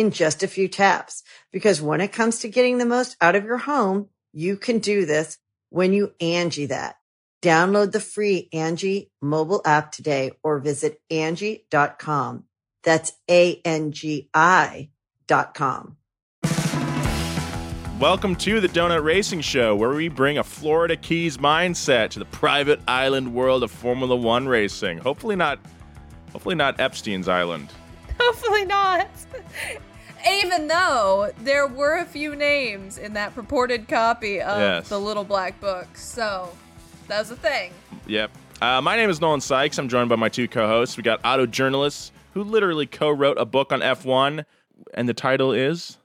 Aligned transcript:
in 0.00 0.10
just 0.10 0.42
a 0.42 0.48
few 0.48 0.66
taps. 0.66 1.22
Because 1.52 1.82
when 1.82 2.00
it 2.00 2.08
comes 2.08 2.38
to 2.38 2.48
getting 2.48 2.78
the 2.78 2.86
most 2.86 3.16
out 3.20 3.36
of 3.36 3.44
your 3.44 3.58
home, 3.58 4.08
you 4.32 4.56
can 4.56 4.78
do 4.78 5.04
this 5.04 5.36
when 5.68 5.92
you 5.92 6.14
Angie 6.20 6.66
that. 6.66 6.96
Download 7.42 7.92
the 7.92 8.00
free 8.00 8.48
Angie 8.52 9.10
mobile 9.20 9.60
app 9.64 9.92
today 9.92 10.32
or 10.42 10.58
visit 10.58 11.00
Angie.com. 11.10 12.44
That's 12.82 13.12
A-N-G-I 13.30 14.90
dot 15.26 15.54
com. 15.54 15.96
Welcome 17.98 18.36
to 18.36 18.60
the 18.60 18.68
Donut 18.68 19.04
Racing 19.04 19.42
Show, 19.42 19.76
where 19.76 19.90
we 19.90 20.08
bring 20.08 20.38
a 20.38 20.44
Florida 20.44 20.96
Keys 20.96 21.36
mindset 21.36 22.08
to 22.10 22.18
the 22.18 22.24
private 22.24 22.80
island 22.88 23.34
world 23.34 23.62
of 23.62 23.70
Formula 23.70 24.16
One 24.16 24.48
racing. 24.48 24.96
Hopefully 24.98 25.36
not, 25.36 25.58
hopefully 26.32 26.54
not 26.54 26.80
Epstein's 26.80 27.28
Island. 27.28 27.68
Hopefully 28.18 28.64
not. 28.64 29.08
Even 30.28 30.68
though 30.68 31.30
there 31.42 31.66
were 31.66 31.98
a 31.98 32.04
few 32.04 32.34
names 32.36 32.98
in 32.98 33.12
that 33.14 33.34
purported 33.34 33.88
copy 33.88 34.40
of 34.40 34.58
Yes. 34.58 34.88
the 34.88 34.98
Little 35.00 35.24
Black 35.24 35.60
Book, 35.60 35.96
so 35.96 36.48
that 37.08 37.18
was 37.20 37.30
a 37.30 37.36
thing. 37.36 37.72
Yep. 38.06 38.30
Uh, 38.60 38.80
my 38.82 38.96
name 38.96 39.08
is 39.08 39.20
Nolan 39.20 39.40
Sykes. 39.40 39.78
I'm 39.78 39.88
joined 39.88 40.08
by 40.10 40.16
my 40.16 40.28
two 40.28 40.46
co-hosts. 40.48 40.96
We 40.96 41.02
got 41.02 41.20
auto 41.24 41.46
journalists 41.46 42.12
who 42.34 42.44
literally 42.44 42.86
co-wrote 42.86 43.38
a 43.38 43.44
book 43.46 43.72
on 43.72 43.80
F1, 43.80 44.44
and 44.94 45.08
the 45.08 45.14
title 45.14 45.52
is 45.52 45.96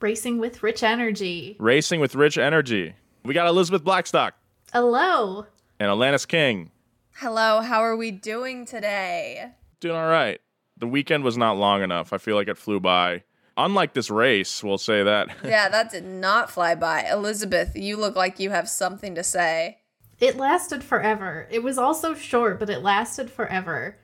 Racing 0.00 0.38
with 0.38 0.62
Rich 0.62 0.82
Energy. 0.82 1.56
Racing 1.60 2.00
with 2.00 2.14
Rich 2.14 2.38
Energy. 2.38 2.94
We 3.24 3.34
got 3.34 3.46
Elizabeth 3.46 3.84
Blackstock 3.84 4.34
Hello. 4.72 5.46
and 5.78 5.88
Alanis 5.90 6.26
King. 6.26 6.70
Hello, 7.16 7.60
how 7.60 7.80
are 7.80 7.96
we 7.96 8.10
doing 8.10 8.64
today? 8.66 9.52
Doing 9.78 9.94
all 9.96 10.08
right. 10.08 10.40
The 10.78 10.86
weekend 10.86 11.22
was 11.22 11.36
not 11.36 11.58
long 11.58 11.82
enough. 11.82 12.12
I 12.12 12.18
feel 12.18 12.34
like 12.36 12.48
it 12.48 12.56
flew 12.56 12.80
by. 12.80 13.22
Unlike 13.64 13.92
this 13.92 14.10
race, 14.10 14.64
we'll 14.64 14.78
say 14.78 15.02
that. 15.02 15.28
Yeah, 15.44 15.68
that 15.68 15.90
did 15.90 16.04
not 16.04 16.50
fly 16.50 16.74
by. 16.74 17.04
Elizabeth, 17.10 17.76
you 17.76 17.96
look 17.96 18.16
like 18.16 18.40
you 18.40 18.50
have 18.50 18.68
something 18.68 19.14
to 19.14 19.22
say. 19.22 19.78
It 20.18 20.36
lasted 20.36 20.82
forever. 20.84 21.46
It 21.50 21.62
was 21.62 21.76
also 21.76 22.14
short, 22.14 22.58
but 22.58 22.70
it 22.70 22.82
lasted 22.82 23.30
forever. 23.30 23.96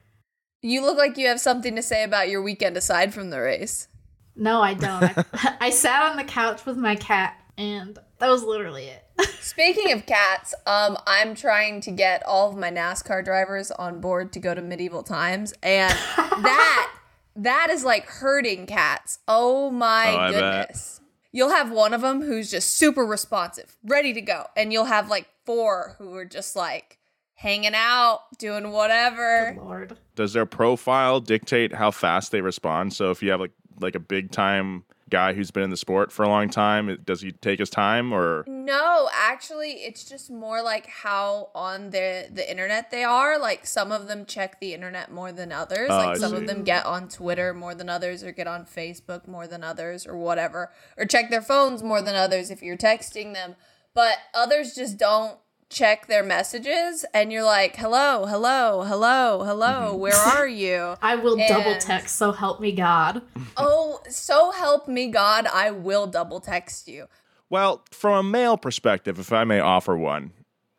You 0.62 0.82
look 0.82 0.98
like 0.98 1.16
you 1.16 1.28
have 1.28 1.40
something 1.40 1.76
to 1.76 1.82
say 1.82 2.02
about 2.02 2.28
your 2.28 2.42
weekend 2.42 2.76
aside 2.76 3.14
from 3.14 3.30
the 3.30 3.40
race. 3.40 3.88
No, 4.34 4.60
I 4.60 4.74
don't. 4.74 5.16
I, 5.16 5.56
I 5.60 5.70
sat 5.70 6.10
on 6.10 6.16
the 6.16 6.24
couch 6.24 6.66
with 6.66 6.76
my 6.76 6.96
cat, 6.96 7.40
and 7.56 7.98
that 8.18 8.28
was 8.28 8.42
literally 8.42 8.86
it. 8.86 9.04
Speaking 9.40 9.92
of 9.92 10.04
cats, 10.04 10.54
um, 10.66 10.98
I'm 11.06 11.34
trying 11.34 11.80
to 11.82 11.90
get 11.90 12.22
all 12.26 12.50
of 12.50 12.56
my 12.56 12.70
NASCAR 12.70 13.24
drivers 13.24 13.70
on 13.70 14.00
board 14.00 14.32
to 14.34 14.40
go 14.40 14.54
to 14.54 14.60
medieval 14.60 15.02
times, 15.02 15.54
and 15.62 15.92
that 16.16 16.92
that 17.36 17.68
is 17.70 17.84
like 17.84 18.06
hurting 18.06 18.66
cats. 18.66 19.18
Oh 19.28 19.70
my 19.70 20.12
Oh, 20.12 20.16
I 20.16 20.32
bet. 20.32 20.68
goodness! 20.68 21.00
You'll 21.32 21.50
have 21.50 21.70
one 21.70 21.92
of 21.92 22.00
them 22.00 22.22
who's 22.22 22.50
just 22.50 22.76
super 22.76 23.04
responsive, 23.04 23.76
ready 23.84 24.12
to 24.14 24.20
go, 24.20 24.46
and 24.56 24.72
you'll 24.72 24.84
have 24.86 25.08
like 25.10 25.28
four 25.44 25.94
who 25.98 26.14
are 26.14 26.24
just 26.24 26.56
like 26.56 26.98
hanging 27.34 27.74
out, 27.74 28.20
doing 28.38 28.70
whatever. 28.70 29.54
Lord. 29.58 29.98
Does 30.14 30.32
their 30.32 30.46
profile 30.46 31.20
dictate 31.20 31.74
how 31.74 31.90
fast 31.90 32.32
they 32.32 32.40
respond? 32.40 32.94
So 32.94 33.10
if 33.10 33.22
you 33.22 33.30
have 33.30 33.40
like 33.40 33.52
like 33.80 33.94
a 33.94 34.00
big 34.00 34.30
time 34.30 34.84
guy 35.08 35.32
who's 35.32 35.50
been 35.50 35.62
in 35.62 35.70
the 35.70 35.76
sport 35.76 36.10
for 36.10 36.24
a 36.24 36.28
long 36.28 36.48
time, 36.48 36.98
does 37.04 37.20
he 37.20 37.32
take 37.32 37.58
his 37.58 37.70
time 37.70 38.12
or 38.12 38.44
No, 38.48 39.08
actually, 39.12 39.72
it's 39.72 40.04
just 40.04 40.30
more 40.30 40.62
like 40.62 40.86
how 40.86 41.50
on 41.54 41.90
the 41.90 42.28
the 42.30 42.48
internet 42.48 42.90
they 42.90 43.04
are. 43.04 43.38
Like 43.38 43.66
some 43.66 43.92
of 43.92 44.08
them 44.08 44.26
check 44.26 44.60
the 44.60 44.74
internet 44.74 45.12
more 45.12 45.32
than 45.32 45.52
others. 45.52 45.88
Oh, 45.90 45.96
I 45.96 46.06
like 46.06 46.16
some 46.16 46.32
see. 46.32 46.36
of 46.38 46.46
them 46.46 46.64
get 46.64 46.84
on 46.86 47.08
Twitter 47.08 47.54
more 47.54 47.74
than 47.74 47.88
others, 47.88 48.24
or 48.24 48.32
get 48.32 48.46
on 48.46 48.64
Facebook 48.64 49.28
more 49.28 49.46
than 49.46 49.62
others, 49.62 50.06
or 50.06 50.16
whatever, 50.16 50.72
or 50.96 51.04
check 51.04 51.30
their 51.30 51.42
phones 51.42 51.82
more 51.82 52.02
than 52.02 52.16
others 52.16 52.50
if 52.50 52.62
you're 52.62 52.76
texting 52.76 53.32
them. 53.32 53.56
But 53.94 54.18
others 54.34 54.74
just 54.74 54.98
don't 54.98 55.38
check 55.68 56.06
their 56.06 56.22
messages, 56.22 57.04
and 57.12 57.32
you're 57.32 57.44
like, 57.44 57.76
"Hello, 57.76 58.26
hello, 58.26 58.82
hello, 58.82 59.44
hello, 59.44 59.90
Mm-hmm. 59.90 59.98
where 59.98 60.14
are 60.14 60.48
you?" 60.48 60.96
I 61.02 61.16
will 61.16 61.36
double 61.36 61.76
text, 61.78 62.16
so 62.16 62.32
help 62.32 62.60
me 62.60 62.72
God. 62.72 63.22
oh, 63.56 64.00
so 64.08 64.50
help 64.52 64.88
me 64.88 65.08
God, 65.08 65.46
I 65.46 65.70
will 65.70 66.06
double 66.06 66.40
text 66.40 66.88
you. 66.88 67.06
Well, 67.48 67.84
from 67.90 68.26
a 68.26 68.28
male 68.28 68.56
perspective, 68.56 69.18
if 69.18 69.32
I 69.32 69.44
may 69.44 69.60
offer 69.60 69.96
one, 69.96 70.32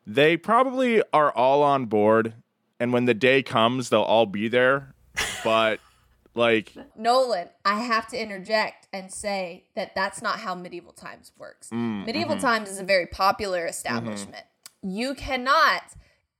they 0.06 0.36
probably 0.36 1.02
are 1.12 1.32
all 1.32 1.62
on 1.62 1.86
board 1.86 2.34
and 2.80 2.92
when 2.92 3.04
the 3.04 3.14
day 3.14 3.42
comes 3.42 3.88
they'll 3.88 4.02
all 4.02 4.26
be 4.26 4.48
there. 4.48 4.94
But 5.44 5.80
like 6.34 6.72
Nolan, 6.96 7.48
I 7.64 7.80
have 7.80 8.08
to 8.08 8.20
interject 8.20 8.88
and 8.92 9.12
say 9.12 9.64
that 9.74 9.94
that's 9.94 10.22
not 10.22 10.40
how 10.40 10.54
medieval 10.54 10.92
times 10.92 11.32
works. 11.36 11.70
Mm, 11.70 12.06
medieval 12.06 12.36
mm-hmm. 12.36 12.46
times 12.46 12.70
is 12.70 12.78
a 12.78 12.84
very 12.84 13.06
popular 13.06 13.60
mm-hmm. 13.60 13.70
establishment. 13.70 14.44
You 14.82 15.14
cannot 15.14 15.82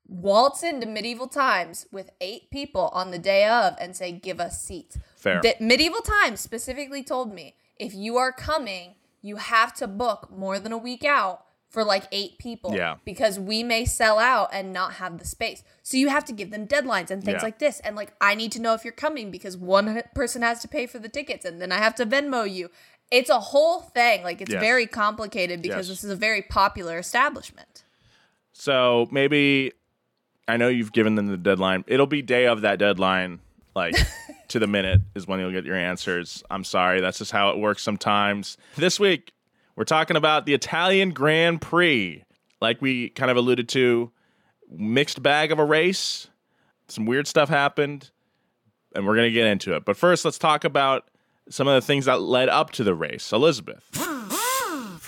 waltz 0.07 0.63
into 0.63 0.87
medieval 0.87 1.29
times 1.29 1.87
with 1.93 2.11
eight 2.21 2.51
people 2.51 2.89
on 2.95 3.11
the 3.11 3.19
day 3.19 3.47
of 3.47 3.75
and 3.81 3.97
say, 3.97 4.13
"Give 4.13 4.41
us 4.41 4.63
seats." 4.63 4.97
Fair. 5.17 5.41
The- 5.43 5.57
medieval 5.61 6.01
times 6.01 6.41
specifically 6.41 7.03
told 7.03 7.33
me 7.33 7.57
if 7.77 7.95
you 7.95 8.17
are 8.17 8.33
coming, 8.33 8.95
you 9.21 9.37
have 9.37 9.75
to 9.75 9.87
book 9.87 10.31
more 10.31 10.59
than 10.59 10.73
a 10.73 10.79
week 10.79 11.05
out 11.05 11.45
for 11.69 11.85
like 11.85 12.05
eight 12.13 12.39
people. 12.39 12.75
Yeah. 12.75 12.97
Because 13.05 13.39
we 13.39 13.63
may 13.63 13.85
sell 13.85 14.19
out 14.19 14.49
and 14.55 14.73
not 14.73 14.95
have 14.95 15.19
the 15.19 15.27
space. 15.27 15.63
So 15.83 15.99
you 15.99 16.09
have 16.09 16.25
to 16.27 16.33
give 16.33 16.51
them 16.51 16.67
deadlines 16.67 17.11
and 17.11 17.23
things 17.23 17.37
Yeah. 17.41 17.43
like 17.43 17.59
this. 17.59 17.79
And 17.81 17.95
like, 17.95 18.15
I 18.23 18.35
need 18.35 18.53
to 18.53 18.61
know 18.61 18.73
if 18.73 18.85
you're 18.85 18.93
coming 18.93 19.31
because 19.31 19.55
one 19.57 20.03
person 20.15 20.41
has 20.41 20.61
to 20.61 20.69
pay 20.69 20.87
for 20.87 20.99
the 20.99 21.11
tickets 21.11 21.45
and 21.45 21.61
then 21.61 21.71
I 21.71 21.77
have 21.79 21.95
to 21.97 22.07
Venmo 22.07 22.51
you. 22.51 22.71
It's 23.11 23.29
a 23.29 23.39
whole 23.41 23.81
thing. 23.81 24.23
Like, 24.23 24.41
it's 24.41 24.51
Yes. 24.53 24.61
very 24.61 24.87
complicated 24.87 25.61
because 25.61 25.89
Yes. 25.89 25.99
this 25.99 26.05
is 26.05 26.11
a 26.11 26.17
very 26.17 26.41
popular 26.41 26.99
establishment. 26.99 27.85
So 28.59 29.07
maybe 29.13 29.73
I 30.49 30.57
know 30.57 30.69
you've 30.69 30.93
given 30.93 31.15
them 31.15 31.29
the 31.29 31.37
deadline. 31.37 31.85
It'll 31.87 32.07
be 32.07 32.23
day 32.23 32.47
of 32.47 32.63
that 32.63 32.79
deadline, 32.79 33.39
like 33.77 33.95
to 34.49 34.59
the 34.59 34.67
minute 34.67 35.01
is 35.15 35.27
when 35.29 35.39
you'll 35.39 35.53
get 35.53 35.65
your 35.65 35.77
answers. 35.77 36.43
I'm 36.51 36.65
sorry, 36.65 37.01
that's 37.01 37.19
just 37.19 37.31
how 37.31 37.51
it 37.51 37.59
works 37.59 37.83
sometimes. 37.83 38.57
This 38.77 38.99
week, 38.99 39.33
we're 39.77 39.85
talking 39.85 40.17
about 40.17 40.45
the 40.45 40.55
Italian 40.55 41.11
Grand 41.11 41.61
Prix. 41.61 42.25
Like 42.61 42.83
we 42.83 43.11
kind 43.11 43.31
of 43.31 43.37
alluded 43.37 43.69
to, 43.71 44.11
mixed 44.69 45.23
bag 45.23 45.53
of 45.53 45.61
a 45.61 45.65
race. 45.65 46.29
Some 46.89 47.07
weird 47.07 47.29
stuff 47.29 47.49
happened, 47.49 48.11
and 48.93 49.07
we're 49.07 49.15
going 49.15 49.29
to 49.29 49.33
get 49.33 49.47
into 49.47 49.77
it. 49.77 49.85
But 49.85 49.97
first, 49.97 50.25
let's 50.25 50.39
talk 50.39 50.65
about 50.65 51.09
some 51.49 51.69
of 51.69 51.75
the 51.75 51.87
things 51.87 52.07
that 52.07 52.23
led 52.23 52.49
up 52.49 52.73
to 52.73 52.85
the 52.85 52.95
race. 52.95 53.31
Elizabeth. 53.33 53.85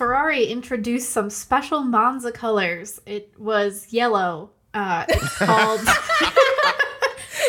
Ferrari 0.00 0.46
introduced 0.46 1.10
some 1.10 1.28
special 1.28 1.82
Monza 1.82 2.32
colors. 2.32 3.02
It 3.04 3.34
was 3.36 3.92
yellow. 3.92 4.48
Uh, 4.72 5.04
it's 5.06 5.36
called. 5.38 5.80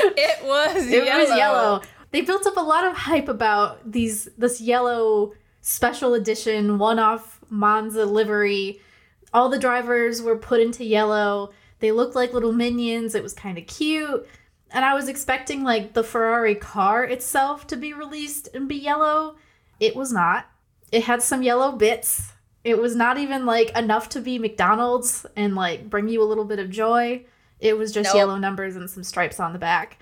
It 0.04 0.44
was 0.44 0.88
it 0.88 1.04
was 1.06 1.30
yellow. 1.30 1.82
They 2.12 2.22
built 2.22 2.46
up 2.46 2.58
a 2.58 2.62
lot 2.62 2.86
of 2.86 2.94
hype 2.94 3.30
about 3.30 3.90
these 3.90 4.28
this 4.38 4.60
yellow 4.60 5.34
special 5.62 6.14
edition 6.14 6.78
one-off 6.78 7.40
Monza 7.50 8.06
livery. 8.06 8.82
All 9.34 9.48
the 9.48 9.60
drivers 9.60 10.22
were 10.22 10.38
put 10.38 10.60
into 10.60 10.84
yellow. 10.84 11.52
They 11.80 11.92
looked 11.92 12.16
like 12.16 12.34
little 12.34 12.52
minions. 12.52 13.16
It 13.16 13.24
was 13.24 13.34
kind 13.34 13.58
of 13.58 13.68
cute. 13.68 14.28
And 14.72 14.84
I 14.84 14.94
was 14.94 15.08
expecting 15.08 15.64
like 15.64 15.94
the 15.94 16.04
Ferrari 16.04 16.56
car 16.56 17.06
itself 17.06 17.68
to 17.68 17.78
be 17.78 17.94
released 17.94 18.50
and 18.54 18.68
be 18.68 18.76
yellow. 18.76 19.36
It 19.80 19.96
was 19.96 20.12
not. 20.12 20.48
It 20.92 21.06
had 21.06 21.22
some 21.22 21.44
yellow 21.44 21.72
bits. 21.72 22.31
It 22.64 22.78
was 22.80 22.96
not 22.96 23.18
even 23.18 23.46
like 23.46 23.76
enough 23.78 24.10
to 24.10 24.22
be 24.22 24.38
McDonald's 24.38 25.26
and 25.36 25.56
like 25.56 25.90
bring 25.90 26.10
you 26.10 26.22
a 26.22 26.26
little 26.26 26.46
bit 26.46 26.60
of 26.60 26.70
joy. 26.70 27.26
It 27.60 27.78
was 27.78 27.92
just 27.92 28.10
Nope. 28.10 28.16
yellow 28.16 28.38
numbers 28.38 28.76
and 28.76 28.90
some 28.90 29.04
stripes 29.04 29.40
on 29.40 29.54
the 29.54 29.60
back. 29.60 29.98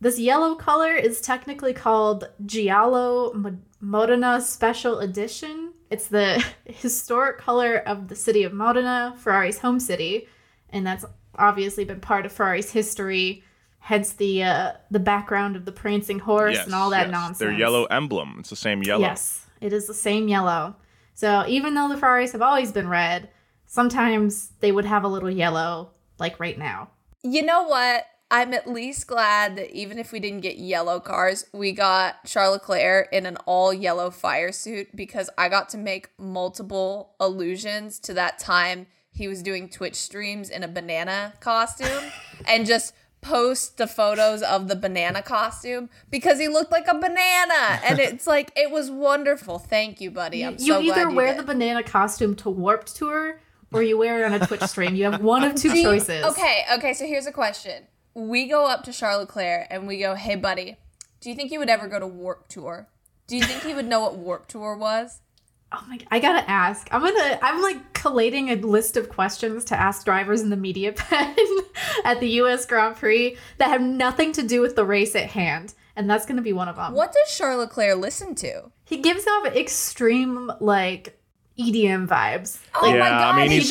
This 0.00 0.18
yellow 0.18 0.54
color 0.54 0.92
is 0.92 1.20
technically 1.20 1.72
called 1.72 2.28
Giallo 2.44 3.32
Modena 3.80 4.40
Special 4.40 4.98
Edition. 5.00 5.72
It's 5.90 6.08
the 6.08 6.44
historic 6.64 7.38
color 7.38 7.76
of 7.78 8.08
the 8.08 8.16
city 8.16 8.42
of 8.44 8.52
Modena, 8.52 9.14
Ferrari's 9.18 9.58
home 9.58 9.80
city, 9.80 10.28
and 10.70 10.86
that's 10.86 11.04
obviously 11.36 11.84
been 11.84 12.00
part 12.00 12.26
of 12.26 12.32
Ferrari's 12.32 12.70
history. 12.72 13.42
Hence 13.78 14.14
the 14.14 14.42
uh, 14.42 14.72
the 14.90 14.98
background 14.98 15.56
of 15.56 15.64
the 15.66 15.72
prancing 15.72 16.18
horse 16.18 16.54
Yes, 16.54 16.64
and 16.66 16.74
all 16.74 16.90
that 16.90 17.06
yes. 17.06 17.12
nonsense. 17.12 17.38
Their 17.38 17.52
yellow 17.52 17.84
emblem. 17.84 18.36
It's 18.40 18.50
the 18.50 18.56
same 18.56 18.82
yellow. 18.82 19.02
Yes, 19.02 19.46
it 19.60 19.72
is 19.72 19.86
the 19.86 19.94
same 19.94 20.26
yellow. 20.28 20.74
So 21.14 21.44
even 21.48 21.74
though 21.74 21.88
the 21.88 21.96
Ferraris 21.96 22.32
have 22.32 22.42
always 22.42 22.72
been 22.72 22.88
red, 22.88 23.30
sometimes 23.66 24.52
they 24.60 24.72
would 24.72 24.84
have 24.84 25.04
a 25.04 25.08
little 25.08 25.30
yellow, 25.30 25.90
like 26.18 26.38
right 26.38 26.58
now. 26.58 26.90
You 27.22 27.42
know 27.42 27.62
what? 27.62 28.04
I'm 28.30 28.52
at 28.52 28.68
least 28.68 29.06
glad 29.06 29.56
that 29.56 29.70
even 29.70 29.98
if 29.98 30.10
we 30.10 30.18
didn't 30.18 30.40
get 30.40 30.56
yellow 30.56 30.98
cars, 30.98 31.44
we 31.52 31.72
got 31.72 32.24
Charles 32.26 32.54
Leclerc 32.54 33.08
in 33.12 33.26
an 33.26 33.36
all 33.46 33.72
yellow 33.72 34.10
fire 34.10 34.50
suit 34.50 34.88
because 34.96 35.30
I 35.38 35.48
got 35.48 35.68
to 35.70 35.78
make 35.78 36.10
multiple 36.18 37.14
allusions 37.20 38.00
to 38.00 38.14
that 38.14 38.38
time 38.38 38.88
he 39.14 39.28
was 39.28 39.42
doing 39.42 39.68
Twitch 39.68 39.94
streams 39.94 40.50
in 40.50 40.64
a 40.64 40.68
banana 40.68 41.34
costume 41.38 42.10
and 42.48 42.66
just 42.66 42.92
post 43.24 43.78
the 43.78 43.86
photos 43.86 44.42
of 44.42 44.68
the 44.68 44.76
banana 44.76 45.22
costume 45.22 45.88
because 46.10 46.38
he 46.38 46.46
looked 46.46 46.70
like 46.70 46.86
a 46.86 46.94
banana 46.94 47.80
and 47.84 47.98
it's 48.08 48.26
like 48.26 48.52
it 48.54 48.70
was 48.70 48.90
wonderful. 48.90 49.58
Thank 49.58 50.00
you, 50.00 50.10
buddy. 50.10 50.44
I'm 50.44 50.54
you 50.54 50.58
so 50.58 50.74
either 50.80 50.82
you 50.84 50.92
either 50.92 51.10
wear 51.10 51.28
did. 51.28 51.38
the 51.38 51.42
banana 51.42 51.82
costume 51.82 52.36
to 52.36 52.50
Warped 52.50 52.94
Tour 52.94 53.40
or 53.72 53.82
you 53.82 53.98
wear 53.98 54.22
it 54.22 54.24
on 54.32 54.40
a 54.40 54.46
Twitch 54.46 54.62
stream. 54.62 54.94
You 54.94 55.10
have 55.10 55.22
one 55.22 55.42
of 55.42 55.54
two 55.56 55.68
you- 55.76 55.82
choices. 55.82 56.24
Okay, 56.24 56.64
okay, 56.74 56.92
so 56.94 57.06
here's 57.06 57.26
a 57.26 57.32
question. 57.32 57.84
We 58.14 58.46
go 58.46 58.66
up 58.66 58.84
to 58.84 58.92
Charles 58.92 59.22
Leclerc 59.22 59.66
and 59.70 59.88
we 59.88 59.98
go, 59.98 60.14
hey, 60.14 60.36
buddy, 60.36 60.76
do 61.20 61.28
you 61.30 61.34
think 61.34 61.50
you 61.50 61.58
would 61.58 61.68
ever 61.70 61.88
go 61.88 61.98
to 61.98 62.06
Warped 62.06 62.50
Tour? 62.50 62.88
Do 63.26 63.36
you 63.36 63.42
think 63.42 63.62
he 63.62 63.74
would 63.74 63.86
know 63.88 64.00
what 64.00 64.16
Warped 64.16 64.50
Tour 64.50 64.76
was? 64.76 65.20
Oh 65.76 65.84
my! 65.88 65.98
I 66.10 66.20
gotta 66.20 66.48
ask. 66.48 66.86
I'm 66.92 67.00
gonna. 67.00 67.38
I'm 67.42 67.60
like 67.60 67.92
collating 67.94 68.50
a 68.50 68.54
list 68.56 68.96
of 68.96 69.08
questions 69.08 69.64
to 69.66 69.76
ask 69.76 70.04
drivers 70.04 70.40
in 70.40 70.50
the 70.50 70.56
media 70.56 70.92
pen 70.96 71.34
at 72.04 72.20
the 72.20 72.28
U.S. 72.40 72.64
Grand 72.66 72.94
Prix 72.96 73.36
that 73.58 73.68
have 73.68 73.80
nothing 73.82 74.32
to 74.34 74.42
do 74.46 74.60
with 74.60 74.76
the 74.76 74.84
race 74.84 75.16
at 75.16 75.30
hand, 75.30 75.74
and 75.96 76.08
that's 76.08 76.26
gonna 76.26 76.42
be 76.42 76.52
one 76.52 76.68
of 76.68 76.76
them. 76.76 76.92
What 76.94 77.12
does 77.12 77.36
Charles 77.36 77.58
Leclerc 77.60 77.98
listen 77.98 78.34
to? 78.36 78.70
He 78.84 78.98
gives 78.98 79.26
off 79.26 79.46
extreme 79.56 80.52
like 80.60 81.18
EDM 81.58 82.06
vibes. 82.06 82.58
Oh 82.74 82.82
my 82.90 82.96
Yeah, 82.96 83.08
god, 83.08 83.34
I 83.34 83.36
mean, 83.38 83.50
he 83.50 83.58
he's- 83.60 83.68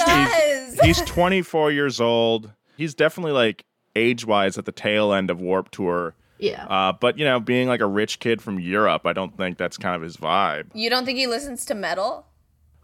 does. 0.78 0.80
He's 0.82 1.02
24 1.02 1.72
years 1.72 2.02
old. 2.02 2.52
He's 2.76 2.94
definitely 2.96 3.34
like 3.34 3.64
age 3.96 4.26
wise 4.26 4.58
at 4.58 4.66
the 4.66 4.72
tail 4.72 5.14
end 5.14 5.30
of 5.30 5.40
Warped 5.40 5.72
Tour. 5.74 6.16
Yeah. 6.44 6.66
Uh, 6.66 6.92
but 6.92 7.18
you 7.18 7.24
know, 7.24 7.40
being 7.40 7.68
like 7.70 7.80
a 7.80 7.88
rich 7.88 8.20
kid 8.20 8.42
from 8.42 8.60
Europe, 8.60 9.06
I 9.06 9.14
don't 9.14 9.36
think 9.38 9.58
that's 9.58 9.78
kind 9.78 9.96
of 9.96 10.02
his 10.02 10.18
vibe. 10.18 10.66
you 10.74 10.90
don't 10.90 11.06
think 11.06 11.18
he 11.18 11.26
listens 11.26 11.66
to 11.66 11.76
metal? 11.76 12.26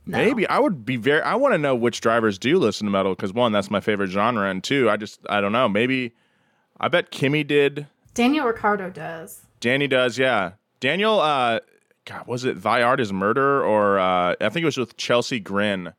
No. 0.06 0.18
Maybe 0.18 0.48
I 0.48 0.60
would 0.60 0.86
be 0.86 0.96
very. 0.96 1.22
I 1.22 1.36
want 1.36 1.54
to 1.54 1.58
know 1.58 1.76
which 1.76 2.00
drivers 2.00 2.40
do 2.40 2.58
listen 2.58 2.86
to 2.86 2.92
metal 2.92 3.14
because 3.16 3.34
one, 3.34 3.52
that's 3.52 3.70
my 3.70 3.82
favorite 3.82 4.10
genre, 4.10 4.50
and 4.50 4.64
two, 4.64 4.90
I 4.90 4.96
just 4.98 5.20
I 5.30 5.42
don't 5.42 5.52
know. 5.52 5.68
Maybe 5.68 6.16
I 6.80 6.88
bet 6.88 7.12
Kimi 7.12 7.44
did. 7.44 7.86
Daniel 8.14 8.48
Ricciardo 8.48 8.90
does. 8.90 9.42
Danny 9.60 9.88
does. 9.88 10.18
Yeah, 10.18 10.54
Daniel. 10.80 11.20
Uh, 11.20 11.60
God, 12.06 12.26
was 12.28 12.46
it 12.46 12.64
Thy 12.64 12.82
Art 12.82 13.00
Is 13.02 13.12
Murder 13.12 13.64
or 13.64 14.00
uh, 14.00 14.36
I 14.40 14.50
think 14.50 14.64
it 14.64 14.66
was 14.66 14.78
with 14.78 14.96
Chelsea 14.98 15.40
Grin. 15.40 15.94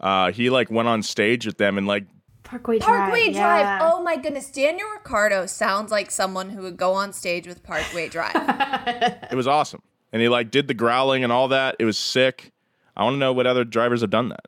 Uh, 0.00 0.32
he 0.32 0.50
like 0.50 0.70
went 0.70 0.88
on 0.88 1.02
stage 1.02 1.46
with 1.46 1.58
them 1.58 1.78
and 1.78 1.86
like 1.86 2.06
Parkway 2.54 2.78
Drive. 2.78 2.88
Parkway 2.88 3.30
yeah. 3.32 3.80
Oh 3.82 4.00
my 4.00 4.16
goodness, 4.16 4.48
Daniel 4.48 4.88
Ricciardo 4.90 5.46
sounds 5.46 5.90
like 5.90 6.12
someone 6.12 6.50
who 6.50 6.62
would 6.62 6.76
go 6.76 6.92
on 6.92 7.12
stage 7.12 7.48
with 7.48 7.64
Parkway 7.64 8.08
Drive. 8.08 8.30
it 9.28 9.34
was 9.34 9.48
awesome, 9.48 9.82
and 10.12 10.22
he 10.22 10.28
like 10.28 10.52
did 10.52 10.68
the 10.68 10.74
growling 10.74 11.24
and 11.24 11.32
all 11.32 11.48
that. 11.48 11.74
It 11.80 11.84
was 11.84 11.98
sick. 11.98 12.52
I 12.96 13.02
want 13.02 13.14
to 13.14 13.18
know 13.18 13.32
what 13.32 13.48
other 13.48 13.64
drivers 13.64 14.02
have 14.02 14.10
done 14.10 14.28
that. 14.28 14.46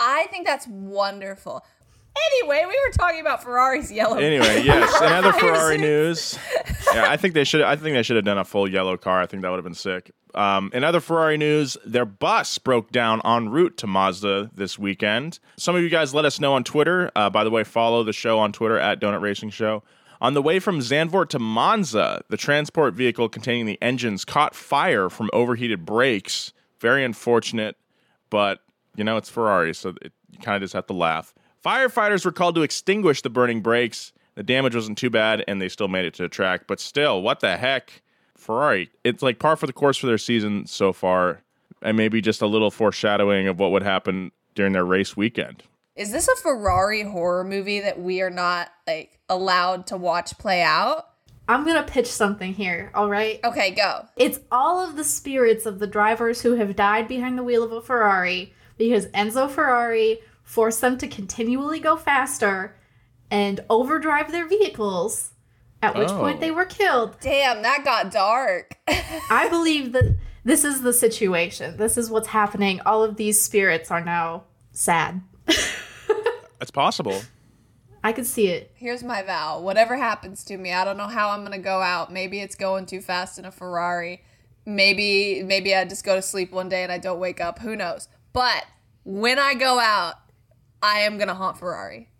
I 0.00 0.26
think 0.30 0.46
that's 0.46 0.66
wonderful. 0.66 1.66
Anyway, 2.32 2.64
we 2.66 2.80
were 2.86 2.92
talking 2.92 3.20
about 3.20 3.42
Ferrari's 3.42 3.90
yellow. 3.90 4.16
Anyway, 4.16 4.62
yes. 4.64 5.00
In 5.00 5.08
other 5.12 5.32
Ferrari 5.38 5.78
news, 5.78 6.38
yeah, 6.94 7.06
I 7.08 7.16
think 7.16 7.34
they 7.34 7.44
should. 7.44 7.62
I 7.62 7.76
think 7.76 7.94
they 7.94 8.02
should 8.02 8.16
have 8.16 8.24
done 8.24 8.38
a 8.38 8.44
full 8.44 8.68
yellow 8.68 8.96
car. 8.96 9.20
I 9.20 9.26
think 9.26 9.42
that 9.42 9.50
would 9.50 9.56
have 9.56 9.64
been 9.64 9.74
sick. 9.74 10.10
Um, 10.34 10.70
in 10.74 10.82
other 10.84 11.00
Ferrari 11.00 11.36
news, 11.36 11.76
their 11.84 12.04
bus 12.04 12.58
broke 12.58 12.90
down 12.90 13.20
en 13.24 13.48
route 13.50 13.76
to 13.78 13.86
Monza 13.86 14.50
this 14.54 14.78
weekend. 14.78 15.38
Some 15.56 15.76
of 15.76 15.82
you 15.82 15.88
guys 15.88 16.12
let 16.14 16.24
us 16.24 16.40
know 16.40 16.54
on 16.54 16.64
Twitter. 16.64 17.10
Uh, 17.14 17.30
by 17.30 17.44
the 17.44 17.50
way, 17.50 17.64
follow 17.64 18.02
the 18.02 18.12
show 18.12 18.38
on 18.38 18.52
Twitter 18.52 18.78
at 18.78 19.00
Donut 19.00 19.20
Racing 19.20 19.50
Show. 19.50 19.82
On 20.20 20.34
the 20.34 20.42
way 20.42 20.58
from 20.58 20.80
Zandvoort 20.80 21.28
to 21.30 21.38
Monza, 21.38 22.22
the 22.30 22.36
transport 22.36 22.94
vehicle 22.94 23.28
containing 23.28 23.66
the 23.66 23.80
engines 23.82 24.24
caught 24.24 24.54
fire 24.54 25.10
from 25.10 25.28
overheated 25.32 25.84
brakes. 25.84 26.52
Very 26.80 27.04
unfortunate, 27.04 27.76
but 28.30 28.60
you 28.96 29.04
know 29.04 29.16
it's 29.16 29.28
Ferrari, 29.28 29.74
so 29.74 29.90
it, 30.02 30.12
you 30.30 30.38
kind 30.38 30.56
of 30.56 30.62
just 30.62 30.74
have 30.74 30.86
to 30.86 30.92
laugh. 30.92 31.34
Firefighters 31.64 32.24
were 32.24 32.32
called 32.32 32.56
to 32.56 32.62
extinguish 32.62 33.22
the 33.22 33.30
burning 33.30 33.60
brakes. 33.60 34.12
The 34.34 34.42
damage 34.42 34.74
wasn't 34.74 34.98
too 34.98 35.10
bad, 35.10 35.42
and 35.48 35.62
they 35.62 35.68
still 35.68 35.88
made 35.88 36.04
it 36.04 36.14
to 36.14 36.22
the 36.22 36.28
track. 36.28 36.66
But 36.66 36.78
still, 36.78 37.22
what 37.22 37.40
the 37.40 37.56
heck? 37.56 38.02
Ferrari, 38.36 38.90
it's 39.04 39.22
like 39.22 39.38
par 39.38 39.56
for 39.56 39.66
the 39.66 39.72
course 39.72 39.96
for 39.96 40.06
their 40.06 40.18
season 40.18 40.66
so 40.66 40.92
far, 40.92 41.40
and 41.80 41.96
maybe 41.96 42.20
just 42.20 42.42
a 42.42 42.46
little 42.46 42.70
foreshadowing 42.70 43.48
of 43.48 43.58
what 43.58 43.70
would 43.70 43.82
happen 43.82 44.32
during 44.54 44.72
their 44.72 44.84
race 44.84 45.16
weekend. 45.16 45.62
Is 45.96 46.12
this 46.12 46.28
a 46.28 46.36
Ferrari 46.36 47.02
horror 47.04 47.44
movie 47.44 47.80
that 47.80 48.00
we 48.00 48.20
are 48.20 48.30
not 48.30 48.70
like 48.86 49.18
allowed 49.28 49.86
to 49.86 49.96
watch 49.96 50.36
play 50.36 50.60
out? 50.60 51.08
I'm 51.48 51.64
gonna 51.64 51.84
pitch 51.84 52.08
something 52.08 52.52
here. 52.52 52.90
All 52.94 53.08
right. 53.08 53.40
Okay, 53.44 53.70
go. 53.70 54.06
It's 54.16 54.40
all 54.50 54.84
of 54.84 54.96
the 54.96 55.04
spirits 55.04 55.64
of 55.64 55.78
the 55.78 55.86
drivers 55.86 56.42
who 56.42 56.56
have 56.56 56.76
died 56.76 57.06
behind 57.06 57.38
the 57.38 57.42
wheel 57.42 57.62
of 57.62 57.72
a 57.72 57.80
Ferrari 57.80 58.52
because 58.76 59.06
Enzo 59.08 59.48
Ferrari 59.48 60.18
forced 60.44 60.80
them 60.80 60.96
to 60.98 61.08
continually 61.08 61.80
go 61.80 61.96
faster 61.96 62.76
and 63.30 63.60
overdrive 63.68 64.30
their 64.30 64.46
vehicles, 64.46 65.32
at 65.82 65.96
which 65.96 66.10
Oh. 66.10 66.18
point 66.20 66.38
they 66.40 66.50
were 66.52 66.64
killed. 66.66 67.16
Damn, 67.20 67.62
that 67.62 67.84
got 67.84 68.12
dark. 68.12 68.78
I 68.86 69.48
believe 69.50 69.92
that 69.92 70.16
this 70.44 70.64
is 70.64 70.82
the 70.82 70.92
situation. 70.92 71.76
This 71.78 71.96
is 71.96 72.10
what's 72.10 72.28
happening. 72.28 72.80
All 72.86 73.02
of 73.02 73.16
these 73.16 73.42
spirits 73.42 73.90
are 73.90 74.04
now 74.04 74.44
sad. 74.70 75.22
It's 76.60 76.70
possible. 76.70 77.20
I 78.02 78.12
could 78.12 78.24
see 78.24 78.48
it. 78.48 78.70
Here's 78.74 79.02
my 79.02 79.22
vow. 79.22 79.60
Whatever 79.60 79.96
happens 79.96 80.44
to 80.44 80.56
me, 80.56 80.72
I 80.72 80.82
don't 80.84 80.96
know 80.96 81.08
how 81.08 81.30
I'm 81.30 81.42
gonna 81.42 81.58
go 81.58 81.82
out. 81.82 82.10
Maybe 82.12 82.40
it's 82.40 82.54
going 82.54 82.86
too 82.86 83.02
fast 83.02 83.38
in 83.38 83.44
a 83.44 83.50
Ferrari. 83.50 84.22
Maybe 84.64 85.42
maybe 85.42 85.74
I 85.74 85.84
just 85.84 86.04
go 86.04 86.14
to 86.14 86.22
sleep 86.22 86.52
one 86.52 86.70
day 86.70 86.82
and 86.82 86.90
I 86.92 86.96
don't 86.98 87.18
wake 87.18 87.40
up. 87.40 87.58
Who 87.58 87.76
knows? 87.76 88.08
But 88.32 88.64
when 89.04 89.38
I 89.38 89.52
go 89.54 89.78
out, 89.78 90.14
I 90.84 91.00
am 91.00 91.16
gonna 91.16 91.34
haunt 91.34 91.56
Ferrari. 91.58 92.10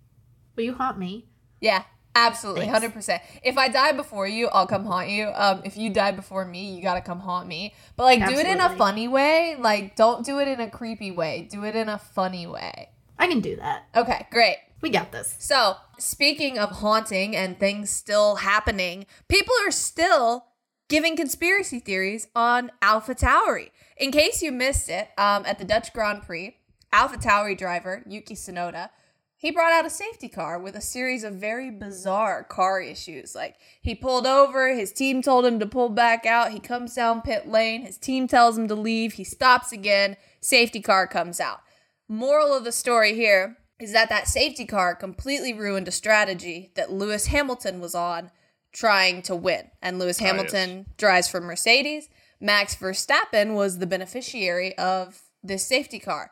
Will 0.56 0.64
you 0.64 0.72
haunt 0.72 0.98
me? 0.98 1.26
Yeah, 1.60 1.82
absolutely, 2.14 2.66
hundred 2.66 2.94
percent. 2.94 3.22
If 3.42 3.58
I 3.58 3.68
die 3.68 3.92
before 3.92 4.26
you, 4.26 4.48
I'll 4.48 4.66
come 4.66 4.86
haunt 4.86 5.10
you. 5.10 5.30
Um, 5.34 5.60
if 5.64 5.76
you 5.76 5.90
die 5.90 6.12
before 6.12 6.46
me, 6.46 6.74
you 6.74 6.82
gotta 6.82 7.02
come 7.02 7.20
haunt 7.20 7.46
me. 7.46 7.74
But 7.94 8.04
like, 8.04 8.26
do 8.26 8.38
it 8.38 8.46
in 8.46 8.60
a 8.60 8.70
funny 8.70 9.06
way. 9.06 9.56
Like, 9.58 9.96
don't 9.96 10.24
do 10.24 10.38
it 10.38 10.48
in 10.48 10.60
a 10.60 10.70
creepy 10.70 11.10
way. 11.10 11.46
Do 11.50 11.64
it 11.64 11.76
in 11.76 11.90
a 11.90 11.98
funny 11.98 12.46
way. 12.46 12.88
I 13.18 13.26
can 13.26 13.40
do 13.40 13.56
that. 13.56 13.84
Okay, 13.94 14.26
great. 14.30 14.56
We 14.80 14.88
got 14.88 15.12
this. 15.12 15.36
So, 15.38 15.76
speaking 15.98 16.58
of 16.58 16.70
haunting 16.70 17.36
and 17.36 17.60
things 17.60 17.90
still 17.90 18.36
happening, 18.36 19.04
people 19.28 19.54
are 19.66 19.70
still 19.70 20.46
giving 20.88 21.16
conspiracy 21.16 21.80
theories 21.80 22.28
on 22.34 22.70
Alpha 22.80 23.14
Tauri. 23.14 23.70
In 23.98 24.10
case 24.10 24.42
you 24.42 24.52
missed 24.52 24.88
it, 24.88 25.08
um, 25.18 25.44
at 25.46 25.58
the 25.58 25.64
Dutch 25.64 25.92
Grand 25.92 26.22
Prix, 26.22 26.56
Alpha 26.94 27.16
Tauri 27.16 27.58
driver 27.58 28.04
Yuki 28.06 28.36
Tsunoda, 28.36 28.88
he 29.36 29.50
brought 29.50 29.72
out 29.72 29.84
a 29.84 29.90
safety 29.90 30.28
car 30.28 30.60
with 30.60 30.76
a 30.76 30.80
series 30.80 31.24
of 31.24 31.34
very 31.34 31.68
bizarre 31.68 32.44
car 32.44 32.80
issues. 32.80 33.34
Like 33.34 33.56
he 33.82 33.96
pulled 33.96 34.28
over, 34.28 34.72
his 34.72 34.92
team 34.92 35.20
told 35.20 35.44
him 35.44 35.58
to 35.58 35.66
pull 35.66 35.88
back 35.88 36.24
out, 36.24 36.52
he 36.52 36.60
comes 36.60 36.94
down 36.94 37.20
pit 37.20 37.48
lane, 37.48 37.84
his 37.84 37.98
team 37.98 38.28
tells 38.28 38.56
him 38.56 38.68
to 38.68 38.76
leave, 38.76 39.14
he 39.14 39.24
stops 39.24 39.72
again, 39.72 40.16
safety 40.40 40.80
car 40.80 41.08
comes 41.08 41.40
out. 41.40 41.62
Moral 42.08 42.56
of 42.56 42.62
the 42.62 42.70
story 42.70 43.12
here 43.12 43.56
is 43.80 43.92
that 43.92 44.08
that 44.08 44.28
safety 44.28 44.64
car 44.64 44.94
completely 44.94 45.52
ruined 45.52 45.88
a 45.88 45.90
strategy 45.90 46.70
that 46.76 46.92
Lewis 46.92 47.26
Hamilton 47.26 47.80
was 47.80 47.96
on 47.96 48.30
trying 48.72 49.20
to 49.22 49.34
win. 49.34 49.68
And 49.82 49.98
Lewis 49.98 50.20
Ah, 50.20 50.26
yes. 50.26 50.30
Hamilton 50.30 50.86
drives 50.96 51.26
for 51.26 51.40
Mercedes. 51.40 52.08
Max 52.40 52.76
Verstappen 52.76 53.54
was 53.54 53.78
the 53.78 53.86
beneficiary 53.86 54.78
of 54.78 55.22
this 55.42 55.66
safety 55.66 55.98
car. 55.98 56.30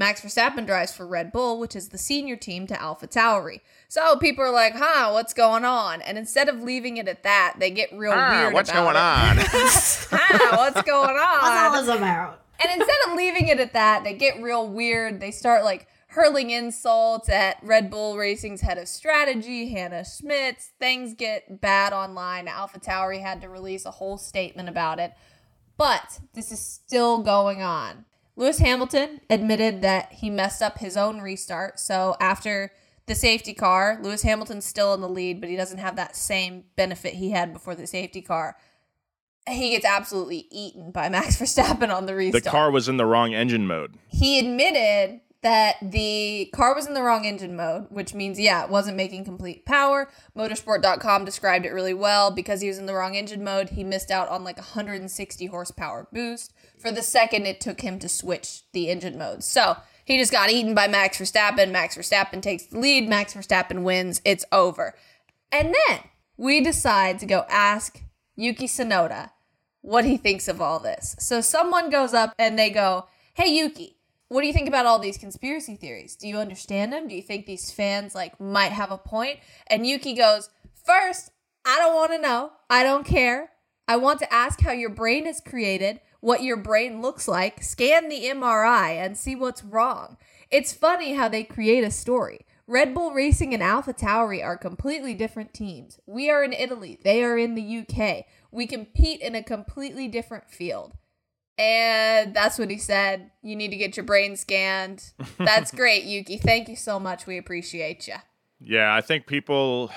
Max 0.00 0.22
Verstappen 0.22 0.64
drives 0.66 0.94
for 0.96 1.06
Red 1.06 1.30
Bull, 1.30 1.60
which 1.60 1.76
is 1.76 1.90
the 1.90 1.98
senior 1.98 2.34
team 2.34 2.66
to 2.68 2.80
Alpha 2.80 3.06
Tauri. 3.06 3.60
So 3.86 4.16
people 4.16 4.42
are 4.42 4.50
like, 4.50 4.72
huh, 4.74 5.10
what's 5.12 5.34
going 5.34 5.66
on? 5.66 6.00
And 6.00 6.16
instead 6.16 6.48
of 6.48 6.62
leaving 6.62 6.96
it 6.96 7.06
at 7.06 7.22
that, 7.22 7.56
they 7.58 7.70
get 7.70 7.92
real 7.92 8.14
Ah, 8.16 8.30
weird 8.40 8.54
what's 8.54 8.70
about 8.70 8.94
going 8.94 8.96
it. 8.96 8.98
on? 8.98 9.36
huh, 10.10 10.56
what's 10.56 10.80
going 10.88 11.10
on? 11.10 11.42
What's 11.42 11.60
all 11.76 11.82
this 11.84 11.94
about? 11.98 12.40
And 12.64 12.80
instead 12.80 12.96
of 13.08 13.14
leaving 13.14 13.48
it 13.48 13.60
at 13.60 13.74
that, 13.74 14.02
they 14.02 14.14
get 14.14 14.40
real 14.42 14.66
weird. 14.66 15.20
They 15.20 15.30
start 15.30 15.64
like 15.64 15.86
hurling 16.06 16.48
insults 16.48 17.28
at 17.28 17.58
Red 17.62 17.90
Bull 17.90 18.16
Racing's 18.16 18.62
head 18.62 18.78
of 18.78 18.88
strategy, 18.88 19.68
Hannah 19.68 20.06
Schmitz. 20.06 20.70
Things 20.78 21.12
get 21.12 21.60
bad 21.60 21.92
online. 21.92 22.48
Alpha 22.48 22.80
Tauri 22.80 23.20
had 23.20 23.42
to 23.42 23.50
release 23.50 23.84
a 23.84 23.90
whole 23.90 24.16
statement 24.16 24.70
about 24.70 24.98
it. 24.98 25.12
But 25.76 26.20
this 26.32 26.50
is 26.50 26.58
still 26.58 27.18
going 27.18 27.60
on. 27.60 28.06
Lewis 28.40 28.58
Hamilton 28.58 29.20
admitted 29.28 29.82
that 29.82 30.12
he 30.12 30.30
messed 30.30 30.62
up 30.62 30.78
his 30.78 30.96
own 30.96 31.20
restart. 31.20 31.78
So 31.78 32.16
after 32.20 32.72
the 33.04 33.14
safety 33.14 33.52
car, 33.52 33.98
Lewis 34.00 34.22
Hamilton's 34.22 34.64
still 34.64 34.94
in 34.94 35.02
the 35.02 35.10
lead, 35.10 35.42
but 35.42 35.50
he 35.50 35.56
doesn't 35.56 35.76
have 35.76 35.96
that 35.96 36.16
same 36.16 36.64
benefit 36.74 37.12
he 37.12 37.32
had 37.32 37.52
before 37.52 37.74
the 37.74 37.86
safety 37.86 38.22
car. 38.22 38.56
He 39.46 39.72
gets 39.72 39.84
absolutely 39.84 40.46
eaten 40.50 40.90
by 40.90 41.08
Max 41.10 41.36
Verstappen 41.36 41.94
on 41.94 42.06
the 42.06 42.14
restart. 42.14 42.44
The 42.44 42.50
car 42.50 42.70
was 42.70 42.88
in 42.88 42.96
the 42.96 43.04
wrong 43.04 43.34
engine 43.34 43.66
mode. 43.66 43.98
He 44.08 44.38
admitted 44.38 45.20
that 45.42 45.76
the 45.80 46.50
car 46.54 46.74
was 46.74 46.86
in 46.86 46.94
the 46.94 47.02
wrong 47.02 47.24
engine 47.24 47.56
mode, 47.56 47.86
which 47.88 48.12
means, 48.12 48.38
yeah, 48.38 48.64
it 48.64 48.70
wasn't 48.70 48.96
making 48.96 49.24
complete 49.24 49.64
power. 49.64 50.10
Motorsport.com 50.36 51.24
described 51.24 51.64
it 51.64 51.72
really 51.72 51.94
well. 51.94 52.30
Because 52.30 52.60
he 52.60 52.68
was 52.68 52.78
in 52.78 52.86
the 52.86 52.94
wrong 52.94 53.16
engine 53.16 53.42
mode, 53.42 53.70
he 53.70 53.82
missed 53.82 54.10
out 54.10 54.28
on 54.28 54.44
like 54.44 54.58
160 54.58 55.46
horsepower 55.46 56.08
boost 56.12 56.52
for 56.78 56.92
the 56.92 57.02
second 57.02 57.46
it 57.46 57.60
took 57.60 57.80
him 57.80 57.98
to 57.98 58.08
switch 58.08 58.62
the 58.72 58.90
engine 58.90 59.16
mode. 59.16 59.42
So 59.42 59.76
he 60.04 60.18
just 60.18 60.32
got 60.32 60.50
eaten 60.50 60.74
by 60.74 60.88
Max 60.88 61.18
Verstappen. 61.18 61.70
Max 61.70 61.96
Verstappen 61.96 62.42
takes 62.42 62.66
the 62.66 62.78
lead. 62.78 63.08
Max 63.08 63.32
Verstappen 63.32 63.82
wins. 63.82 64.20
It's 64.24 64.44
over. 64.52 64.94
And 65.50 65.74
then 65.88 66.00
we 66.36 66.60
decide 66.60 67.18
to 67.20 67.26
go 67.26 67.46
ask 67.48 68.02
Yuki 68.36 68.66
Tsunoda 68.66 69.30
what 69.80 70.04
he 70.04 70.16
thinks 70.16 70.48
of 70.48 70.60
all 70.60 70.78
this. 70.78 71.16
So 71.18 71.40
someone 71.40 71.88
goes 71.88 72.12
up 72.12 72.34
and 72.38 72.58
they 72.58 72.70
go, 72.70 73.06
Hey, 73.34 73.56
Yuki, 73.56 73.96
what 74.30 74.42
do 74.42 74.46
you 74.46 74.52
think 74.52 74.68
about 74.68 74.86
all 74.86 75.00
these 75.00 75.18
conspiracy 75.18 75.74
theories? 75.74 76.14
Do 76.14 76.28
you 76.28 76.38
understand 76.38 76.92
them? 76.92 77.08
Do 77.08 77.16
you 77.16 77.22
think 77.22 77.46
these 77.46 77.72
fans 77.72 78.14
like 78.14 78.40
might 78.40 78.70
have 78.70 78.92
a 78.92 78.96
point? 78.96 79.40
And 79.66 79.84
Yuki 79.84 80.14
goes, 80.14 80.50
First, 80.86 81.32
I 81.66 81.78
don't 81.78 81.96
want 81.96 82.12
to 82.12 82.18
know. 82.18 82.52
I 82.70 82.84
don't 82.84 83.04
care. 83.04 83.50
I 83.88 83.96
want 83.96 84.20
to 84.20 84.32
ask 84.32 84.60
how 84.60 84.70
your 84.70 84.88
brain 84.88 85.26
is 85.26 85.40
created, 85.40 85.98
what 86.20 86.44
your 86.44 86.56
brain 86.56 87.02
looks 87.02 87.26
like, 87.26 87.64
scan 87.64 88.08
the 88.08 88.22
MRI 88.26 89.04
and 89.04 89.18
see 89.18 89.34
what's 89.34 89.64
wrong. 89.64 90.16
It's 90.48 90.72
funny 90.72 91.14
how 91.14 91.28
they 91.28 91.42
create 91.42 91.82
a 91.82 91.90
story. 91.90 92.46
Red 92.68 92.94
Bull 92.94 93.10
Racing 93.10 93.52
and 93.52 93.64
Alpha 93.64 93.92
Tauri 93.92 94.44
are 94.44 94.56
completely 94.56 95.12
different 95.12 95.52
teams. 95.52 95.98
We 96.06 96.30
are 96.30 96.44
in 96.44 96.52
Italy, 96.52 97.00
they 97.02 97.24
are 97.24 97.36
in 97.36 97.56
the 97.56 97.78
UK. 97.78 98.26
We 98.52 98.68
compete 98.68 99.20
in 99.22 99.34
a 99.34 99.42
completely 99.42 100.06
different 100.06 100.52
field. 100.52 100.92
And 101.60 102.32
that's 102.32 102.58
what 102.58 102.70
he 102.70 102.78
said. 102.78 103.30
You 103.42 103.54
need 103.54 103.68
to 103.68 103.76
get 103.76 103.94
your 103.94 104.06
brain 104.06 104.34
scanned. 104.34 105.12
That's 105.36 105.70
great, 105.76 106.04
Yuki. 106.04 106.38
Thank 106.38 106.70
you 106.70 106.76
so 106.76 106.98
much. 106.98 107.26
We 107.26 107.36
appreciate 107.36 108.08
you. 108.08 108.14
Yeah, 108.60 108.94
I 108.94 109.02
think 109.02 109.26
people 109.26 109.90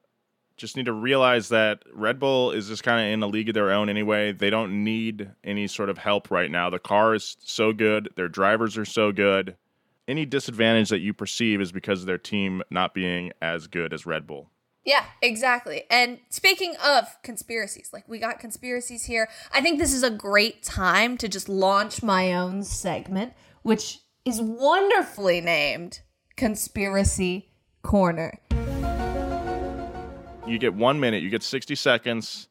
just 0.56 0.76
need 0.76 0.86
to 0.86 0.92
realize 0.92 1.50
that 1.50 1.84
Red 1.92 2.18
Bull 2.18 2.50
is 2.50 2.66
just 2.66 2.82
kind 2.82 3.00
of 3.00 3.12
in 3.12 3.22
a 3.22 3.28
league 3.28 3.48
of 3.48 3.54
their 3.54 3.70
own 3.70 3.88
anyway. 3.88 4.32
They 4.32 4.50
don't 4.50 4.82
need 4.82 5.30
any 5.44 5.68
sort 5.68 5.88
of 5.88 5.98
help 5.98 6.32
right 6.32 6.50
now. 6.50 6.68
The 6.68 6.80
car 6.80 7.14
is 7.14 7.36
so 7.44 7.72
good, 7.72 8.08
their 8.16 8.28
drivers 8.28 8.76
are 8.76 8.84
so 8.84 9.12
good. 9.12 9.56
Any 10.08 10.26
disadvantage 10.26 10.88
that 10.88 10.98
you 10.98 11.14
perceive 11.14 11.60
is 11.60 11.70
because 11.70 12.00
of 12.00 12.06
their 12.06 12.18
team 12.18 12.60
not 12.70 12.92
being 12.92 13.30
as 13.40 13.68
good 13.68 13.94
as 13.94 14.04
Red 14.04 14.26
Bull. 14.26 14.50
Yeah, 14.84 15.04
exactly. 15.22 15.84
And 15.90 16.18
speaking 16.28 16.74
of 16.84 17.16
conspiracies, 17.22 17.90
like 17.92 18.06
we 18.06 18.18
got 18.18 18.38
conspiracies 18.38 19.04
here, 19.04 19.28
I 19.52 19.62
think 19.62 19.78
this 19.78 19.94
is 19.94 20.02
a 20.02 20.10
great 20.10 20.62
time 20.62 21.16
to 21.18 21.28
just 21.28 21.48
launch 21.48 22.02
my 22.02 22.34
own 22.34 22.62
segment, 22.62 23.32
which 23.62 24.00
is 24.26 24.42
wonderfully 24.42 25.40
named 25.40 26.00
Conspiracy 26.36 27.50
Corner. 27.82 28.38
You 30.46 30.58
get 30.58 30.74
one 30.74 31.00
minute, 31.00 31.22
you 31.22 31.30
get 31.30 31.42
60 31.42 31.74
seconds, 31.74 32.48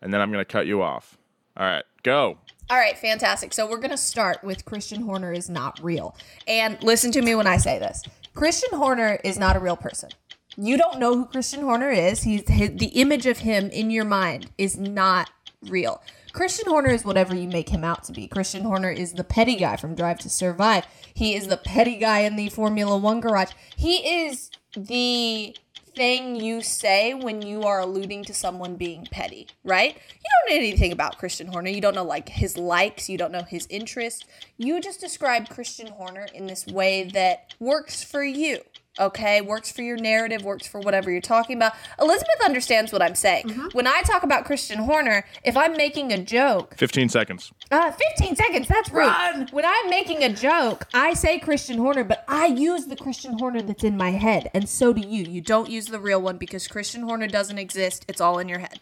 and 0.00 0.14
then 0.14 0.20
I'm 0.20 0.30
going 0.30 0.44
to 0.44 0.50
cut 0.50 0.66
you 0.66 0.82
off. 0.82 1.18
All 1.56 1.66
right, 1.66 1.84
go. 2.04 2.38
All 2.70 2.76
right, 2.76 2.96
fantastic. 2.96 3.52
So 3.52 3.68
we're 3.68 3.78
going 3.78 3.90
to 3.90 3.96
start 3.96 4.44
with 4.44 4.64
Christian 4.64 5.02
Horner 5.02 5.32
is 5.32 5.50
not 5.50 5.82
real. 5.82 6.16
And 6.46 6.80
listen 6.82 7.10
to 7.12 7.22
me 7.22 7.34
when 7.34 7.46
I 7.48 7.56
say 7.56 7.80
this 7.80 8.02
Christian 8.34 8.78
Horner 8.78 9.18
is 9.24 9.38
not 9.38 9.56
a 9.56 9.58
real 9.58 9.76
person. 9.76 10.10
You 10.56 10.78
don't 10.78 10.98
know 10.98 11.14
who 11.14 11.26
Christian 11.26 11.62
Horner 11.62 11.90
is. 11.90 12.22
He's 12.22 12.48
his, 12.48 12.70
the 12.76 12.92
image 12.94 13.26
of 13.26 13.38
him 13.38 13.68
in 13.70 13.90
your 13.90 14.04
mind 14.04 14.50
is 14.56 14.78
not 14.78 15.30
real. 15.62 16.02
Christian 16.32 16.68
Horner 16.68 16.90
is 16.90 17.04
whatever 17.04 17.34
you 17.34 17.48
make 17.48 17.68
him 17.68 17.84
out 17.84 18.04
to 18.04 18.12
be. 18.12 18.26
Christian 18.26 18.64
Horner 18.64 18.90
is 18.90 19.14
the 19.14 19.24
petty 19.24 19.56
guy 19.56 19.76
from 19.76 19.94
Drive 19.94 20.18
to 20.20 20.30
Survive. 20.30 20.86
He 21.14 21.34
is 21.34 21.48
the 21.48 21.56
petty 21.56 21.96
guy 21.96 22.20
in 22.20 22.36
the 22.36 22.48
Formula 22.48 22.96
One 22.96 23.20
garage. 23.20 23.52
He 23.76 24.26
is 24.26 24.50
the 24.76 25.56
thing 25.94 26.36
you 26.36 26.60
say 26.60 27.14
when 27.14 27.40
you 27.40 27.62
are 27.62 27.80
alluding 27.80 28.22
to 28.24 28.34
someone 28.34 28.76
being 28.76 29.08
petty, 29.10 29.48
right? 29.64 29.94
You 29.94 30.30
don't 30.48 30.50
know 30.50 30.56
anything 30.56 30.92
about 30.92 31.16
Christian 31.16 31.46
Horner. 31.46 31.70
You 31.70 31.80
don't 31.80 31.94
know 31.94 32.04
like 32.04 32.28
his 32.28 32.58
likes, 32.58 33.08
you 33.08 33.16
don't 33.16 33.32
know 33.32 33.42
his 33.42 33.66
interests. 33.70 34.24
You 34.58 34.80
just 34.80 35.00
describe 35.00 35.48
Christian 35.48 35.88
Horner 35.88 36.26
in 36.34 36.46
this 36.46 36.66
way 36.66 37.04
that 37.14 37.54
works 37.58 38.04
for 38.04 38.22
you. 38.22 38.60
Okay, 38.98 39.42
works 39.42 39.70
for 39.70 39.82
your 39.82 39.98
narrative, 39.98 40.42
works 40.42 40.66
for 40.66 40.80
whatever 40.80 41.10
you're 41.10 41.20
talking 41.20 41.56
about. 41.56 41.74
Elizabeth 42.00 42.40
understands 42.44 42.92
what 42.92 43.02
I'm 43.02 43.14
saying. 43.14 43.48
When 43.72 43.86
I 43.86 44.00
talk 44.02 44.22
about 44.22 44.46
Christian 44.46 44.78
Horner, 44.78 45.26
if 45.44 45.54
I'm 45.56 45.76
making 45.76 46.12
a 46.12 46.18
joke, 46.18 46.74
15 46.78 47.10
seconds. 47.10 47.52
uh, 47.70 47.90
15 47.92 48.36
seconds. 48.36 48.68
That's 48.68 48.90
rude. 48.90 49.50
When 49.52 49.64
I'm 49.66 49.90
making 49.90 50.24
a 50.24 50.32
joke, 50.32 50.86
I 50.94 51.12
say 51.12 51.38
Christian 51.38 51.76
Horner, 51.78 52.04
but 52.04 52.24
I 52.26 52.46
use 52.46 52.86
the 52.86 52.96
Christian 52.96 53.38
Horner 53.38 53.60
that's 53.60 53.84
in 53.84 53.96
my 53.98 54.12
head, 54.12 54.50
and 54.54 54.66
so 54.68 54.94
do 54.94 55.06
you. 55.06 55.24
You 55.24 55.42
don't 55.42 55.68
use 55.68 55.86
the 55.86 56.00
real 56.00 56.22
one 56.22 56.38
because 56.38 56.66
Christian 56.66 57.02
Horner 57.02 57.26
doesn't 57.26 57.58
exist. 57.58 58.06
It's 58.08 58.20
all 58.22 58.38
in 58.38 58.48
your 58.48 58.60
head. 58.60 58.80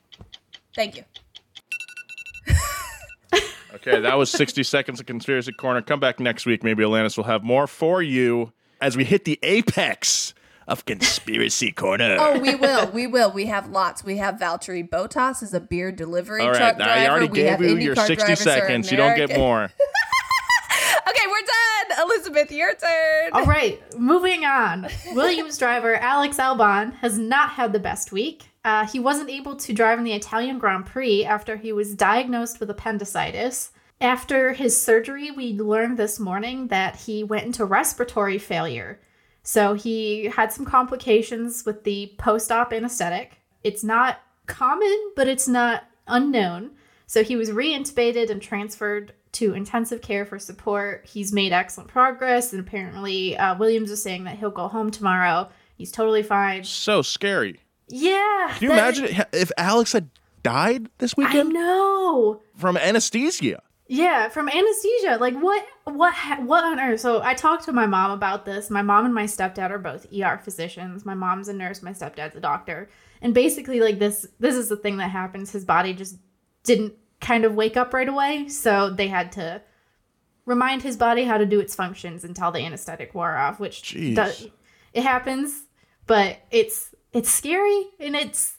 Thank 0.74 0.96
you. 0.96 1.02
Okay, 3.74 4.00
that 4.00 4.16
was 4.16 4.30
60 4.30 4.62
seconds 4.62 5.00
of 5.00 5.06
Conspiracy 5.06 5.52
Corner. 5.52 5.82
Come 5.82 5.98
back 5.98 6.20
next 6.20 6.46
week. 6.46 6.62
Maybe 6.62 6.84
Alanis 6.84 7.16
will 7.16 7.24
have 7.24 7.42
more 7.42 7.66
for 7.66 8.00
you 8.02 8.52
as 8.80 8.96
we 8.96 9.04
hit 9.04 9.24
the 9.24 9.38
apex 9.42 10.34
of 10.66 10.84
Conspiracy 10.86 11.72
Corner. 11.72 12.16
Oh, 12.18 12.38
we 12.38 12.54
will. 12.54 12.90
We 12.90 13.06
will. 13.06 13.30
We 13.30 13.46
have 13.46 13.68
lots. 13.68 14.02
We 14.04 14.16
have 14.16 14.36
Valtteri 14.36 14.88
Bottas 14.88 15.42
as 15.42 15.52
a 15.52 15.60
beer 15.60 15.92
delivery 15.92 16.40
All 16.40 16.48
truck 16.48 16.60
right, 16.60 16.76
driver. 16.76 16.90
I 16.90 17.08
already 17.08 17.28
we 17.28 17.34
gave 17.36 17.50
have 17.50 17.60
you 17.60 17.76
your 17.76 17.96
60 17.96 18.14
drivers 18.14 18.44
that 18.44 18.58
are 18.58 18.60
seconds. 18.60 18.90
You 18.90 18.96
don't 18.96 19.16
get 19.16 19.36
more. 19.36 19.70
Okay, 21.06 21.20
we're 21.26 21.96
done. 21.96 22.06
Elizabeth, 22.06 22.50
your 22.50 22.74
turn. 22.74 23.32
All 23.32 23.44
right, 23.44 23.78
moving 23.98 24.44
on. 24.44 24.88
Williams 25.12 25.58
driver 25.58 25.94
Alex 25.96 26.38
Albon 26.38 26.94
has 26.96 27.18
not 27.18 27.50
had 27.50 27.72
the 27.74 27.78
best 27.78 28.10
week. 28.10 28.48
Uh, 28.64 28.86
he 28.86 28.98
wasn't 28.98 29.28
able 29.28 29.54
to 29.56 29.72
drive 29.74 29.98
in 29.98 30.04
the 30.04 30.14
Italian 30.14 30.58
Grand 30.58 30.86
Prix 30.86 31.24
after 31.24 31.56
he 31.58 31.72
was 31.72 31.94
diagnosed 31.94 32.58
with 32.58 32.70
appendicitis. 32.70 33.70
After 34.00 34.52
his 34.52 34.80
surgery, 34.80 35.30
we 35.30 35.52
learned 35.54 35.96
this 35.96 36.20
morning 36.20 36.68
that 36.68 36.96
he 36.96 37.24
went 37.24 37.46
into 37.46 37.64
respiratory 37.64 38.38
failure. 38.38 39.00
So 39.42 39.74
he 39.74 40.26
had 40.26 40.52
some 40.52 40.64
complications 40.64 41.64
with 41.64 41.84
the 41.84 42.14
post 42.18 42.50
op 42.50 42.72
anesthetic. 42.72 43.40
It's 43.62 43.84
not 43.84 44.20
common, 44.46 45.12
but 45.16 45.28
it's 45.28 45.48
not 45.48 45.84
unknown. 46.06 46.72
So 47.06 47.22
he 47.22 47.36
was 47.36 47.50
reintubated 47.50 48.30
and 48.30 48.40
transferred 48.40 49.12
to 49.32 49.52
intensive 49.52 50.00
care 50.00 50.24
for 50.24 50.38
support. 50.38 51.06
He's 51.06 51.32
made 51.32 51.52
excellent 51.52 51.90
progress, 51.90 52.52
and 52.52 52.60
apparently, 52.60 53.36
uh, 53.36 53.56
Williams 53.58 53.90
is 53.90 54.02
saying 54.02 54.24
that 54.24 54.38
he'll 54.38 54.50
go 54.50 54.68
home 54.68 54.90
tomorrow. 54.90 55.48
He's 55.76 55.92
totally 55.92 56.22
fine. 56.22 56.64
So 56.64 57.02
scary. 57.02 57.60
Yeah. 57.88 58.52
Can 58.54 58.68
you 58.68 58.72
imagine 58.72 59.24
if 59.32 59.50
Alex 59.58 59.92
had 59.92 60.08
died 60.42 60.88
this 60.98 61.16
weekend? 61.16 61.50
I 61.50 61.52
know. 61.52 62.42
from 62.56 62.76
anesthesia? 62.76 63.62
Yeah, 63.94 64.28
from 64.28 64.48
anesthesia. 64.48 65.18
Like 65.20 65.34
what? 65.34 65.64
What? 65.84 66.14
What 66.42 66.64
on 66.64 66.80
earth? 66.80 67.00
So 67.00 67.22
I 67.22 67.34
talked 67.34 67.64
to 67.66 67.72
my 67.72 67.86
mom 67.86 68.10
about 68.10 68.44
this. 68.44 68.68
My 68.68 68.82
mom 68.82 69.04
and 69.04 69.14
my 69.14 69.24
stepdad 69.24 69.70
are 69.70 69.78
both 69.78 70.06
ER 70.12 70.40
physicians. 70.42 71.04
My 71.04 71.14
mom's 71.14 71.48
a 71.48 71.52
nurse. 71.52 71.80
My 71.80 71.92
stepdad's 71.92 72.34
a 72.34 72.40
doctor. 72.40 72.90
And 73.22 73.32
basically, 73.32 73.78
like 73.78 74.00
this, 74.00 74.26
this 74.40 74.56
is 74.56 74.68
the 74.68 74.76
thing 74.76 74.96
that 74.96 75.10
happens. 75.10 75.52
His 75.52 75.64
body 75.64 75.92
just 75.92 76.16
didn't 76.64 76.94
kind 77.20 77.44
of 77.44 77.54
wake 77.54 77.76
up 77.76 77.94
right 77.94 78.08
away, 78.08 78.48
so 78.48 78.90
they 78.90 79.06
had 79.06 79.30
to 79.32 79.62
remind 80.44 80.82
his 80.82 80.96
body 80.96 81.22
how 81.22 81.38
to 81.38 81.46
do 81.46 81.60
its 81.60 81.76
functions 81.76 82.24
until 82.24 82.50
the 82.50 82.58
anesthetic 82.58 83.14
wore 83.14 83.36
off. 83.36 83.60
Which 83.60 83.94
does, 84.14 84.48
it 84.92 85.04
happens, 85.04 85.66
but 86.08 86.38
it's 86.50 86.92
it's 87.12 87.30
scary 87.30 87.86
and 88.00 88.16
it's 88.16 88.56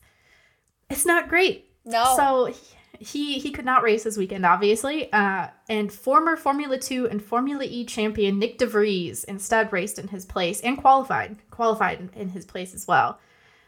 it's 0.90 1.06
not 1.06 1.28
great. 1.28 1.70
No. 1.84 2.14
So 2.16 2.54
he 3.00 3.40
he 3.40 3.52
could 3.52 3.66
not 3.66 3.84
race 3.84 4.04
this 4.04 4.18
weekend, 4.18 4.46
obviously. 4.46 5.12
Uh, 5.12 5.48
and 5.70 5.92
former 5.92 6.36
Formula 6.36 6.78
Two 6.78 7.08
and 7.10 7.24
Formula 7.24 7.64
E 7.64 7.86
champion 7.86 8.40
Nyck 8.40 8.58
de 8.58 8.66
Vries 8.66 9.24
instead 9.24 9.72
raced 9.74 10.00
in 10.00 10.10
his 10.10 10.26
place 10.26 10.62
and 10.62 10.78
qualified 10.78 11.38
qualified 11.52 12.10
in, 12.16 12.30
his 12.30 12.46
place 12.46 12.74
as 12.74 12.88
well. 12.88 13.20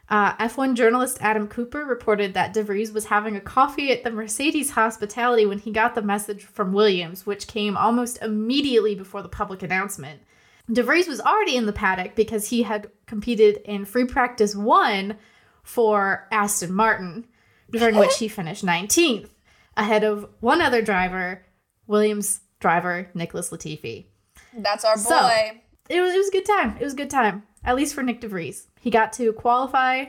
Uh, 0.09 0.33
F1 0.37 0.75
journalist 0.75 1.17
Adam 1.19 1.47
Cooper 1.47 1.83
reported 1.83 2.33
that 2.33 2.53
de 2.53 2.63
Vries 2.63 2.93
was 2.93 3.05
having 3.05 3.35
a 3.35 3.41
coffee 3.41 3.91
at 3.91 4.03
the 4.03 4.11
Mercedes 4.11 4.71
hospitality 4.71 5.45
when 5.45 5.59
he 5.59 5.71
got 5.71 5.95
the 5.95 6.01
message 6.01 6.43
from 6.43 6.71
Williams, 6.71 7.25
which 7.25 7.47
came 7.47 7.75
almost 7.75 8.21
immediately 8.21 8.95
before 8.95 9.21
the 9.21 9.27
public 9.27 9.63
announcement. 9.63 10.21
DeVries 10.69 11.07
was 11.07 11.21
already 11.21 11.55
in 11.55 11.65
the 11.65 11.73
paddock 11.73 12.15
because 12.15 12.49
he 12.49 12.63
had 12.63 12.91
competed 13.05 13.57
in 13.63 13.85
free 13.85 14.05
practice 14.05 14.55
one 14.55 15.17
for 15.63 16.27
Aston 16.31 16.73
Martin, 16.73 17.25
during 17.71 17.95
which 17.97 18.17
he 18.17 18.27
finished 18.27 18.65
19th, 18.65 19.29
ahead 19.75 20.03
of 20.03 20.29
one 20.39 20.61
other 20.61 20.81
driver, 20.81 21.43
Williams 21.87 22.41
driver 22.59 23.09
Nicholas 23.13 23.49
Latifi. 23.49 24.05
That's 24.57 24.83
our 24.85 24.95
boy. 24.95 25.01
So- 25.01 25.51
It 25.89 26.01
was, 26.01 26.13
it 26.13 26.17
was 26.17 26.27
a 26.27 26.31
good 26.31 26.45
time. 26.45 26.77
It 26.79 26.83
was 26.83 26.93
a 26.93 26.97
good 26.97 27.09
time, 27.09 27.43
at 27.63 27.75
least 27.75 27.93
for 27.95 28.03
Nyck 28.03 28.19
de 28.19 28.27
Vries. 28.27 28.67
He 28.81 28.89
got 28.89 29.13
to 29.13 29.31
qualify 29.33 30.05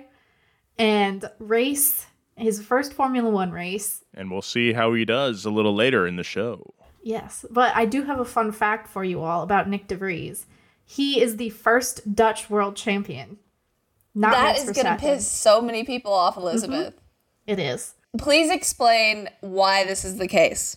and 0.79 1.29
race 1.39 2.07
his 2.37 2.63
first 2.63 2.93
Formula 2.93 3.29
One 3.31 3.51
race. 3.53 4.03
And 4.15 4.31
we'll 4.31 4.43
see 4.43 4.73
how 4.73 4.93
he 4.95 5.05
does 5.05 5.45
a 5.45 5.51
little 5.51 5.75
later 5.75 6.07
in 6.07 6.17
the 6.17 6.25
show. 6.25 6.75
Yes, 7.03 7.45
but 7.51 7.75
I 7.77 7.85
do 7.85 8.03
have 8.03 8.19
a 8.21 8.25
fun 8.25 8.53
fact 8.53 8.89
for 8.89 9.05
you 9.05 9.23
all 9.23 9.43
about 9.43 9.69
Nyck 9.69 9.87
de 9.87 9.97
Vries. 9.97 10.47
He 10.85 11.21
is 11.21 11.37
the 11.37 11.51
first 11.51 12.15
Dutch 12.15 12.49
world 12.51 12.75
champion. 12.77 13.39
Not 14.15 14.33
that 14.33 14.43
Max 14.57 14.65
is 14.65 14.71
going 14.73 14.97
to 14.97 15.01
piss 15.01 15.31
so 15.31 15.61
many 15.61 15.85
people 15.85 16.13
off, 16.13 16.37
Elizabeth. 16.37 16.95
Mm-hmm. 16.95 16.99
It 17.49 17.59
is. 17.59 17.95
Please 18.19 18.51
explain 18.51 19.31
why 19.41 19.85
this 19.85 20.05
is 20.05 20.19
the 20.19 20.29
case. 20.29 20.77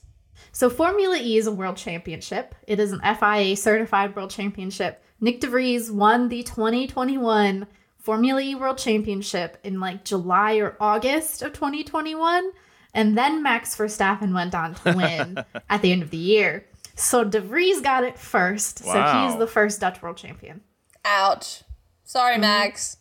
So 0.54 0.70
Formula 0.70 1.18
E 1.18 1.38
is 1.38 1.46
a 1.46 1.52
world 1.52 1.76
championship. 1.76 2.56
It 2.66 2.80
is 2.80 2.94
an 2.94 3.02
FIA 3.02 3.58
certified 3.58 4.16
world 4.16 4.32
championship. 4.32 5.04
Nyck 5.22 5.42
de 5.42 5.48
Vries 5.48 5.92
won 5.92 6.30
the 6.30 6.44
2021 6.44 7.68
Formula 8.00 8.42
E 8.42 8.56
World 8.56 8.78
Championship 8.78 9.58
in 9.64 9.82
like 9.82 10.06
July 10.06 10.56
or 10.56 10.78
August 10.80 11.42
of 11.42 11.52
2021, 11.54 12.52
and 12.94 13.18
then 13.18 13.44
Max 13.44 13.76
Verstappen 13.76 14.34
went 14.34 14.56
on 14.56 14.74
to 14.76 14.94
win 14.96 15.44
at 15.70 15.82
the 15.82 15.92
end 15.92 16.02
of 16.02 16.10
the 16.10 16.18
year. 16.18 16.66
So 16.96 17.24
DeVries 17.24 17.84
got 17.84 18.06
it 18.06 18.18
first. 18.18 18.80
So 18.80 18.94
he's 18.94 19.38
the 19.38 19.46
first 19.46 19.82
Dutch 19.82 20.02
world 20.02 20.18
champion. 20.18 20.62
Ouch. 21.04 21.64
Sorry, 22.06 22.34
mm-hmm. 22.34 22.42
Max. 22.42 22.98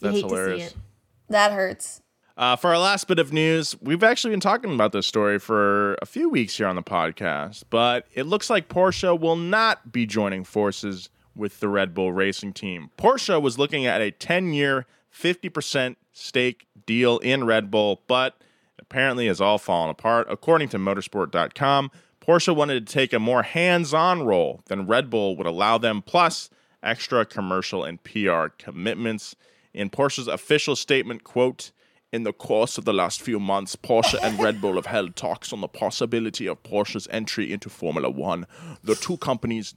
You 0.00 0.10
That's 0.10 0.16
hate 0.16 0.24
hilarious. 0.26 0.62
to 0.64 0.70
see 0.70 0.76
it. 0.76 0.82
That 1.30 1.52
hurts. 1.52 2.02
Uh, 2.38 2.54
for 2.54 2.70
our 2.70 2.78
last 2.78 3.08
bit 3.08 3.18
of 3.18 3.32
news, 3.32 3.74
we've 3.82 4.04
actually 4.04 4.30
been 4.30 4.38
talking 4.38 4.72
about 4.72 4.92
this 4.92 5.08
story 5.08 5.40
for 5.40 5.94
a 6.00 6.06
few 6.06 6.28
weeks 6.28 6.56
here 6.56 6.68
on 6.68 6.76
the 6.76 6.82
podcast, 6.84 7.64
but 7.68 8.06
it 8.14 8.26
looks 8.26 8.48
like 8.48 8.68
Porsche 8.68 9.18
will 9.18 9.34
not 9.34 9.90
be 9.90 10.06
joining 10.06 10.44
forces 10.44 11.10
with 11.34 11.58
the 11.58 11.68
Red 11.68 11.94
Bull 11.94 12.12
racing 12.12 12.52
team. 12.52 12.90
Porsche 12.96 13.42
was 13.42 13.58
looking 13.58 13.86
at 13.86 14.00
a 14.00 14.12
10 14.12 14.52
year, 14.52 14.86
50% 15.12 15.96
stake 16.12 16.68
deal 16.86 17.18
in 17.18 17.42
Red 17.42 17.72
Bull, 17.72 18.02
but 18.06 18.40
apparently 18.78 19.26
has 19.26 19.40
all 19.40 19.58
fallen 19.58 19.90
apart. 19.90 20.28
According 20.30 20.68
to 20.68 20.78
motorsport.com, 20.78 21.90
Porsche 22.20 22.54
wanted 22.54 22.86
to 22.86 22.92
take 22.92 23.12
a 23.12 23.18
more 23.18 23.42
hands 23.42 23.92
on 23.92 24.22
role 24.22 24.62
than 24.66 24.86
Red 24.86 25.10
Bull 25.10 25.34
would 25.34 25.46
allow 25.48 25.76
them, 25.76 26.02
plus 26.02 26.50
extra 26.84 27.26
commercial 27.26 27.82
and 27.82 28.00
PR 28.04 28.46
commitments. 28.58 29.34
In 29.74 29.90
Porsche's 29.90 30.28
official 30.28 30.76
statement, 30.76 31.24
quote, 31.24 31.72
in 32.12 32.22
the 32.22 32.32
course 32.32 32.78
of 32.78 32.84
the 32.84 32.92
last 32.92 33.20
few 33.20 33.38
months, 33.38 33.76
Porsche 33.76 34.18
and 34.22 34.38
Red 34.40 34.60
Bull 34.60 34.76
have 34.76 34.86
held 34.86 35.14
talks 35.14 35.52
on 35.52 35.60
the 35.60 35.68
possibility 35.68 36.46
of 36.46 36.62
Porsche's 36.62 37.06
entry 37.10 37.52
into 37.52 37.68
Formula 37.68 38.08
One. 38.08 38.46
The 38.82 38.94
two 38.94 39.18
companies 39.18 39.74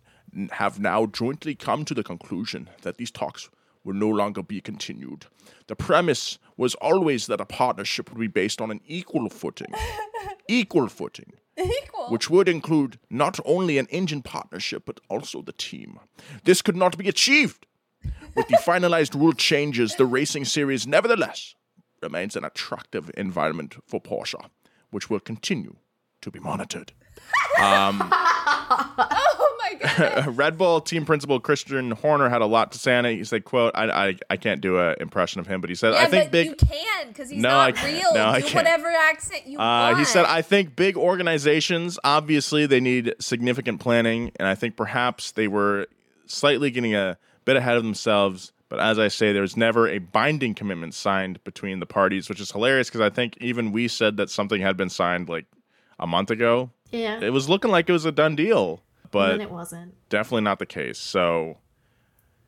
have 0.52 0.80
now 0.80 1.06
jointly 1.08 1.56
come 1.56 1.84
to 1.86 1.94
the 1.94 2.04
conclusion 2.04 2.70
that 2.84 2.98
these 2.98 3.12
talks 3.12 3.50
will 3.84 3.96
no 3.96 4.08
longer 4.08 4.42
be 4.44 4.62
continued. 4.62 5.26
The 5.68 5.76
premise 5.76 6.40
was 6.56 6.76
always 6.76 7.28
that 7.28 7.42
a 7.42 7.46
partnership 7.46 8.10
would 8.10 8.20
be 8.20 8.28
based 8.28 8.62
on 8.62 8.72
an 8.72 8.80
equal 8.86 9.30
footing. 9.30 9.74
equal 10.48 10.88
footing 10.88 11.34
Equal. 11.58 12.08
which 12.10 12.30
would 12.30 12.48
include 12.48 12.98
not 13.10 13.40
only 13.46 13.78
an 13.78 13.88
engine 13.88 14.22
partnership 14.22 14.84
but 14.86 15.00
also 15.10 15.42
the 15.42 15.52
team. 15.54 16.00
This 16.46 16.62
could 16.62 16.76
not 16.76 16.98
be 16.98 17.10
achieved. 17.10 17.66
With 18.36 18.48
the 18.48 18.58
finalized 18.58 19.14
rule 19.20 19.34
changes, 19.34 19.96
the 19.96 20.06
racing 20.06 20.46
series 20.46 20.88
nevertheless 20.88 21.56
remains 22.02 22.36
an 22.36 22.44
attractive 22.44 23.12
environment 23.18 23.76
for 23.88 24.02
Porsche, 24.02 24.46
which 24.90 25.10
will 25.10 25.20
continue 25.20 25.76
to 26.22 26.32
be 26.32 26.40
monitored. 26.40 26.92
oh 27.60 29.58
my 29.60 29.74
god. 29.80 30.28
Red 30.38 30.58
Bull 30.58 30.82
team 30.82 31.06
principal 31.06 31.40
Christian 31.40 31.92
Horner 31.92 32.30
had 32.30 32.42
a 32.42 32.46
lot 32.46 32.72
to 32.72 32.80
say 32.80 32.96
on 32.96 33.06
it. 33.06 33.16
He 33.16 33.24
said, 33.24 33.46
"quote 33.46 33.74
I 33.76 34.08
I, 34.10 34.16
I 34.30 34.38
can't 34.38 34.62
do 34.62 34.80
an 34.80 34.96
impression 35.00 35.40
of 35.40 35.48
him, 35.48 35.62
but 35.62 35.70
he 35.70 35.76
said 35.76 35.94
Yeah, 35.94 36.02
I 36.02 36.06
think 36.08 36.26
but 36.26 36.32
big." 36.32 36.48
you 36.48 36.56
can 36.56 37.08
because 37.10 37.30
he's 37.30 37.42
No, 37.42 37.50
not 37.50 37.76
can't. 37.76 37.94
real. 38.02 38.14
No, 38.14 38.26
I 38.28 38.42
Do 38.42 38.56
whatever 38.56 38.88
accent 38.90 39.48
you 39.48 39.58
Uh, 39.60 39.62
want. 39.92 40.00
he 40.00 40.06
said, 40.06 40.26
I 40.26 40.42
think 40.42 40.76
big 40.76 40.98
organizations, 40.98 42.00
obviously, 42.04 42.66
they 42.66 42.80
need 42.80 43.14
significant 43.20 43.80
planning. 43.80 44.32
And 44.38 44.48
I 44.48 44.56
think 44.56 44.76
perhaps 44.76 45.32
they 45.32 45.48
were 45.48 45.88
slightly 46.26 46.72
getting 46.72 46.96
a 46.96 47.18
bit 47.46 47.56
ahead 47.56 47.78
of 47.78 47.84
themselves. 47.84 48.52
But 48.72 48.80
as 48.80 48.98
I 48.98 49.10
say, 49.10 49.34
there's 49.34 49.58
never 49.58 49.90
a 49.90 49.98
binding 49.98 50.56
commitment 50.56 50.94
signed 50.94 51.44
between 51.44 51.82
the 51.82 51.86
parties, 51.86 52.30
which 52.30 52.40
is 52.40 52.52
hilarious 52.52 52.88
because 52.88 53.02
I 53.02 53.10
think 53.10 53.36
even 53.42 53.74
we 53.74 53.90
said 53.90 54.16
that 54.16 54.30
something 54.30 54.62
had 54.62 54.78
been 54.78 54.90
signed 54.90 55.28
like 55.28 55.46
a 56.00 56.08
month 56.08 56.32
ago. 56.32 56.70
Yeah. 56.90 57.20
It 57.22 57.32
was 57.32 57.50
looking 57.50 57.70
like 57.70 57.90
it 57.90 57.92
was 57.92 58.06
a 58.06 58.14
done 58.14 58.38
deal, 58.38 58.82
but 59.12 59.42
it 59.42 59.52
wasn't. 59.52 59.94
definitely 60.08 60.44
not 60.44 60.60
the 60.60 60.66
case. 60.66 60.98
So, 61.00 61.58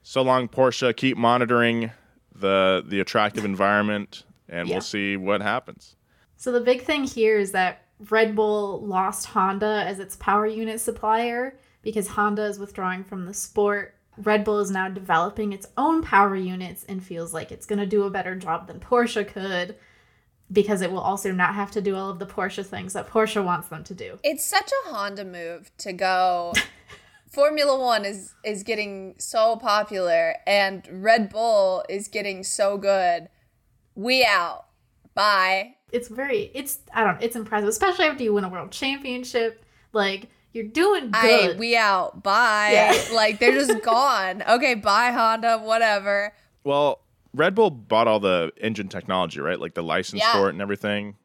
so 0.01 0.21
long, 0.21 0.47
Porsche. 0.47 0.95
Keep 0.95 1.17
monitoring 1.17 1.91
the 2.33 2.81
the 2.87 3.01
attractive 3.01 3.43
environment, 3.43 4.23
and 4.47 4.69
Yeah. 4.69 4.75
we'll 4.75 4.81
see 4.81 5.17
what 5.17 5.41
happens. 5.41 5.97
So 6.37 6.53
the 6.53 6.61
big 6.61 6.83
thing 6.83 7.03
here 7.03 7.37
is 7.37 7.51
that 7.51 7.83
Red 8.09 8.33
Bull 8.33 8.79
lost 8.81 9.25
Honda 9.27 9.83
as 9.85 9.99
its 9.99 10.15
power 10.15 10.47
unit 10.47 10.79
supplier 10.79 11.57
because 11.81 12.07
Honda 12.07 12.45
is 12.45 12.59
withdrawing 12.59 13.03
from 13.03 13.25
the 13.25 13.33
sport. 13.33 13.92
Red 14.17 14.43
Bull 14.43 14.59
is 14.59 14.71
now 14.71 14.89
developing 14.89 15.53
its 15.53 15.67
own 15.77 16.03
power 16.03 16.35
units 16.35 16.83
and 16.83 17.03
feels 17.03 17.33
like 17.33 17.51
it's 17.51 17.65
going 17.65 17.79
to 17.79 17.85
do 17.85 18.03
a 18.03 18.09
better 18.09 18.35
job 18.35 18.67
than 18.67 18.79
Porsche 18.79 19.27
could 19.27 19.75
because 20.51 20.81
it 20.81 20.91
will 20.91 20.99
also 20.99 21.31
not 21.31 21.55
have 21.55 21.71
to 21.71 21.81
do 21.81 21.95
all 21.95 22.09
of 22.09 22.19
the 22.19 22.25
Porsche 22.25 22.65
things 22.65 22.93
that 22.93 23.09
Porsche 23.09 23.43
wants 23.43 23.69
them 23.69 23.83
to 23.85 23.93
do. 23.93 24.19
it's 24.23 24.45
such 24.45 24.69
a 24.71 24.89
Honda 24.89 25.25
move 25.25 25.71
to 25.79 25.93
go. 25.93 26.53
Formula 27.31 27.79
One 27.79 28.05
is 28.05 28.35
is 28.45 28.61
getting 28.61 29.15
so 29.17 29.55
popular, 29.55 30.35
and 30.45 30.87
Red 30.91 31.29
Bull 31.29 31.83
is 31.89 32.07
getting 32.07 32.43
so 32.43 32.77
good. 32.77 33.29
We 33.95 34.23
out. 34.23 34.65
Bye. 35.15 35.75
It's 35.91 36.07
very 36.07 36.51
it's 36.53 36.79
I 36.93 37.03
don't 37.03 37.21
it's 37.23 37.35
impressive, 37.35 37.69
especially 37.69 38.05
after 38.05 38.23
you 38.23 38.33
win 38.33 38.43
a 38.43 38.49
world 38.49 38.71
championship. 38.71 39.65
Like 39.93 40.29
you're 40.53 40.65
doing 40.67 41.09
I 41.13 41.21
good. 41.47 41.59
we 41.59 41.75
out. 41.75 42.23
Bye. 42.23 42.71
Yeah. 42.73 43.03
like 43.15 43.39
they're 43.39 43.51
just 43.53 43.81
gone. 43.83 44.41
Okay, 44.47 44.75
bye 44.75 45.11
Honda. 45.11 45.57
Whatever. 45.59 46.33
Well, 46.63 47.01
Red 47.33 47.55
Bull 47.55 47.69
bought 47.71 48.07
all 48.07 48.19
the 48.19 48.51
engine 48.61 48.87
technology, 48.87 49.39
right? 49.41 49.59
Like 49.59 49.73
the 49.73 49.83
license 49.83 50.21
Yeah. 50.21 50.33
for 50.33 50.47
it 50.47 50.51
and 50.53 50.61
everything. 50.61 51.15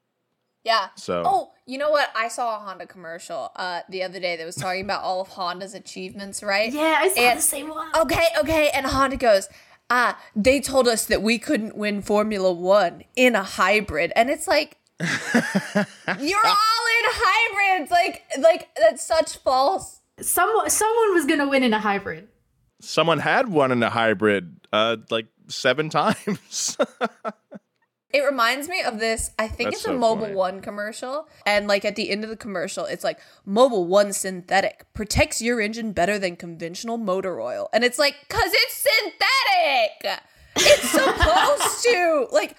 Yeah. 0.65 0.89
So 0.97 1.23
Oh, 1.25 1.51
you 1.67 1.79
know 1.79 1.91
what? 1.91 2.11
I 2.17 2.29
saw 2.29 2.57
a 2.57 2.59
Honda 2.61 2.87
commercial 2.87 3.53
uh 3.57 3.81
the 3.89 4.03
other 4.03 4.19
day 4.19 4.37
that 4.37 4.45
was 4.47 4.57
talking 4.57 4.83
about 4.83 5.03
all 5.03 5.21
of 5.21 5.29
Honda's 5.29 5.75
achievements, 5.75 6.43
right? 6.43 6.73
yeah, 6.73 6.97
I 6.99 7.09
saw 7.09 7.21
And- 7.21 7.39
the 7.39 7.43
same 7.43 7.69
one. 7.69 7.91
Okay, 7.97 8.25
okay. 8.41 8.71
And 8.75 8.87
Honda 8.87 9.17
goes, 9.19 9.49
ah, 9.91 10.19
they 10.35 10.61
told 10.61 10.89
us 10.89 11.05
that 11.07 11.23
we 11.23 11.39
couldn't 11.39 11.77
win 11.77 12.03
Formula 12.03 12.53
One 12.53 13.05
in 13.17 13.37
a 13.37 13.43
hybrid. 13.43 14.13
And 14.17 14.31
it's 14.31 14.49
like, 14.49 14.78
you're 15.01 16.47
all 16.47 16.85
in 16.99 17.05
hybrids. 17.07 17.91
Like, 17.91 18.25
like 18.41 18.69
that's 18.79 19.03
such 19.07 19.37
false. 19.39 20.01
Someone 20.21 20.69
someone 20.71 21.15
was 21.15 21.25
going 21.27 21.39
to 21.39 21.49
win 21.49 21.63
in 21.63 21.73
a 21.73 21.79
hybrid. 21.81 22.29
someone 22.81 23.19
had 23.21 23.49
won 23.49 23.71
in 23.73 23.83
a 23.83 23.91
hybrid, 23.91 24.61
uh, 24.73 24.97
like 25.11 25.27
seven 25.49 25.89
times. 26.01 26.77
It 28.11 28.21
reminds 28.21 28.69
me 28.71 28.81
of 28.83 28.99
this. 28.99 29.31
I 29.39 29.49
think 29.49 29.69
That's 29.71 29.83
it's 29.83 29.87
a 29.87 29.91
so 29.91 29.99
Mobile 29.99 30.23
funny. 30.23 30.35
One 30.35 30.61
commercial. 30.63 31.29
And 31.45 31.69
like 31.69 31.85
at 31.85 31.95
the 31.95 32.09
end 32.11 32.25
of 32.25 32.31
the 32.31 32.37
commercial, 32.39 32.87
it's 32.87 33.05
like 33.05 33.19
Mobil 33.47 33.85
1 33.87 34.15
synthetic 34.15 34.87
protects 34.95 35.43
your 35.43 35.61
engine 35.61 35.93
better 35.93 36.19
than 36.19 36.35
conventional 36.37 36.97
motor 36.97 37.39
oil. 37.39 37.69
And 37.73 37.85
it's 37.85 37.99
like, 37.99 38.15
cause 38.31 38.51
it's 38.51 38.87
synthetic. 38.89 40.23
It's 40.57 40.89
supposed 40.91 41.85
to. 41.85 42.27
Like, 42.33 42.57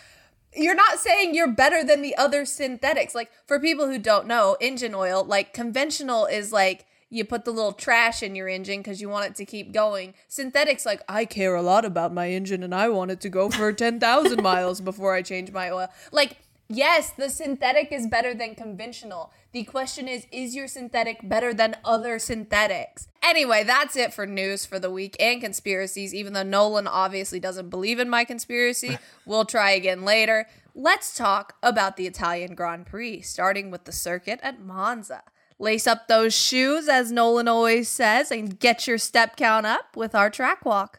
you're 0.56 0.76
not 0.76 1.00
saying 1.00 1.36
you're 1.36 1.52
better 1.52 1.84
than 1.84 2.02
the 2.02 2.16
other 2.16 2.46
synthetics. 2.46 3.14
Like, 3.16 3.32
for 3.46 3.60
people 3.60 3.88
who 3.88 4.00
don't 4.00 4.28
know, 4.28 4.58
engine 4.60 4.96
oil, 4.96 5.24
like 5.24 5.54
conventional 5.54 6.26
is 6.26 6.52
like 6.52 6.86
you 7.10 7.26
put 7.26 7.44
the 7.44 7.52
little 7.52 7.72
trash 7.72 8.22
in 8.22 8.36
your 8.36 8.48
engine 8.48 8.80
because 8.80 9.02
you 9.02 9.10
want 9.10 9.26
it 9.26 9.36
to 9.36 9.46
keep 9.46 9.74
going. 9.74 10.14
Synthetics, 10.28 10.86
like, 10.86 11.02
I 11.10 11.26
care 11.26 11.56
a 11.56 11.62
lot 11.62 11.84
about 11.84 12.14
my 12.14 12.30
engine 12.30 12.64
and 12.64 12.74
I 12.74 12.90
want 12.90 13.12
it 13.12 13.22
to 13.22 13.30
go 13.30 13.50
for 13.50 13.74
10,000 13.74 14.42
miles 14.42 14.80
before 14.80 15.14
I 15.14 15.22
change 15.22 15.52
my 15.52 15.72
oil. 15.72 15.88
Like, 16.12 16.38
Yes, 16.72 17.10
the 17.10 17.30
synthetic 17.30 17.92
is 17.92 18.06
better 18.06 18.36
than 18.36 18.54
conventional. 18.54 19.34
The 19.54 19.64
question 19.64 20.08
is, 20.08 20.28
is 20.32 20.56
your 20.56 20.68
synthetic 20.68 21.28
better 21.28 21.52
than 21.52 21.76
other 21.84 22.20
synthetics? 22.20 23.08
Anyway, 23.24 23.64
that's 23.64 23.96
it 23.96 24.14
for 24.14 24.28
news 24.28 24.68
for 24.68 24.78
the 24.78 24.92
week 24.92 25.16
and 25.20 25.42
conspiracies. 25.42 26.14
Even 26.14 26.34
though 26.34 26.44
Nolan 26.44 26.86
obviously 26.86 27.40
doesn't 27.40 27.72
believe 27.72 27.98
in 27.98 28.08
my 28.08 28.24
conspiracy, 28.24 29.00
we'll 29.26 29.46
try 29.46 29.72
again 29.72 30.06
later. 30.06 30.46
Let's 30.76 31.18
talk 31.18 31.56
about 31.64 31.98
the 31.98 32.06
Italian 32.06 32.54
Grand 32.54 32.86
Prix, 32.86 33.22
starting 33.22 33.72
with 33.72 33.86
the 33.86 33.92
circuit 33.92 34.40
at 34.44 34.62
Monza. 34.62 35.24
Lace 35.58 35.88
up 35.88 36.08
those 36.08 36.36
shoes, 36.36 36.88
as 36.88 37.12
Nolan 37.12 37.48
always 37.48 37.90
says, 37.90 38.32
and 38.32 38.60
get 38.60 38.86
your 38.86 39.00
step 39.00 39.36
count 39.36 39.66
up 39.66 39.98
with 39.98 40.14
our 40.14 40.30
track 40.30 40.64
walk. 40.64 40.99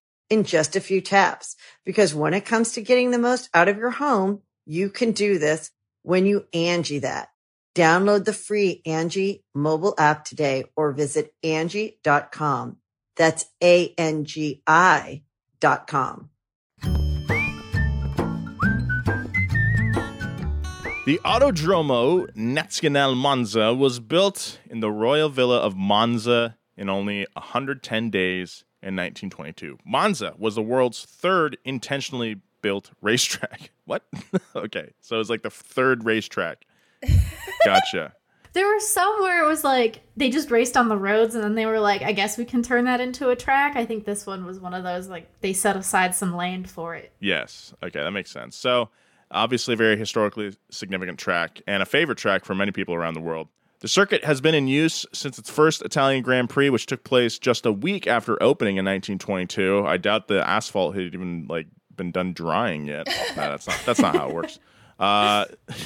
in 0.31 0.45
just 0.45 0.75
a 0.75 0.81
few 0.81 1.01
taps. 1.01 1.55
Because 1.85 2.15
when 2.15 2.33
it 2.33 2.45
comes 2.45 2.71
to 2.71 2.81
getting 2.81 3.11
the 3.11 3.19
most 3.19 3.49
out 3.53 3.67
of 3.67 3.77
your 3.77 3.91
home, 3.91 4.41
you 4.65 4.89
can 4.89 5.11
do 5.11 5.37
this 5.37 5.69
when 6.01 6.25
you 6.25 6.45
Angie 6.53 6.99
that. 6.99 7.27
Download 7.75 8.25
the 8.25 8.33
free 8.33 8.81
Angie 8.85 9.43
mobile 9.53 9.93
app 9.97 10.25
today 10.25 10.63
or 10.75 10.91
visit 10.93 11.33
Angie.com. 11.43 12.77
That's 13.15 13.45
A-N-G-I 13.61 15.23
dot 15.59 15.87
com. 15.87 16.29
The 21.05 21.19
Autodromo 21.25 22.29
Nazionale 22.35 23.17
Monza 23.17 23.73
was 23.73 23.99
built 23.99 24.59
in 24.69 24.81
the 24.81 24.91
royal 24.91 25.29
villa 25.29 25.57
of 25.57 25.75
Monza 25.75 26.57
in 26.77 26.89
only 26.89 27.25
110 27.33 28.09
days 28.09 28.63
in 28.81 28.95
1922. 28.95 29.77
Monza 29.85 30.33
was 30.37 30.55
the 30.55 30.61
world's 30.61 31.05
third 31.05 31.57
intentionally 31.63 32.41
built 32.61 32.91
racetrack. 33.01 33.71
What? 33.85 34.03
okay, 34.55 34.91
so 35.01 35.15
it 35.15 35.19
was 35.19 35.29
like 35.29 35.43
the 35.43 35.49
third 35.49 36.05
racetrack. 36.05 36.65
Gotcha. 37.65 38.13
There 38.53 38.65
were 38.65 38.79
some 38.81 39.21
where 39.21 39.43
it 39.43 39.47
was 39.47 39.63
like 39.63 40.01
they 40.17 40.29
just 40.29 40.51
raced 40.51 40.75
on 40.75 40.89
the 40.89 40.97
roads 40.97 41.35
and 41.35 41.43
then 41.43 41.55
they 41.55 41.65
were 41.65 41.79
like, 41.79 42.01
I 42.01 42.11
guess 42.11 42.37
we 42.37 42.43
can 42.43 42.61
turn 42.61 42.83
that 42.83 42.99
into 42.99 43.29
a 43.29 43.35
track. 43.35 43.77
I 43.77 43.85
think 43.85 44.03
this 44.03 44.25
one 44.25 44.45
was 44.45 44.59
one 44.59 44.73
of 44.73 44.83
those 44.83 45.07
like 45.07 45.27
they 45.39 45.53
set 45.53 45.77
aside 45.77 46.13
some 46.15 46.35
land 46.35 46.69
for 46.69 46.93
it. 46.95 47.13
Yes. 47.19 47.73
Okay, 47.81 48.01
that 48.01 48.11
makes 48.11 48.29
sense. 48.29 48.57
So, 48.57 48.89
obviously, 49.31 49.75
a 49.75 49.77
very 49.77 49.95
historically 49.95 50.53
significant 50.69 51.17
track 51.17 51.61
and 51.65 51.81
a 51.81 51.85
favorite 51.85 52.17
track 52.17 52.43
for 52.43 52.53
many 52.53 52.71
people 52.71 52.93
around 52.93 53.13
the 53.13 53.21
world. 53.21 53.47
The 53.81 53.87
circuit 53.87 54.23
has 54.23 54.41
been 54.41 54.53
in 54.53 54.67
use 54.67 55.07
since 55.11 55.39
its 55.39 55.49
first 55.49 55.81
Italian 55.81 56.21
Grand 56.21 56.51
Prix, 56.51 56.69
which 56.69 56.85
took 56.85 57.03
place 57.03 57.39
just 57.39 57.65
a 57.65 57.71
week 57.71 58.05
after 58.05 58.41
opening 58.41 58.77
in 58.77 58.85
1922. 58.85 59.83
I 59.85 59.97
doubt 59.97 60.27
the 60.27 60.47
asphalt 60.47 60.95
had 60.95 61.15
even 61.15 61.47
like 61.49 61.65
been 61.95 62.11
done 62.11 62.33
drying 62.33 62.85
yet. 62.85 63.07
No, 63.35 63.49
that's 63.49 63.67
not 63.67 63.81
that's 63.85 63.99
not 63.99 64.15
how 64.15 64.29
it 64.29 64.35
works. 64.35 64.59
Uh, 64.99 65.45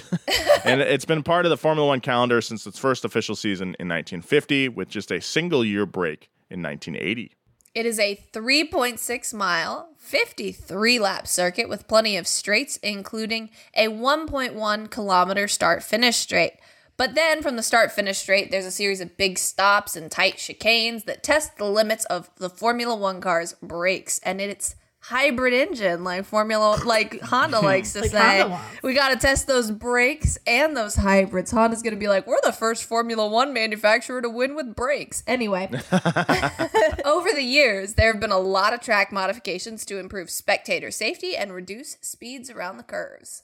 and 0.65 0.81
it's 0.81 1.05
been 1.05 1.23
part 1.23 1.45
of 1.45 1.51
the 1.51 1.57
Formula 1.57 1.87
One 1.87 2.01
calendar 2.01 2.41
since 2.41 2.67
its 2.67 2.77
first 2.77 3.05
official 3.05 3.35
season 3.35 3.69
in 3.79 3.87
1950, 3.87 4.69
with 4.69 4.89
just 4.89 5.09
a 5.11 5.21
single 5.21 5.63
year 5.63 5.85
break 5.85 6.29
in 6.49 6.61
1980. 6.61 7.31
It 7.75 7.85
is 7.85 7.99
a 7.99 8.19
3.6 8.33 9.33
mile, 9.33 9.89
53 9.97 10.99
lap 10.99 11.27
circuit 11.27 11.69
with 11.69 11.87
plenty 11.87 12.17
of 12.17 12.27
straights, 12.27 12.77
including 12.77 13.51
a 13.73 13.87
1.1 13.87 14.89
kilometer 14.89 15.47
start 15.47 15.83
finish 15.83 16.17
straight. 16.17 16.53
But 16.97 17.15
then 17.15 17.41
from 17.41 17.55
the 17.55 17.63
start 17.63 17.91
finish 17.91 18.19
straight, 18.19 18.51
there's 18.51 18.65
a 18.65 18.71
series 18.71 19.01
of 19.01 19.17
big 19.17 19.37
stops 19.37 19.95
and 19.95 20.09
tight 20.09 20.37
chicanes 20.37 21.05
that 21.05 21.23
test 21.23 21.57
the 21.57 21.65
limits 21.65 22.05
of 22.05 22.29
the 22.37 22.49
Formula 22.49 22.95
One 22.95 23.19
car's 23.19 23.53
brakes. 23.61 24.19
And 24.19 24.39
it's 24.39 24.75
hybrid 25.09 25.53
engine 25.53 26.03
like 26.03 26.25
Formula 26.25 26.79
like 26.83 27.21
Honda 27.21 27.59
likes 27.61 27.93
to 27.93 28.01
Like 28.01 28.09
say. 28.09 28.57
We 28.81 28.93
got 28.95 29.09
to 29.09 29.17
test 29.17 29.45
those 29.45 29.69
brakes 29.69 30.37
and 30.47 30.75
those 30.75 30.95
hybrids. 30.95 31.51
Honda's 31.51 31.83
going 31.83 31.93
to 31.93 31.99
be 31.99 32.07
like, 32.07 32.25
we're 32.25 32.41
the 32.43 32.51
first 32.51 32.85
Formula 32.85 33.27
One 33.27 33.53
manufacturer 33.53 34.21
to 34.21 34.29
win 34.29 34.55
with 34.55 34.75
brakes. 34.75 35.21
Anyway, 35.27 35.65
over 37.05 37.29
the 37.33 37.43
years, 37.43 37.93
there 37.93 38.11
have 38.11 38.21
been 38.21 38.31
a 38.31 38.39
lot 38.39 38.73
of 38.73 38.79
track 38.79 39.11
modifications 39.11 39.85
to 39.85 39.99
improve 39.99 40.29
spectator 40.29 40.89
safety 40.89 41.35
and 41.35 41.53
reduce 41.53 41.97
speeds 42.01 42.49
around 42.49 42.77
the 42.77 42.83
curves. 42.83 43.43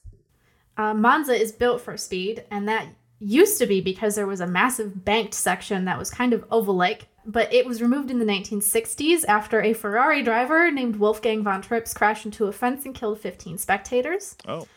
Uh, 0.78 0.94
Monza 0.94 1.34
is 1.34 1.52
built 1.52 1.82
for 1.82 1.96
speed, 1.98 2.44
and 2.50 2.68
that 2.68 2.88
used 3.22 3.60
to 3.60 3.68
be 3.68 3.80
because 3.80 4.16
there 4.16 4.28
was 4.28 4.42
a 4.42 4.48
massive 4.48 5.06
banked 5.06 5.34
section 5.36 5.86
that 5.86 5.98
was 5.98 6.10
kind 6.10 6.34
of 6.34 6.44
oval 6.52 6.76
like, 6.76 7.08
but 7.26 7.54
it 7.54 7.66
was 7.66 7.82
removed 7.82 8.10
in 8.10 8.18
the 8.20 8.26
1960s 8.26 9.24
after 9.28 9.62
a 9.62 9.74
Ferrari 9.74 10.24
driver 10.24 10.72
named 10.72 10.96
Wolfgang 10.96 11.44
von 11.44 11.62
Trips 11.62 11.94
crashed 11.94 12.26
into 12.26 12.46
a 12.48 12.52
fence 12.52 12.84
and 12.86 12.96
killed 12.96 13.20
15 13.20 13.60
spectators. 13.60 14.36
Oh, 14.48 14.68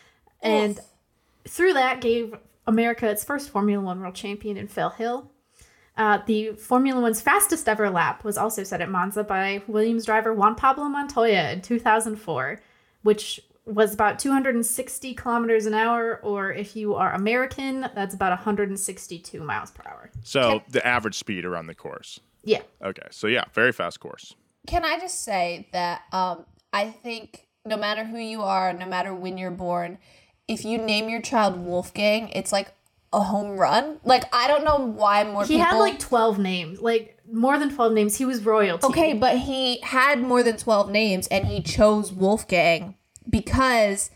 And 0.41 0.79
through 1.47 1.73
that, 1.73 2.01
gave 2.01 2.35
America 2.67 3.09
its 3.09 3.23
first 3.23 3.49
Formula 3.49 3.83
One 3.83 3.99
world 3.99 4.15
champion 4.15 4.57
in 4.57 4.67
Phil 4.67 4.91
Hill. 4.91 5.31
Uh, 5.97 6.19
the 6.25 6.51
Formula 6.53 7.01
One's 7.01 7.21
fastest 7.21 7.67
ever 7.67 7.89
lap 7.89 8.23
was 8.23 8.37
also 8.37 8.63
set 8.63 8.81
at 8.81 8.89
Monza 8.89 9.23
by 9.23 9.63
Williams 9.65 10.05
driver 10.05 10.33
Juan 10.33 10.53
Pablo 10.55 10.85
Montoya 10.85 11.51
in 11.51 11.61
2004, 11.61 12.61
which 13.01 13.39
was 13.65 13.93
about 13.93 14.19
260 14.19 15.13
kilometers 15.15 15.65
an 15.65 15.73
hour, 15.73 16.19
or 16.23 16.51
if 16.51 16.75
you 16.75 16.95
are 16.95 17.13
American, 17.13 17.89
that's 17.95 18.13
about 18.13 18.31
162 18.31 19.41
miles 19.41 19.71
per 19.71 19.83
hour. 19.89 20.11
so 20.23 20.61
the 20.69 20.85
average 20.85 21.15
speed 21.15 21.45
around 21.45 21.67
the 21.67 21.75
course. 21.75 22.19
Yeah. 22.43 22.61
Okay, 22.83 23.07
so 23.09 23.27
yeah, 23.27 23.45
very 23.53 23.71
fast 23.71 23.99
course. 23.99 24.35
Can 24.67 24.85
I 24.85 24.99
just 24.99 25.23
say 25.23 25.67
that 25.73 26.01
um, 26.11 26.45
I 26.71 26.89
think 26.89 27.47
no 27.65 27.77
matter 27.77 28.03
who 28.03 28.17
you 28.17 28.43
are, 28.43 28.71
no 28.71 28.85
matter 28.85 29.13
when 29.13 29.37
you're 29.37 29.51
born, 29.51 29.97
if 30.47 30.63
you 30.63 30.77
name 30.77 31.09
your 31.09 31.21
child 31.21 31.57
Wolfgang, 31.57 32.29
it's 32.29 32.51
like 32.51 32.71
a 33.11 33.21
home 33.21 33.57
run. 33.57 33.99
Like 34.03 34.23
I 34.33 34.47
don't 34.47 34.63
know 34.63 34.77
why 34.77 35.23
more 35.23 35.43
He 35.43 35.55
people 35.55 35.65
had 35.65 35.79
like 35.79 35.99
12 35.99 36.37
names, 36.37 36.81
like 36.81 37.17
more 37.31 37.57
than 37.57 37.73
12 37.73 37.93
names. 37.93 38.17
He 38.17 38.25
was 38.25 38.45
royalty. 38.45 38.85
Okay, 38.85 39.13
but 39.13 39.39
he 39.39 39.79
had 39.81 40.21
more 40.21 40.43
than 40.43 40.57
12 40.57 40.91
names 40.91 41.27
and 41.27 41.47
he 41.47 41.61
chose 41.61 42.11
Wolfgang 42.11 42.94
because 43.29 44.11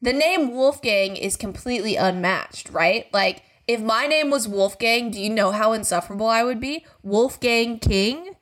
the 0.00 0.12
name 0.12 0.52
Wolfgang 0.52 1.16
is 1.16 1.36
completely 1.36 1.96
unmatched, 1.96 2.70
right? 2.70 3.06
Like, 3.12 3.42
if 3.66 3.80
my 3.80 4.06
name 4.06 4.30
was 4.30 4.48
Wolfgang, 4.48 5.10
do 5.10 5.20
you 5.20 5.30
know 5.30 5.50
how 5.50 5.72
insufferable 5.72 6.26
I 6.26 6.42
would 6.42 6.60
be? 6.60 6.86
Wolfgang 7.02 7.78
King? 7.78 8.34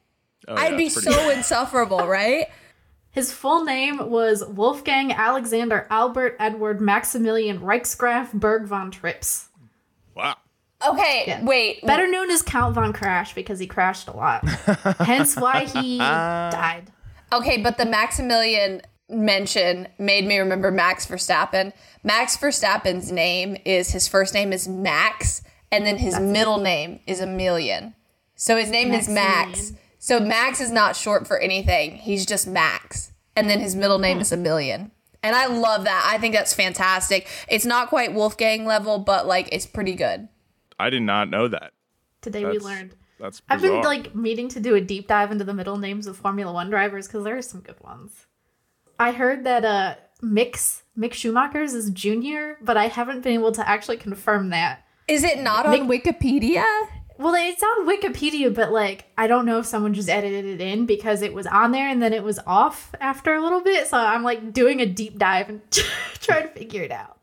Oh, 0.47 0.55
yeah, 0.55 0.61
I'd 0.61 0.77
be 0.77 0.85
it's 0.87 0.95
pretty 0.95 1.13
so 1.13 1.31
insufferable, 1.37 2.07
right? 2.07 2.47
His 3.11 3.33
full 3.33 3.65
name 3.65 4.11
was 4.11 4.45
Wolfgang 4.47 5.11
Alexander 5.11 5.87
Albert 5.91 6.37
Edward 6.39 6.81
Maximilian 6.81 7.61
Reichsgraf 7.61 8.33
Berg 8.35 8.67
von 8.67 8.91
Trips. 8.91 9.49
Wow. 10.15 10.37
Okay, 10.87 11.41
wait. 11.43 11.85
Better 11.85 12.07
known 12.07 12.31
as 12.31 12.43
Count 12.43 12.75
von 12.75 12.93
Crash 12.93 13.35
because 13.35 13.59
he 13.59 13.67
crashed 13.67 14.09
a 14.09 14.13
lot. 14.15 14.47
Hence 15.01 15.35
why 15.35 15.65
he 15.65 15.99
died. 15.99 16.93
Okay, 17.33 17.63
but 17.63 17.79
the 17.79 17.87
Maximilian 17.87 18.83
mention 19.09 19.89
made 19.99 20.27
me 20.27 20.39
remember 20.39 20.71
Max 20.71 21.07
Verstappen. 21.07 21.73
Max 22.03 22.37
Verstappen's 22.37 23.11
name 23.13 23.57
is 23.65 23.91
his 23.91 24.09
first 24.09 24.35
name 24.35 24.53
is 24.53 24.67
Max, 24.67 25.43
and 25.71 25.87
then 25.87 25.99
his 25.99 26.19
middle 26.19 26.59
name 26.59 27.01
is 27.07 27.21
Emilian. 27.21 27.95
So 28.35 28.57
his 28.57 28.71
name 28.71 28.93
is 28.93 29.09
Max. 29.09 29.49
Maximilian. 29.49 29.79
So 29.99 30.21
Max 30.21 30.61
is 30.61 30.71
not 30.71 30.95
short 30.95 31.27
for 31.27 31.39
anything. 31.39 31.97
He's 31.97 32.27
just 32.27 32.47
Max. 32.47 33.13
And 33.35 33.51
then 33.51 33.61
his 33.61 33.75
middle 33.75 33.99
name 33.99 34.21
is 34.21 34.33
Emilian. 34.33 34.93
And 35.23 35.35
I 35.35 35.47
love 35.47 35.85
that. 35.85 36.09
I 36.09 36.19
think 36.19 36.35
that's 36.35 36.55
fantastic. 36.55 37.27
It's 37.49 37.65
not 37.65 37.89
quite 37.89 38.15
Wolfgang 38.15 38.65
level, 38.65 38.99
but 38.99 39.27
like 39.27 39.49
it's 39.51 39.67
pretty 39.67 39.95
good. 39.95 40.29
I 40.79 40.91
did 40.91 41.03
not 41.03 41.29
know 41.29 41.49
that. 41.49 41.73
Today 42.21 42.45
we 42.45 42.59
learned. 42.59 42.95
That's 43.19 43.43
I've 43.49 43.63
been 43.63 43.81
like 43.81 44.15
meaning 44.15 44.49
to 44.51 44.61
do 44.61 44.75
a 44.75 44.81
deep 44.81 45.09
dive 45.09 45.33
into 45.33 45.45
the 45.45 45.55
middle 45.55 45.79
names 45.79 46.07
of 46.07 46.17
Formula 46.17 46.53
One 46.53 46.71
drivers 46.71 47.07
because 47.07 47.25
there 47.25 47.37
are 47.37 47.43
some 47.43 47.63
good 47.63 47.81
ones. 47.81 48.27
I 48.99 49.13
heard 49.13 49.45
that 49.45 49.65
uh 49.65 49.95
Mix 50.23 50.83
Mick 50.99 51.13
Schumacher's 51.13 51.75
is 51.75 51.91
junior, 51.91 52.59
but 52.63 52.77
I 52.77 52.89
haven't 52.89 53.23
been 53.23 53.35
able 53.35 53.53
to 53.53 53.69
actually 53.69 53.99
confirm 53.99 54.51
that. 54.51 54.85
Is 55.09 55.23
it 55.23 55.39
not 55.41 55.67
on 55.67 55.89
Wikipedia? 55.89 56.65
Well, 57.19 57.35
it's 57.35 57.63
on 57.63 57.87
Wikipedia, 57.87 58.55
but 58.55 58.73
like 58.73 59.07
I 59.17 59.27
don't 59.27 59.47
know 59.47 59.59
if 59.59 59.67
someone 59.67 59.95
just 59.95 60.09
edited 60.09 60.45
it 60.45 60.61
in 60.61 60.87
because 60.87 61.23
it 61.23 61.33
was 61.33 61.47
on 61.47 61.73
there 61.73 61.89
and 61.89 62.03
then 62.03 62.13
it 62.13 62.23
was 62.23 62.39
off 62.47 62.95
after 63.01 63.35
a 63.35 63.43
little 63.43 63.63
bit. 63.63 63.87
So 63.89 63.97
I'm 63.99 64.23
like 64.23 64.53
doing 64.53 64.81
a 64.81 64.87
deep 64.87 65.19
dive 65.19 65.49
and 65.49 65.61
trying 65.71 66.43
to 66.43 66.49
figure 66.49 66.83
it 66.83 66.91
out. 66.93 67.19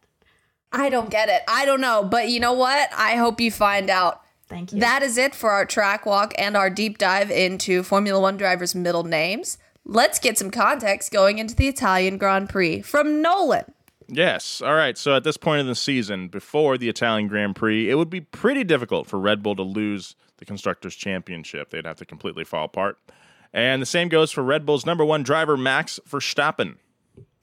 I 0.72 0.90
don't 0.90 1.12
get 1.12 1.30
it. 1.30 1.44
I 1.48 1.66
don't 1.66 1.82
know. 1.82 2.04
But 2.04 2.30
you 2.30 2.40
know 2.40 2.54
what? 2.54 2.90
I 2.96 3.16
hope 3.16 3.40
you 3.40 3.52
find 3.52 3.90
out. 3.90 4.22
Thank 4.48 4.74
you. 4.74 4.80
That 4.80 5.04
is 5.04 5.18
it 5.18 5.36
for 5.36 5.52
our 5.52 5.66
track 5.66 6.06
walk 6.06 6.34
and 6.38 6.58
our 6.58 6.70
deep 6.70 6.98
dive 6.98 7.30
into 7.30 7.84
Formula 7.84 8.20
One 8.20 8.38
drivers' 8.38 8.74
middle 8.76 9.04
names. 9.04 9.58
Let's 9.86 10.20
get 10.20 10.38
some 10.38 10.50
context 10.52 11.12
going 11.12 11.40
into 11.40 11.56
the 11.56 11.68
Italian 11.68 12.18
Grand 12.18 12.50
Prix 12.50 12.82
from 12.82 13.22
Nolan. 13.22 13.66
Yes. 14.08 14.62
All 14.62 14.76
right. 14.76 14.98
So 14.98 15.16
at 15.16 15.24
this 15.24 15.38
point 15.38 15.62
in 15.62 15.68
the 15.68 15.76
season, 15.76 16.28
before 16.28 16.78
the 16.78 16.90
Italian 16.90 17.28
Grand 17.28 17.56
Prix, 17.56 17.90
it 17.90 17.96
would 17.96 18.10
be 18.10 18.22
pretty 18.22 18.64
difficult 18.64 19.08
for 19.08 19.20
Red 19.20 19.44
Bull 19.44 19.56
to 19.56 19.64
lose 19.64 20.16
the 20.38 20.46
Constructors' 20.46 20.96
Championship. 20.96 21.70
They'd 21.70 21.86
have 21.86 21.98
to 21.98 22.06
completely 22.06 22.44
fall 22.44 22.66
apart. 22.66 22.98
And 23.54 23.82
the 23.82 23.86
same 23.86 24.10
goes 24.10 24.32
for 24.32 24.44
Red 24.44 24.66
Bull's 24.66 24.86
number 24.86 25.06
one 25.06 25.24
driver, 25.24 25.56
Max 25.56 26.00
Verstappen. 26.10 26.78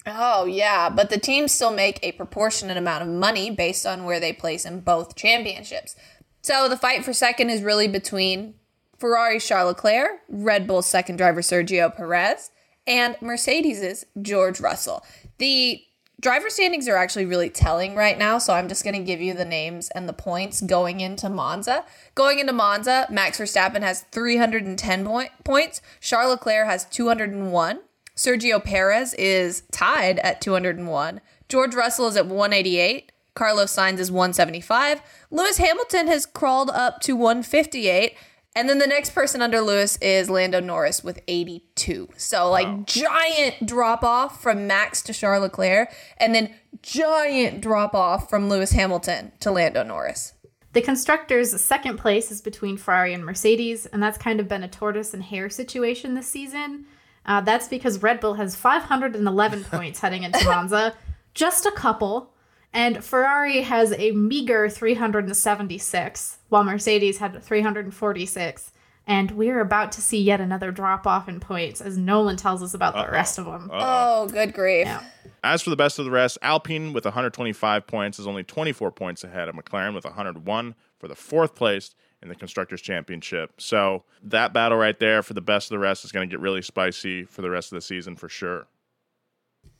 Oh, 0.06 0.46
yeah, 0.46 0.88
but 0.88 1.10
the 1.10 1.20
teams 1.20 1.52
still 1.52 1.72
make 1.72 2.00
a 2.02 2.12
proportionate 2.12 2.76
amount 2.76 3.02
of 3.02 3.08
money 3.08 3.50
based 3.50 3.86
on 3.86 4.04
where 4.04 4.18
they 4.18 4.32
place 4.32 4.64
in 4.64 4.80
both 4.80 5.14
championships. 5.14 5.94
So 6.42 6.68
the 6.68 6.76
fight 6.76 7.04
for 7.04 7.12
second 7.12 7.50
is 7.50 7.62
really 7.62 7.86
between 7.86 8.54
Ferrari 9.00 9.40
Charles 9.40 9.68
Leclerc, 9.68 10.20
Red 10.28 10.66
Bull's 10.66 10.86
second 10.86 11.16
driver 11.16 11.40
Sergio 11.40 11.94
Perez, 11.94 12.50
and 12.86 13.16
Mercedes's 13.22 14.04
George 14.20 14.60
Russell. 14.60 15.02
The 15.38 15.82
driver 16.20 16.50
standings 16.50 16.86
are 16.86 16.96
actually 16.96 17.24
really 17.24 17.48
telling 17.48 17.94
right 17.94 18.18
now, 18.18 18.36
so 18.36 18.52
I'm 18.52 18.68
just 18.68 18.84
going 18.84 18.94
to 18.94 19.02
give 19.02 19.22
you 19.22 19.32
the 19.32 19.46
names 19.46 19.88
and 19.90 20.06
the 20.06 20.12
points 20.12 20.60
going 20.60 21.00
into 21.00 21.30
Monza. 21.30 21.86
Going 22.14 22.40
into 22.40 22.52
Monza, 22.52 23.06
Max 23.10 23.38
Verstappen 23.38 23.80
has 23.80 24.02
310 24.02 25.06
point- 25.06 25.32
points, 25.44 25.80
Charles 26.00 26.32
Leclerc 26.32 26.66
has 26.66 26.84
201. 26.84 27.80
Sergio 28.14 28.62
Perez 28.62 29.14
is 29.14 29.62
tied 29.72 30.18
at 30.18 30.42
201. 30.42 31.22
George 31.48 31.74
Russell 31.74 32.08
is 32.08 32.18
at 32.18 32.26
188. 32.26 33.12
Carlos 33.34 33.74
Sainz 33.74 33.98
is 33.98 34.10
175. 34.12 35.00
Lewis 35.30 35.56
Hamilton 35.56 36.08
has 36.08 36.26
crawled 36.26 36.68
up 36.68 37.00
to 37.00 37.16
158. 37.16 38.14
And 38.60 38.68
then 38.68 38.78
the 38.78 38.86
next 38.86 39.14
person 39.14 39.40
under 39.40 39.62
Lewis 39.62 39.96
is 40.02 40.28
Lando 40.28 40.60
Norris 40.60 41.02
with 41.02 41.18
82. 41.26 42.10
So, 42.18 42.50
like, 42.50 42.84
giant 42.84 43.64
drop 43.64 44.04
off 44.04 44.42
from 44.42 44.66
Max 44.66 45.00
to 45.04 45.14
Charles 45.14 45.44
Leclerc, 45.44 45.90
and 46.18 46.34
then 46.34 46.54
giant 46.82 47.62
drop 47.62 47.94
off 47.94 48.28
from 48.28 48.50
Lewis 48.50 48.72
Hamilton 48.72 49.32
to 49.40 49.50
Lando 49.50 49.82
Norris. 49.82 50.34
The 50.74 50.82
constructors' 50.82 51.58
second 51.58 51.96
place 51.96 52.30
is 52.30 52.42
between 52.42 52.76
Ferrari 52.76 53.14
and 53.14 53.24
Mercedes, 53.24 53.86
and 53.86 54.02
that's 54.02 54.18
kind 54.18 54.40
of 54.40 54.46
been 54.46 54.62
a 54.62 54.68
tortoise 54.68 55.14
and 55.14 55.22
hare 55.22 55.48
situation 55.48 56.14
this 56.14 56.28
season. 56.28 56.84
Uh, 57.24 57.40
that's 57.40 57.66
because 57.66 58.02
Red 58.02 58.20
Bull 58.20 58.34
has 58.34 58.56
511 58.56 59.64
points 59.70 60.00
heading 60.00 60.24
into 60.24 60.44
Monza, 60.44 60.94
just 61.32 61.64
a 61.64 61.72
couple, 61.72 62.34
and 62.72 63.02
Ferrari 63.04 63.62
has 63.62 63.92
a 63.92 64.12
meager 64.12 64.68
376, 64.68 66.38
while 66.48 66.64
Mercedes 66.64 67.18
had 67.18 67.42
346. 67.42 68.72
And 69.06 69.32
we're 69.32 69.60
about 69.60 69.90
to 69.92 70.00
see 70.00 70.22
yet 70.22 70.40
another 70.40 70.70
drop 70.70 71.04
off 71.06 71.28
in 71.28 71.40
points 71.40 71.80
as 71.80 71.98
Nolan 71.98 72.36
tells 72.36 72.62
us 72.62 72.74
about 72.74 72.94
the 72.94 73.10
rest 73.10 73.38
of 73.38 73.44
them. 73.46 73.68
Oh, 73.72 74.28
good 74.28 74.52
grief. 74.52 74.86
Yeah. 74.86 75.02
As 75.42 75.62
for 75.62 75.70
the 75.70 75.76
best 75.76 75.98
of 75.98 76.04
the 76.04 76.10
rest, 76.12 76.38
Alpine 76.42 76.92
with 76.92 77.04
125 77.04 77.86
points 77.86 78.20
is 78.20 78.26
only 78.26 78.44
24 78.44 78.92
points 78.92 79.24
ahead 79.24 79.48
of 79.48 79.56
McLaren 79.56 79.94
with 79.94 80.04
101 80.04 80.74
for 80.98 81.08
the 81.08 81.16
fourth 81.16 81.56
place 81.56 81.94
in 82.22 82.28
the 82.28 82.36
Constructors' 82.36 82.82
Championship. 82.82 83.60
So 83.60 84.04
that 84.22 84.52
battle 84.52 84.78
right 84.78 84.98
there 84.98 85.22
for 85.22 85.34
the 85.34 85.40
best 85.40 85.70
of 85.70 85.74
the 85.74 85.80
rest 85.80 86.04
is 86.04 86.12
going 86.12 86.28
to 86.28 86.32
get 86.32 86.40
really 86.40 86.62
spicy 86.62 87.24
for 87.24 87.42
the 87.42 87.50
rest 87.50 87.72
of 87.72 87.76
the 87.76 87.82
season 87.82 88.14
for 88.14 88.28
sure. 88.28 88.66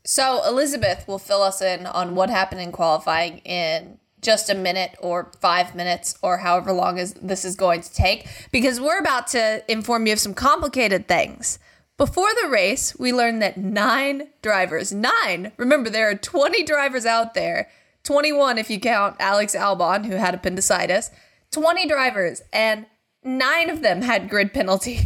So 0.05 0.43
Elizabeth 0.47 1.07
will 1.07 1.19
fill 1.19 1.43
us 1.43 1.61
in 1.61 1.87
on 1.87 2.15
what 2.15 2.31
happened 2.31 2.61
in 2.61 2.73
qualifying 2.73 3.39
in 3.39 3.99
just 4.23 4.51
a 4.51 4.55
minute 4.55 4.97
or 5.01 5.33
five 5.41 5.75
minutes 5.75 6.15
or 6.23 6.39
however 6.39 6.73
long 6.73 6.99
as 6.99 7.15
this 7.15 7.45
is 7.45 7.57
going 7.57 7.81
to 7.83 7.93
take 7.93 8.27
because 8.53 8.81
we're 8.81 8.99
about 8.99 9.27
to 9.29 9.65
inform 9.69 10.07
you 10.07 10.13
of 10.13 10.19
some 10.19 10.35
complicated 10.35 11.09
things. 11.09 11.59
Before 11.97 12.29
the 12.43 12.49
race, 12.49 12.97
we 12.99 13.13
learned 13.13 13.43
that 13.43 13.59
nine 13.59 14.29
drivers, 14.41 14.93
nine, 14.93 15.53
remember 15.59 15.91
there 15.91 16.09
are 16.11 16.15
20 16.15 16.65
drivers 16.65 17.05
out 17.05 17.35
there, 17.35 17.69
21 18.05 18.57
if 18.57 18.71
you 18.71 18.81
count 18.81 19.17
Alex 19.21 19.55
Albon, 19.55 20.07
who 20.07 20.15
had 20.15 20.35
appendicitis, 20.35 21.11
20 21.51 21.87
drivers, 21.87 22.43
and 22.53 22.87
nine 23.23 23.69
of 23.69 23.83
them 23.83 24.01
had 24.01 24.31
grid 24.31 24.55
penalties. 24.55 25.05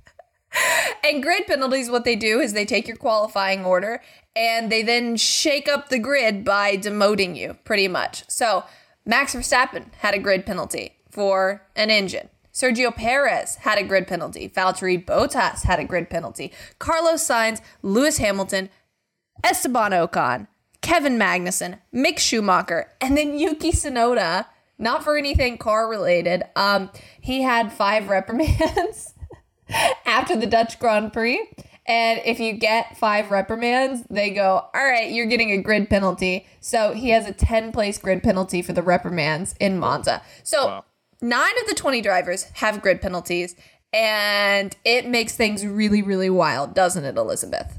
And 1.04 1.22
grid 1.22 1.46
penalties, 1.46 1.90
what 1.90 2.04
they 2.04 2.14
do 2.14 2.38
is 2.40 2.52
they 2.52 2.64
take 2.64 2.86
your 2.86 2.96
qualifying 2.96 3.64
order 3.64 4.00
and 4.36 4.70
they 4.70 4.82
then 4.82 5.16
shake 5.16 5.68
up 5.68 5.88
the 5.88 5.98
grid 5.98 6.44
by 6.44 6.76
demoting 6.76 7.36
you, 7.36 7.56
pretty 7.64 7.88
much. 7.88 8.24
So 8.28 8.64
Max 9.04 9.34
Verstappen 9.34 9.92
had 9.98 10.14
a 10.14 10.18
grid 10.18 10.46
penalty 10.46 10.96
for 11.10 11.62
an 11.74 11.90
engine. 11.90 12.28
Sergio 12.52 12.94
Perez 12.94 13.56
had 13.56 13.78
a 13.78 13.82
grid 13.82 14.06
penalty. 14.06 14.48
Valtteri 14.48 15.02
Bottas 15.02 15.64
had 15.64 15.80
a 15.80 15.84
grid 15.84 16.08
penalty. 16.08 16.52
Carlos 16.78 17.26
Sainz, 17.26 17.60
Lewis 17.82 18.18
Hamilton, 18.18 18.68
Esteban 19.42 19.92
Ocon, 19.92 20.46
Kevin 20.82 21.18
Magnussen, 21.18 21.78
Mick 21.94 22.18
Schumacher, 22.18 22.90
and 23.00 23.16
then 23.16 23.38
Yuki 23.38 23.72
Tsunoda. 23.72 24.46
Not 24.78 25.04
for 25.04 25.16
anything 25.16 25.58
car 25.58 25.88
related. 25.88 26.42
Um, 26.56 26.90
he 27.20 27.42
had 27.42 27.72
five 27.72 28.08
reprimands 28.08 29.11
after 30.06 30.36
the 30.36 30.46
Dutch 30.46 30.78
Grand 30.78 31.12
Prix. 31.12 31.48
And 31.84 32.20
if 32.24 32.38
you 32.38 32.52
get 32.52 32.96
five 32.96 33.30
reprimands, 33.30 34.04
they 34.08 34.30
go, 34.30 34.68
all 34.72 34.84
right, 34.84 35.10
you're 35.10 35.26
getting 35.26 35.50
a 35.50 35.60
grid 35.60 35.90
penalty. 35.90 36.46
So 36.60 36.92
he 36.92 37.10
has 37.10 37.26
a 37.26 37.32
10 37.32 37.72
place 37.72 37.98
grid 37.98 38.22
penalty 38.22 38.62
for 38.62 38.72
the 38.72 38.82
reprimands 38.82 39.54
in 39.58 39.78
Monza. 39.78 40.22
So 40.44 40.66
Wow. 40.66 40.84
nine 41.20 41.58
of 41.60 41.68
the 41.68 41.74
20 41.74 42.00
drivers 42.00 42.44
have 42.54 42.82
grid 42.82 43.00
penalties. 43.02 43.56
And 43.92 44.74
it 44.84 45.06
makes 45.06 45.34
things 45.36 45.66
really, 45.66 46.02
really 46.02 46.30
wild, 46.30 46.72
doesn't 46.74 47.04
it, 47.04 47.16
Elizabeth? 47.16 47.78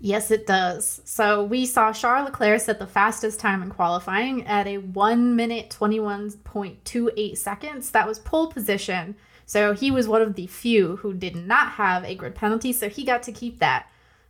Yes, 0.00 0.30
it 0.30 0.46
does. 0.46 1.00
So 1.04 1.44
we 1.44 1.64
saw 1.64 1.92
Charles 1.92 2.26
Leclerc 2.26 2.60
set 2.60 2.78
the 2.78 2.86
fastest 2.86 3.40
time 3.40 3.62
in 3.62 3.70
qualifying 3.70 4.44
at 4.46 4.66
a 4.66 4.78
1 4.78 5.36
minute 5.36 5.70
21.28 5.70 7.38
seconds. 7.38 7.90
That 7.90 8.06
was 8.08 8.18
pole 8.18 8.48
position. 8.48 9.16
So 9.46 9.72
he 9.72 9.90
was 9.90 10.08
one 10.08 10.22
of 10.22 10.34
the 10.34 10.46
few 10.46 10.96
who 10.96 11.12
did 11.14 11.36
not 11.36 11.72
have 11.72 12.04
a 12.04 12.14
grid 12.14 12.34
penalty, 12.34 12.72
so 12.72 12.88
he 12.88 13.04
got 13.04 13.22
to 13.24 13.32
keep 13.32 13.58
that. 13.58 13.86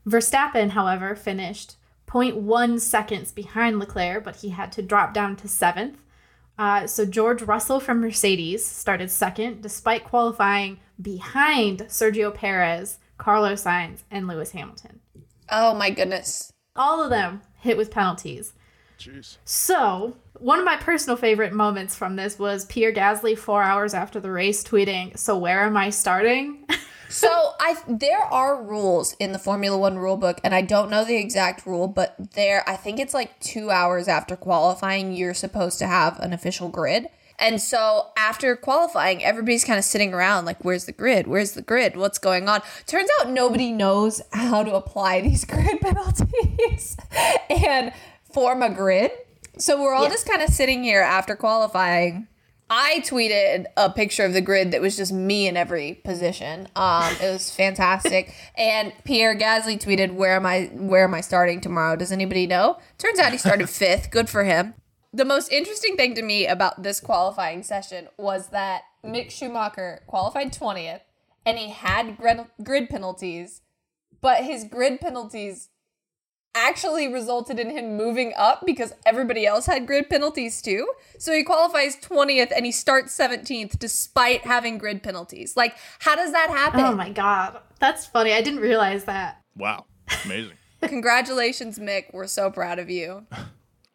Verstappen, 0.06 0.70
however, 0.70 1.14
finished 1.14 1.76
0.1 2.06 2.80
seconds 2.80 3.32
behind 3.32 3.78
Leclerc, 3.78 4.24
but 4.24 4.36
he 4.36 4.50
had 4.50 4.70
to 4.72 4.82
drop 4.82 5.14
down 5.14 5.36
to 5.36 5.48
seventh. 5.48 5.98
Uh, 6.58 6.86
so 6.86 7.04
George 7.04 7.42
Russell 7.42 7.80
from 7.80 8.00
Mercedes 8.00 8.64
started 8.64 9.10
second, 9.10 9.62
despite 9.62 10.04
qualifying 10.04 10.78
behind 11.00 11.80
Sergio 11.88 12.32
Perez, 12.32 12.98
Carlos 13.18 13.64
Sainz, 13.64 14.02
and 14.10 14.28
Lewis 14.28 14.52
Hamilton 14.52 15.00
Oh 15.50 15.74
my 15.74 15.90
goodness. 15.90 16.52
all 16.76 17.02
of 17.02 17.10
them 17.10 17.42
hit 17.58 17.76
with 17.76 17.90
penalties. 17.90 18.52
Jeez. 19.04 19.36
So, 19.44 20.16
one 20.38 20.58
of 20.58 20.64
my 20.64 20.76
personal 20.76 21.16
favorite 21.16 21.52
moments 21.52 21.94
from 21.94 22.16
this 22.16 22.38
was 22.38 22.64
Pierre 22.66 22.92
Gasly 22.92 23.36
four 23.36 23.62
hours 23.62 23.92
after 23.92 24.18
the 24.18 24.30
race 24.30 24.64
tweeting, 24.64 25.18
So, 25.18 25.36
where 25.36 25.64
am 25.64 25.76
I 25.76 25.90
starting? 25.90 26.66
So 27.14 27.52
I 27.60 27.76
there 27.86 28.22
are 28.22 28.60
rules 28.60 29.14
in 29.20 29.30
the 29.30 29.38
Formula 29.38 29.78
One 29.78 29.98
rulebook, 29.98 30.40
and 30.42 30.52
I 30.52 30.62
don't 30.62 30.90
know 30.90 31.04
the 31.04 31.16
exact 31.16 31.64
rule, 31.64 31.86
but 31.86 32.16
there 32.32 32.68
I 32.68 32.74
think 32.74 32.98
it's 32.98 33.14
like 33.14 33.38
two 33.38 33.70
hours 33.70 34.08
after 34.08 34.34
qualifying, 34.34 35.12
you're 35.12 35.32
supposed 35.32 35.78
to 35.78 35.86
have 35.86 36.18
an 36.18 36.32
official 36.32 36.68
grid. 36.68 37.06
And 37.38 37.60
so 37.60 38.08
after 38.16 38.56
qualifying, 38.56 39.22
everybody's 39.22 39.64
kind 39.64 39.78
of 39.78 39.84
sitting 39.84 40.12
around 40.12 40.44
like, 40.44 40.64
where's 40.64 40.86
the 40.86 40.92
grid? 40.92 41.26
Where's 41.26 41.52
the 41.52 41.62
grid? 41.62 41.96
What's 41.96 42.18
going 42.18 42.48
on? 42.48 42.62
Turns 42.86 43.10
out 43.20 43.30
nobody 43.30 43.70
knows 43.70 44.20
how 44.32 44.64
to 44.64 44.74
apply 44.74 45.20
these 45.20 45.44
grid 45.44 45.80
penalties 45.80 46.96
and 47.50 47.92
form 48.34 48.62
a 48.62 48.68
grid. 48.70 49.12
So 49.56 49.80
we're 49.80 49.94
all 49.94 50.04
Yeah. 50.04 50.10
just 50.10 50.28
kind 50.28 50.42
of 50.42 50.50
sitting 50.50 50.82
here 50.82 51.00
after 51.00 51.36
qualifying. 51.36 52.26
I 52.68 53.00
tweeted 53.06 53.66
a 53.76 53.90
picture 53.90 54.24
of 54.24 54.32
the 54.32 54.40
grid 54.40 54.72
that 54.72 54.80
was 54.80 54.96
just 54.96 55.12
me 55.12 55.46
in 55.46 55.56
every 55.56 55.94
position. 56.02 56.66
Um, 56.74 57.14
it 57.22 57.30
was 57.30 57.50
fantastic. 57.50 58.34
and 58.56 58.92
Pierre 59.04 59.36
Gasly 59.36 59.78
tweeted, 59.78 60.14
"Where 60.14 60.34
am 60.34 60.44
I? 60.46 60.70
Where 60.72 61.04
am 61.04 61.14
I 61.14 61.20
starting 61.20 61.60
tomorrow? 61.60 61.94
Does 61.94 62.10
anybody 62.10 62.46
know?" 62.46 62.78
Turns 62.98 63.18
out 63.20 63.32
he 63.32 63.38
started 63.38 63.68
fifth. 63.82 64.10
Good 64.10 64.28
for 64.28 64.44
him. 64.44 64.74
The 65.12 65.24
most 65.26 65.52
interesting 65.52 65.94
thing 65.96 66.14
to 66.16 66.22
me 66.22 66.46
about 66.46 66.82
this 66.82 67.00
qualifying 67.00 67.62
session 67.62 68.08
was 68.18 68.48
that 68.48 68.82
Mick 69.04 69.30
Schumacher 69.30 70.00
qualified 70.08 70.52
20th 70.52 71.02
and 71.46 71.56
he 71.58 71.68
had 71.70 72.16
grid, 72.16 72.40
grid 72.64 72.88
penalties, 72.88 73.60
but 74.20 74.42
his 74.42 74.64
grid 74.64 75.00
penalties 75.00 75.68
actually 76.54 77.08
resulted 77.12 77.58
in 77.58 77.70
him 77.70 77.96
moving 77.96 78.32
up 78.36 78.64
because 78.64 78.92
everybody 79.04 79.46
else 79.46 79.66
had 79.66 79.86
grid 79.86 80.08
penalties 80.08 80.62
too. 80.62 80.88
So 81.18 81.32
he 81.32 81.42
qualifies 81.42 81.96
20th 81.96 82.52
and 82.54 82.64
he 82.64 82.72
starts 82.72 83.16
17th 83.16 83.78
despite 83.78 84.42
having 84.42 84.78
grid 84.78 85.02
penalties. 85.02 85.56
Like, 85.56 85.76
how 85.98 86.14
does 86.14 86.32
that 86.32 86.50
happen? 86.50 86.80
Oh 86.80 86.94
my 86.94 87.10
god. 87.10 87.58
That's 87.80 88.06
funny. 88.06 88.32
I 88.32 88.40
didn't 88.40 88.60
realize 88.60 89.04
that. 89.04 89.42
Wow. 89.56 89.86
Amazing. 90.24 90.56
Congratulations, 90.82 91.78
Mick. 91.78 92.12
We're 92.12 92.26
so 92.26 92.50
proud 92.50 92.78
of 92.78 92.88
you. 92.90 93.26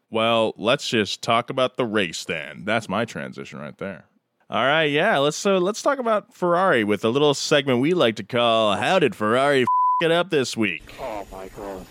well, 0.09 0.53
let's 0.57 0.87
just 0.87 1.21
talk 1.21 1.49
about 1.49 1.77
the 1.77 1.85
race 1.85 2.25
then. 2.25 2.63
That's 2.65 2.89
my 2.89 3.05
transition 3.05 3.59
right 3.59 3.77
there. 3.77 4.05
All 4.51 4.65
right, 4.65 4.85
yeah, 4.85 5.19
let's 5.19 5.37
so 5.37 5.59
let's 5.59 5.83
talk 5.83 5.99
about 5.99 6.33
Ferrari 6.33 6.83
with 6.83 7.05
a 7.05 7.09
little 7.09 7.35
segment 7.35 7.81
we 7.81 7.93
like 7.93 8.15
to 8.15 8.23
call 8.23 8.75
"How 8.75 8.97
did 8.97 9.13
Ferrari 9.13 9.61
f- 9.61 9.67
it 10.01 10.09
up 10.11 10.31
this 10.31 10.57
week?" 10.57 10.91
Oh 10.99 11.27
my 11.31 11.49
god! 11.49 11.85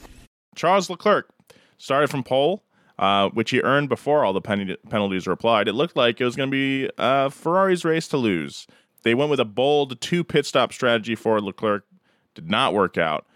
Charles 0.59 0.91
Leclerc 0.91 1.31
started 1.79 2.11
from 2.11 2.25
pole, 2.25 2.65
uh, 2.99 3.29
which 3.31 3.51
he 3.51 3.61
earned 3.61 3.89
before 3.89 4.25
all 4.25 4.33
the 4.33 4.41
pen- 4.41 4.77
penalties 4.91 5.27
were 5.27 5.33
applied. 5.33 5.69
It 5.69 5.75
looked 5.75 5.97
like 5.97 6.21
it 6.21 6.25
was 6.25 6.37
going 6.37 6.51
to 6.51 6.51
be 6.51 6.91
uh, 6.99 7.31
Ferrari's 7.31 7.85
race 7.85 8.09
to 8.09 8.17
lose. 8.17 8.67
They 9.05 9.15
went 9.15 9.31
with 9.31 9.41
a 9.41 9.45
bold 9.45 10.01
two 10.01 10.25
pit 10.25 10.45
stop 10.45 10.73
strategy 10.73 11.15
for 11.15 11.41
Leclerc. 11.41 11.85
Did 12.35 12.51
not 12.51 12.75
work 12.75 12.99
out. 12.99 13.27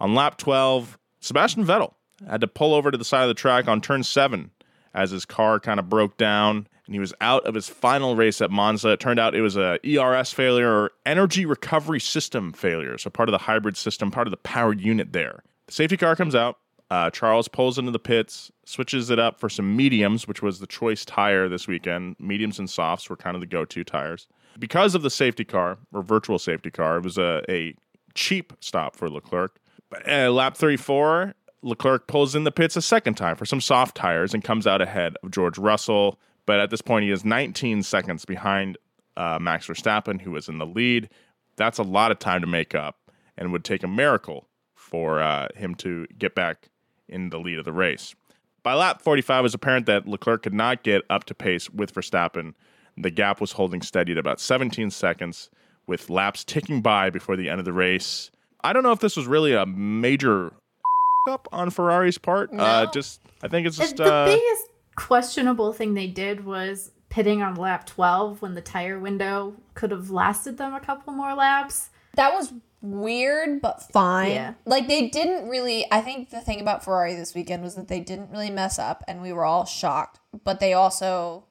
On 0.00 0.14
lap 0.14 0.36
12, 0.36 0.98
Sebastian 1.20 1.64
Vettel 1.64 1.94
had 2.28 2.40
to 2.40 2.48
pull 2.48 2.74
over 2.74 2.90
to 2.90 2.98
the 2.98 3.04
side 3.04 3.22
of 3.22 3.28
the 3.28 3.34
track 3.34 3.68
on 3.68 3.80
turn 3.80 4.02
seven 4.02 4.50
as 4.92 5.10
his 5.10 5.24
car 5.24 5.58
kind 5.58 5.80
of 5.80 5.88
broke 5.88 6.16
down 6.16 6.66
and 6.86 6.94
he 6.94 7.00
was 7.00 7.14
out 7.20 7.46
of 7.46 7.54
his 7.54 7.68
final 7.68 8.16
race 8.16 8.40
at 8.40 8.50
Monza. 8.50 8.90
It 8.90 9.00
turned 9.00 9.20
out 9.20 9.34
it 9.34 9.40
was 9.40 9.56
a 9.56 9.78
ERS 9.86 10.32
failure 10.32 10.70
or 10.70 10.90
energy 11.06 11.46
recovery 11.46 12.00
system 12.00 12.52
failure, 12.52 12.98
so 12.98 13.08
part 13.08 13.28
of 13.28 13.32
the 13.32 13.38
hybrid 13.38 13.76
system, 13.76 14.10
part 14.10 14.26
of 14.26 14.32
the 14.32 14.36
power 14.38 14.72
unit 14.72 15.12
there. 15.12 15.42
The 15.66 15.72
safety 15.72 15.96
car 15.96 16.16
comes 16.16 16.34
out. 16.34 16.58
Uh, 16.92 17.08
Charles 17.08 17.48
pulls 17.48 17.78
into 17.78 17.90
the 17.90 17.98
pits, 17.98 18.52
switches 18.66 19.08
it 19.08 19.18
up 19.18 19.40
for 19.40 19.48
some 19.48 19.74
mediums, 19.74 20.28
which 20.28 20.42
was 20.42 20.58
the 20.58 20.66
choice 20.66 21.06
tire 21.06 21.48
this 21.48 21.66
weekend. 21.66 22.16
Mediums 22.18 22.58
and 22.58 22.68
softs 22.68 23.08
were 23.08 23.16
kind 23.16 23.34
of 23.34 23.40
the 23.40 23.46
go-to 23.46 23.82
tires. 23.82 24.28
Because 24.58 24.94
of 24.94 25.00
the 25.00 25.08
safety 25.08 25.42
car 25.42 25.78
or 25.94 26.02
virtual 26.02 26.38
safety 26.38 26.70
car, 26.70 26.98
it 26.98 27.04
was 27.04 27.16
a, 27.16 27.42
a 27.48 27.74
cheap 28.12 28.52
stop 28.60 28.94
for 28.94 29.08
Leclerc. 29.08 29.58
But 29.88 30.06
uh, 30.06 30.30
lap 30.32 30.54
34, 30.54 31.32
Leclerc 31.62 32.08
pulls 32.08 32.34
in 32.34 32.44
the 32.44 32.52
pits 32.52 32.76
a 32.76 32.82
second 32.82 33.14
time 33.14 33.36
for 33.36 33.46
some 33.46 33.62
soft 33.62 33.96
tires 33.96 34.34
and 34.34 34.44
comes 34.44 34.66
out 34.66 34.82
ahead 34.82 35.16
of 35.22 35.30
George 35.30 35.56
Russell. 35.56 36.20
But 36.44 36.60
at 36.60 36.68
this 36.68 36.82
point, 36.82 37.06
he 37.06 37.10
is 37.10 37.24
19 37.24 37.84
seconds 37.84 38.26
behind 38.26 38.76
uh, 39.16 39.38
Max 39.40 39.66
Verstappen, 39.66 40.20
who 40.20 40.36
is 40.36 40.46
in 40.46 40.58
the 40.58 40.66
lead. 40.66 41.08
That's 41.56 41.78
a 41.78 41.84
lot 41.84 42.10
of 42.10 42.18
time 42.18 42.42
to 42.42 42.46
make 42.46 42.74
up 42.74 42.98
and 43.38 43.50
would 43.50 43.64
take 43.64 43.82
a 43.82 43.88
miracle 43.88 44.46
for 44.74 45.22
uh, 45.22 45.48
him 45.56 45.74
to 45.76 46.06
get 46.18 46.34
back 46.34 46.68
in 47.12 47.30
the 47.30 47.38
lead 47.38 47.58
of 47.58 47.64
the 47.64 47.72
race. 47.72 48.14
By 48.62 48.74
lap 48.74 49.02
45, 49.02 49.40
it 49.40 49.42
was 49.42 49.54
apparent 49.54 49.86
that 49.86 50.06
Leclerc 50.06 50.42
could 50.42 50.54
not 50.54 50.82
get 50.82 51.02
up 51.10 51.24
to 51.24 51.34
pace 51.34 51.68
with 51.70 51.92
Verstappen. 51.92 52.54
The 52.96 53.10
gap 53.10 53.40
was 53.40 53.52
holding 53.52 53.82
steady 53.82 54.12
at 54.12 54.18
about 54.18 54.40
17 54.40 54.90
seconds, 54.90 55.50
with 55.86 56.10
laps 56.10 56.44
ticking 56.44 56.80
by 56.80 57.10
before 57.10 57.36
the 57.36 57.48
end 57.48 57.58
of 57.58 57.64
the 57.64 57.72
race. 57.72 58.30
I 58.62 58.72
don't 58.72 58.82
know 58.82 58.92
if 58.92 59.00
this 59.00 59.16
was 59.16 59.26
really 59.26 59.52
a 59.52 59.66
major 59.66 60.52
up 61.28 61.48
on 61.52 61.70
Ferrari's 61.70 62.18
part. 62.18 62.50
Uh, 62.52 62.56
no. 62.56 62.62
Uh, 62.64 62.90
just, 62.92 63.20
I 63.42 63.48
think 63.48 63.66
it's 63.66 63.76
just 63.76 63.96
the 63.96 64.12
uh, 64.12 64.26
biggest 64.26 64.68
questionable 64.94 65.72
thing 65.72 65.94
they 65.94 66.06
did 66.06 66.44
was 66.44 66.92
pitting 67.08 67.42
on 67.42 67.56
lap 67.56 67.84
12 67.86 68.40
when 68.40 68.54
the 68.54 68.60
tire 68.60 68.98
window 68.98 69.54
could 69.74 69.90
have 69.90 70.10
lasted 70.10 70.56
them 70.56 70.74
a 70.74 70.80
couple 70.80 71.12
more 71.12 71.34
laps. 71.34 71.90
That 72.14 72.32
was 72.34 72.52
weird 72.82 73.62
but 73.62 73.82
fine. 73.82 74.32
Yeah. 74.32 74.54
Like 74.66 74.88
they 74.88 75.08
didn't 75.08 75.48
really 75.48 75.86
I 75.90 76.00
think 76.00 76.30
the 76.30 76.40
thing 76.40 76.60
about 76.60 76.84
Ferrari 76.84 77.14
this 77.14 77.34
weekend 77.34 77.62
was 77.62 77.76
that 77.76 77.88
they 77.88 78.00
didn't 78.00 78.30
really 78.30 78.50
mess 78.50 78.78
up 78.78 79.02
and 79.08 79.22
we 79.22 79.32
were 79.32 79.44
all 79.44 79.64
shocked, 79.64 80.18
but 80.44 80.60
they 80.60 80.74
also 80.74 81.44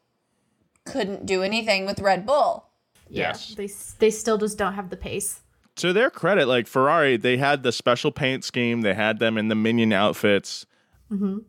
couldn't 0.85 1.25
do 1.25 1.41
anything 1.41 1.85
with 1.85 1.99
Red 1.99 2.25
Bull. 2.25 2.67
Yes. 3.07 3.49
Yeah, 3.49 3.55
they 3.55 3.73
they 3.99 4.11
still 4.11 4.37
just 4.37 4.57
don't 4.57 4.73
have 4.73 4.89
the 4.89 4.97
pace. 4.97 5.41
To 5.77 5.93
their 5.93 6.09
credit, 6.09 6.47
like 6.47 6.67
Ferrari, 6.67 7.15
they 7.15 7.37
had 7.37 7.63
the 7.63 7.71
special 7.71 8.11
paint 8.11 8.43
scheme, 8.43 8.81
they 8.81 8.93
had 8.93 9.19
them 9.19 9.37
in 9.37 9.47
the 9.47 9.55
minion 9.55 9.93
outfits. 9.93 10.65
hmm 11.09 11.39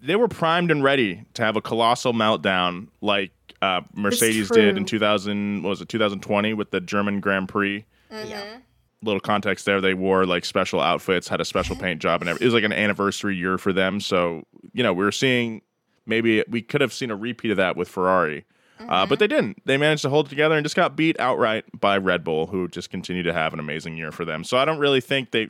They 0.00 0.14
were 0.14 0.28
primed 0.28 0.70
and 0.70 0.84
ready 0.84 1.24
to 1.34 1.42
have 1.42 1.56
a 1.56 1.62
colossal 1.62 2.12
meltdown 2.12 2.88
like 3.00 3.32
uh, 3.62 3.80
Mercedes 3.94 4.50
did 4.50 4.76
in 4.76 4.84
2000 4.84 5.62
was 5.62 5.80
it 5.80 5.88
2020 5.88 6.52
with 6.52 6.70
the 6.70 6.80
German 6.80 7.20
Grand 7.20 7.48
Prix. 7.48 7.86
Mm-hmm. 8.12 8.28
Yeah 8.28 8.58
little 9.02 9.20
context 9.20 9.66
there, 9.66 9.80
they 9.80 9.94
wore 9.94 10.26
like 10.26 10.44
special 10.44 10.80
outfits, 10.80 11.28
had 11.28 11.40
a 11.40 11.44
special 11.44 11.76
paint 11.80 12.00
job, 12.00 12.22
and 12.22 12.28
everything. 12.28 12.44
it 12.44 12.48
was 12.48 12.54
like 12.54 12.64
an 12.64 12.72
anniversary 12.72 13.36
year 13.36 13.58
for 13.58 13.72
them. 13.72 14.00
So 14.00 14.44
you 14.72 14.82
know, 14.82 14.92
we 14.92 15.04
were 15.04 15.12
seeing 15.12 15.62
maybe 16.06 16.44
we 16.48 16.62
could 16.62 16.80
have 16.80 16.92
seen 16.92 17.10
a 17.10 17.16
repeat 17.16 17.50
of 17.50 17.56
that 17.56 17.76
with 17.76 17.88
Ferrari. 17.88 18.44
Mm-hmm. 18.80 18.90
Uh, 18.90 19.06
but 19.06 19.18
they 19.18 19.26
didn't. 19.26 19.62
They 19.64 19.78
managed 19.78 20.02
to 20.02 20.10
hold 20.10 20.26
it 20.26 20.28
together 20.28 20.54
and 20.54 20.64
just 20.64 20.76
got 20.76 20.96
beat 20.96 21.18
outright 21.18 21.64
by 21.78 21.96
Red 21.96 22.24
Bull, 22.24 22.46
who 22.46 22.68
just 22.68 22.90
continued 22.90 23.22
to 23.22 23.32
have 23.32 23.54
an 23.54 23.58
amazing 23.58 23.96
year 23.96 24.12
for 24.12 24.24
them. 24.24 24.44
So 24.44 24.58
I 24.58 24.64
don't 24.64 24.78
really 24.78 25.00
think 25.00 25.30
they. 25.30 25.48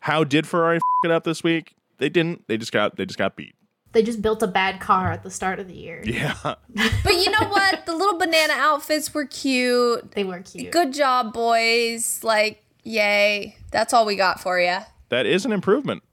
How 0.00 0.24
did 0.24 0.46
Ferrari 0.46 0.76
f- 0.76 0.82
it 1.04 1.10
up 1.10 1.24
this 1.24 1.42
week? 1.42 1.74
They 1.98 2.08
didn't. 2.08 2.46
They 2.48 2.58
just 2.58 2.72
got. 2.72 2.96
They 2.96 3.06
just 3.06 3.18
got 3.18 3.34
beat. 3.34 3.54
They 3.92 4.02
just 4.02 4.20
built 4.20 4.42
a 4.42 4.46
bad 4.46 4.78
car 4.78 5.10
at 5.10 5.22
the 5.22 5.30
start 5.30 5.58
of 5.58 5.68
the 5.68 5.74
year. 5.74 6.02
Yeah. 6.04 6.34
but 6.44 7.14
you 7.14 7.30
know 7.30 7.48
what? 7.48 7.86
The 7.86 7.94
little 7.94 8.18
banana 8.18 8.52
outfits 8.54 9.14
were 9.14 9.24
cute. 9.24 10.10
They 10.12 10.22
were 10.22 10.40
cute. 10.40 10.70
Good 10.70 10.92
job, 10.92 11.32
boys. 11.32 12.22
Like 12.22 12.62
Yay. 12.86 13.56
That's 13.72 13.92
all 13.92 14.06
we 14.06 14.14
got 14.14 14.38
for 14.38 14.60
you. 14.60 14.78
That 15.08 15.26
is 15.26 15.44
an 15.44 15.50
improvement. 15.50 16.04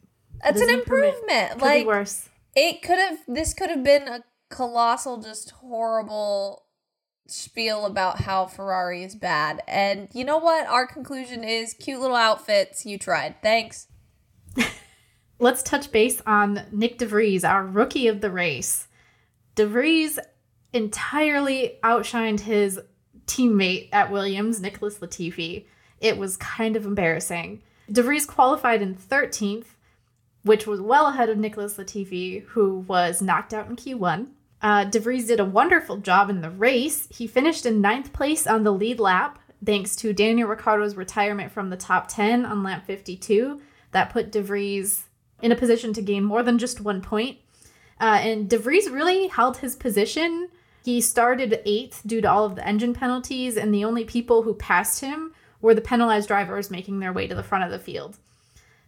That's 0.43 0.59
an 0.59 0.69
improvement. 0.71 1.13
improvement. 1.13 1.51
Could 1.51 1.61
like 1.61 1.85
worse. 1.85 2.29
It 2.55 2.81
could 2.81 2.97
have 2.97 3.19
this 3.27 3.53
could 3.53 3.69
have 3.69 3.83
been 3.83 4.07
a 4.07 4.23
colossal 4.49 5.21
just 5.21 5.51
horrible 5.51 6.63
spiel 7.27 7.85
about 7.85 8.21
how 8.21 8.47
Ferrari 8.47 9.03
is 9.03 9.13
bad. 9.13 9.61
And 9.67 10.09
you 10.13 10.25
know 10.25 10.39
what? 10.39 10.65
Our 10.65 10.87
conclusion 10.87 11.43
is 11.43 11.75
cute 11.75 12.01
little 12.01 12.17
outfits. 12.17 12.87
You 12.87 12.97
tried. 12.97 13.35
Thanks. 13.43 13.87
Let's 15.39 15.61
touch 15.61 15.91
base 15.91 16.23
on 16.25 16.63
Nyck 16.73 16.97
de 16.97 17.05
Vries, 17.05 17.43
our 17.43 17.63
rookie 17.63 18.07
of 18.07 18.21
the 18.21 18.31
race. 18.31 18.87
De 19.53 19.67
Vries 19.67 20.17
entirely 20.73 21.77
outshined 21.83 22.41
his 22.41 22.79
teammate 23.27 23.89
at 23.91 24.11
Williams, 24.11 24.59
Nicholas 24.59 24.97
Latifi 24.97 25.65
it 26.03 26.17
was 26.17 26.37
kind 26.37 26.75
of 26.75 26.85
embarrassing. 26.85 27.63
De 27.91 28.03
Vries 28.03 28.25
qualified 28.25 28.81
in 28.81 28.93
13th, 28.93 29.67
which 30.43 30.67
was 30.67 30.81
well 30.81 31.07
ahead 31.07 31.29
of 31.29 31.37
Nicholas 31.37 31.77
Latifi, 31.77 32.43
who 32.47 32.79
was 32.79 33.21
knocked 33.21 33.53
out 33.53 33.69
in 33.69 33.77
Q1. 33.77 34.27
Uh, 34.61 34.83
De 34.83 34.99
Vries 34.99 35.27
did 35.27 35.39
a 35.39 35.45
wonderful 35.45 35.97
job 35.97 36.29
in 36.29 36.41
the 36.41 36.49
race. 36.49 37.07
He 37.09 37.25
finished 37.25 37.65
in 37.65 37.81
ninth 37.81 38.11
place 38.11 38.45
on 38.45 38.63
the 38.63 38.73
lead 38.73 38.99
lap, 38.99 39.39
thanks 39.65 39.95
to 39.97 40.13
Daniel 40.13 40.49
Ricciardo's 40.49 40.95
retirement 40.97 41.51
from 41.51 41.69
the 41.69 41.77
top 41.77 42.09
10 42.09 42.45
on 42.45 42.63
lap 42.63 42.85
52. 42.85 43.61
That 43.91 44.09
put 44.09 44.31
De 44.31 44.41
Vries 44.41 45.05
in 45.41 45.53
a 45.53 45.57
position 45.57 45.93
to 45.93 46.01
gain 46.01 46.25
more 46.25 46.43
than 46.43 46.57
just 46.57 46.81
one 46.81 47.01
point. 47.01 47.37
Uh, 47.99 48.19
and 48.21 48.49
De 48.49 48.57
Vries 48.57 48.89
really 48.89 49.27
held 49.27 49.57
his 49.57 49.77
position. 49.77 50.49
He 50.83 50.99
started 50.99 51.61
eighth 51.65 52.01
due 52.05 52.19
to 52.19 52.29
all 52.29 52.43
of 52.43 52.55
the 52.55 52.67
engine 52.67 52.93
penalties, 52.93 53.55
and 53.55 53.73
the 53.73 53.85
only 53.85 54.03
people 54.03 54.41
who 54.41 54.53
passed 54.53 54.99
him 54.99 55.33
were 55.63 55.73
the 55.73 55.81
penalized 55.81 56.27
drivers 56.27 56.69
making 56.69 56.99
their 56.99 57.13
way 57.13 57.25
to 57.25 57.33
the 57.33 57.41
front 57.41 57.63
of 57.63 57.71
the 57.71 57.79
field. 57.79 58.17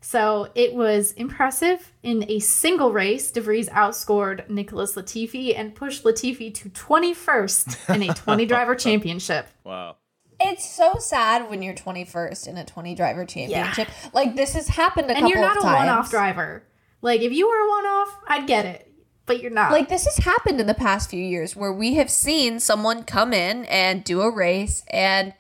So 0.02 0.50
it 0.54 0.76
was 0.76 1.14
impressive. 1.14 1.92
In 2.04 2.30
a 2.30 2.38
single 2.38 2.92
race, 2.92 3.32
De 3.32 3.42
Vries 3.42 3.70
outscored 3.70 4.48
Nicholas 4.50 4.94
Latifi 4.94 5.58
and 5.58 5.74
pushed 5.74 6.04
Latifi 6.04 6.54
to 6.54 6.70
21st 6.70 7.96
in 7.96 8.04
a 8.04 8.14
20 8.14 8.46
driver 8.46 8.76
championship. 8.86 9.48
Wow. 9.64 9.96
It's 10.40 10.70
so 10.70 10.98
sad 11.00 11.50
when 11.50 11.64
you're 11.64 11.74
21st 11.74 12.48
in 12.50 12.58
a 12.58 12.66
20 12.66 12.94
driver 12.94 13.26
championship. 13.26 13.88
Yeah. 13.88 14.10
Like 14.14 14.36
this 14.36 14.54
has 14.54 14.68
happened 14.68 15.10
a 15.10 15.16
and 15.16 15.22
couple 15.22 15.30
you're 15.30 15.42
not 15.42 15.58
a 15.58 15.66
one 15.66 15.88
off 15.88 16.12
driver. 16.12 16.62
Like 17.02 17.22
if 17.22 17.32
you 17.32 17.48
were 17.48 17.56
a 17.56 17.70
one 17.70 17.86
off, 17.86 18.20
I'd 18.28 18.46
get 18.46 18.66
it. 18.66 18.92
But 19.26 19.42
you're 19.42 19.50
not. 19.50 19.72
Like 19.72 19.90
this 19.90 20.06
has 20.06 20.18
happened 20.18 20.60
in 20.60 20.68
the 20.68 20.76
past 20.76 21.10
few 21.10 21.24
years 21.24 21.56
where 21.56 21.74
we 21.74 21.96
have 21.96 22.12
seen 22.12 22.60
someone 22.60 23.06
come 23.06 23.34
in 23.34 23.66
and 23.66 24.04
do 24.04 24.22
a 24.22 24.30
race 24.30 24.84
and 24.92 25.34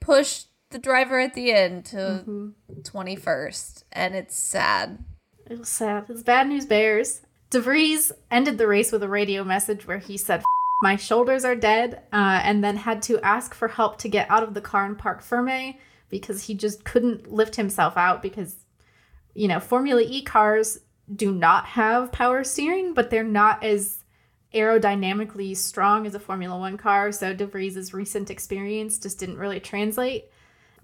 push 0.00 0.45
the 0.70 0.78
driver 0.78 1.20
at 1.20 1.34
the 1.34 1.52
end 1.52 1.84
to 1.86 1.96
mm-hmm. 1.96 2.48
21st, 2.82 3.84
and 3.92 4.14
it's 4.14 4.36
sad. 4.36 5.04
It 5.48 5.58
was 5.58 5.68
sad. 5.68 6.06
It's 6.08 6.22
bad 6.22 6.48
news 6.48 6.66
bears. 6.66 7.22
De 7.50 7.60
Vries 7.60 8.12
ended 8.30 8.58
the 8.58 8.66
race 8.66 8.90
with 8.90 9.02
a 9.02 9.08
radio 9.08 9.44
message 9.44 9.86
where 9.86 9.98
he 9.98 10.16
said, 10.16 10.42
My 10.82 10.96
shoulders 10.96 11.44
are 11.44 11.54
dead, 11.54 12.02
uh, 12.12 12.40
and 12.42 12.64
then 12.64 12.76
had 12.76 13.02
to 13.02 13.20
ask 13.20 13.54
for 13.54 13.68
help 13.68 13.98
to 13.98 14.08
get 14.08 14.30
out 14.30 14.42
of 14.42 14.54
the 14.54 14.60
car 14.60 14.84
and 14.84 14.98
parc 14.98 15.22
fermé 15.22 15.76
because 16.08 16.44
he 16.44 16.54
just 16.54 16.84
couldn't 16.84 17.30
lift 17.30 17.56
himself 17.56 17.96
out 17.96 18.22
because, 18.22 18.56
you 19.34 19.48
know, 19.48 19.60
Formula 19.60 20.02
E 20.04 20.22
cars 20.22 20.78
do 21.14 21.32
not 21.32 21.66
have 21.66 22.10
power 22.10 22.42
steering, 22.42 22.94
but 22.94 23.10
they're 23.10 23.24
not 23.24 23.62
as 23.62 24.02
aerodynamically 24.52 25.56
strong 25.56 26.06
as 26.06 26.14
a 26.14 26.20
Formula 26.20 26.58
One 26.58 26.76
car, 26.76 27.12
so 27.12 27.34
DeVries' 27.34 27.92
recent 27.92 28.30
experience 28.30 28.98
just 28.98 29.20
didn't 29.20 29.38
really 29.38 29.60
translate. 29.60 30.26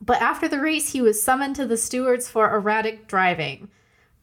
But 0.04 0.20
after 0.20 0.48
the 0.48 0.60
race, 0.60 0.92
he 0.92 1.00
was 1.00 1.22
summoned 1.22 1.54
to 1.56 1.66
the 1.66 1.76
stewards 1.76 2.28
for 2.28 2.52
erratic 2.52 3.06
driving. 3.06 3.68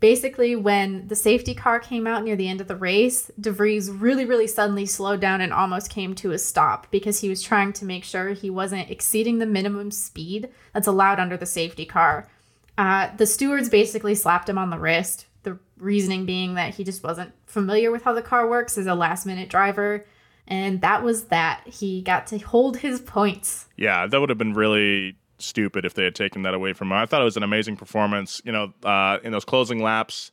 Basically, 0.01 0.55
when 0.55 1.07
the 1.07 1.15
safety 1.15 1.53
car 1.53 1.79
came 1.79 2.05
out 2.05 2.23
near 2.23 2.35
the 2.35 2.49
end 2.49 2.59
of 2.59 2.67
the 2.67 2.75
race, 2.75 3.31
DeVries 3.39 3.89
really, 4.01 4.25
really 4.25 4.47
suddenly 4.47 4.85
slowed 4.85 5.21
down 5.21 5.39
and 5.39 5.53
almost 5.53 5.89
came 5.89 6.15
to 6.15 6.31
a 6.31 6.37
stop 6.37 6.87
because 6.91 7.21
he 7.21 7.29
was 7.29 7.41
trying 7.41 7.73
to 7.73 7.85
make 7.85 8.03
sure 8.03 8.29
he 8.29 8.49
wasn't 8.49 8.89
exceeding 8.89 9.39
the 9.39 9.45
minimum 9.45 9.89
speed 9.89 10.49
that's 10.73 10.87
allowed 10.87 11.19
under 11.19 11.37
the 11.37 11.45
safety 11.45 11.85
car. 11.85 12.29
Uh, 12.77 13.09
the 13.15 13.25
stewards 13.25 13.69
basically 13.69 14.15
slapped 14.15 14.47
him 14.47 14.57
on 14.57 14.69
the 14.69 14.79
wrist, 14.79 15.27
the 15.43 15.59
reasoning 15.77 16.25
being 16.25 16.55
that 16.55 16.75
he 16.75 16.83
just 16.83 17.03
wasn't 17.03 17.33
familiar 17.45 17.89
with 17.89 18.03
how 18.03 18.13
the 18.13 18.21
car 18.21 18.49
works 18.49 18.77
as 18.77 18.87
a 18.87 18.95
last 18.95 19.25
minute 19.25 19.49
driver. 19.49 20.05
And 20.47 20.81
that 20.81 21.03
was 21.03 21.25
that. 21.25 21.61
He 21.67 22.01
got 22.01 22.27
to 22.27 22.37
hold 22.37 22.77
his 22.77 23.01
points. 23.01 23.67
Yeah, 23.77 24.07
that 24.07 24.19
would 24.19 24.29
have 24.29 24.37
been 24.37 24.53
really 24.53 25.17
stupid 25.41 25.85
if 25.85 25.93
they 25.93 26.03
had 26.03 26.15
taken 26.15 26.41
that 26.43 26.53
away 26.53 26.73
from 26.73 26.87
him. 26.87 26.93
I 26.97 27.05
thought 27.05 27.21
it 27.21 27.25
was 27.25 27.37
an 27.37 27.43
amazing 27.43 27.75
performance. 27.77 28.41
You 28.45 28.51
know, 28.51 28.73
uh, 28.83 29.19
in 29.23 29.31
those 29.31 29.45
closing 29.45 29.81
laps, 29.81 30.31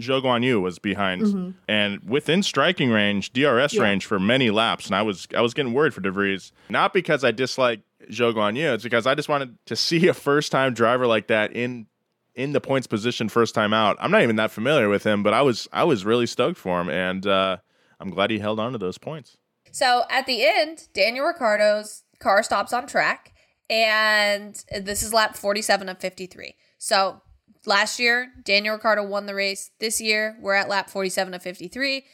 Zhou 0.00 0.22
Guan 0.22 0.42
Yu 0.42 0.60
was 0.60 0.78
behind 0.78 1.22
Mm-hmm. 1.22 1.50
and 1.68 2.00
within 2.08 2.42
striking 2.42 2.90
range, 2.90 3.32
DRS 3.32 3.76
range 3.78 4.06
for 4.06 4.18
many 4.18 4.50
laps, 4.50 4.86
and 4.86 4.94
I 4.96 5.02
was 5.02 5.28
I 5.36 5.40
was 5.40 5.54
getting 5.54 5.72
worried 5.72 5.94
for 5.94 6.00
DeVries. 6.00 6.50
Not 6.68 6.92
because 6.92 7.22
I 7.24 7.30
dislike 7.30 7.80
Zhou 8.10 8.34
Guan 8.34 8.56
Yu, 8.56 8.72
it's 8.72 8.82
because 8.84 9.06
I 9.06 9.14
just 9.14 9.28
wanted 9.28 9.56
to 9.66 9.76
see 9.76 10.08
a 10.08 10.14
first 10.14 10.50
time 10.50 10.74
driver 10.74 11.06
like 11.06 11.28
that 11.28 11.52
in 11.52 11.86
in 12.34 12.52
the 12.52 12.60
points 12.60 12.88
position 12.88 13.28
first 13.28 13.54
time 13.54 13.72
out. 13.72 13.96
I'm 14.00 14.10
not 14.10 14.22
even 14.22 14.34
that 14.36 14.50
familiar 14.50 14.88
with 14.88 15.04
him, 15.04 15.22
but 15.22 15.32
I 15.32 15.42
was 15.42 15.68
I 15.72 15.84
was 15.84 16.04
really 16.04 16.26
stoked 16.26 16.58
for 16.58 16.80
him, 16.80 16.88
and 16.88 17.24
uh, 17.24 17.58
I'm 18.00 18.10
glad 18.10 18.30
he 18.30 18.40
held 18.40 18.58
on 18.58 18.72
to 18.72 18.78
those 18.78 18.98
points. 18.98 19.36
So 19.70 20.02
at 20.10 20.26
the 20.26 20.44
end, 20.44 20.88
Daniel 20.92 21.24
Ricciardo's 21.26 22.02
car 22.18 22.42
stops 22.42 22.72
on 22.72 22.86
track, 22.88 23.32
and 23.70 24.62
this 24.80 25.02
is 25.02 25.12
lap 25.12 25.36
47 25.36 25.88
of 25.88 25.98
53. 25.98 26.54
So 26.78 27.22
last 27.66 27.98
year, 27.98 28.32
Daniel 28.44 28.74
Ricciardo 28.74 29.04
won 29.04 29.26
the 29.26 29.34
race. 29.34 29.70
This 29.80 30.00
year, 30.00 30.36
we're 30.40 30.54
at 30.54 30.68
lap 30.68 30.90
47 30.90 31.34
of 31.34 31.42
53. 31.42 32.04